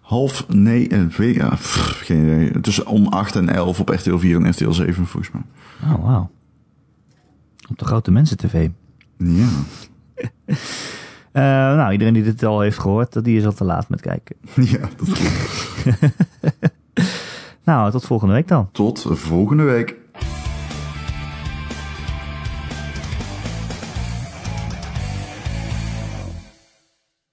Half, 0.00 0.48
nee, 0.48 0.88
en 0.88 1.12
V, 1.12 1.32
ja, 1.36 1.48
pff, 1.48 2.00
geen 2.04 2.22
idee. 2.24 2.60
Tussen 2.60 2.86
om 2.86 3.06
8 3.06 3.36
en 3.36 3.48
11 3.48 3.80
op 3.80 3.88
RTL 3.88 4.16
4 4.16 4.36
en 4.36 4.50
RTL 4.50 4.70
7 4.70 5.06
volgens 5.06 5.32
mij. 5.32 5.42
Oh, 5.92 6.04
wauw. 6.04 6.30
Op 7.70 7.78
de 7.78 7.84
grote 7.84 8.10
mensen 8.10 8.36
tv. 8.36 8.68
Ja, 9.18 9.48
Eh, 11.32 11.42
nou, 11.42 11.92
iedereen 11.92 12.14
die 12.14 12.22
dit 12.22 12.42
al 12.44 12.60
heeft 12.60 12.78
gehoord, 12.78 13.24
die 13.24 13.38
is 13.38 13.44
al 13.44 13.52
te 13.52 13.64
laat 13.64 13.88
met 13.88 14.00
kijken. 14.00 14.36
ja, 14.72 14.78
dat 14.96 15.12
klopt. 15.12 16.14
Nou, 17.64 17.90
tot 17.90 18.04
volgende 18.04 18.34
week 18.34 18.48
dan. 18.48 18.68
Tot 18.72 19.06
volgende 19.08 19.62
week. 19.62 19.96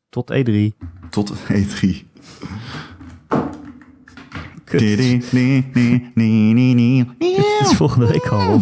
Tot 0.09 0.29
E 0.29 0.43
E3. 0.43 0.77
Tot 1.09 1.33
E3. 1.33 2.09
Kut. 4.63 4.79
Dit 4.79 5.31
Het 7.59 7.67
is 7.69 7.75
volgende 7.75 8.07
week 8.07 8.27
al. 8.27 8.61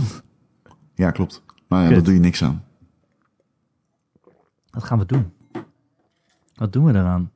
Ja, 0.95 1.11
klopt. 1.11 1.43
Maar 1.67 1.81
ja, 1.81 1.85
Kut. 1.85 1.95
daar 1.95 2.05
doe 2.05 2.13
je 2.13 2.19
niks 2.19 2.43
aan. 2.43 2.63
Wat 4.69 4.83
gaan 4.83 4.99
we 4.99 5.05
doen? 5.05 5.33
Wat 6.55 6.73
doen 6.73 6.85
we 6.85 6.93
eraan? 6.93 7.31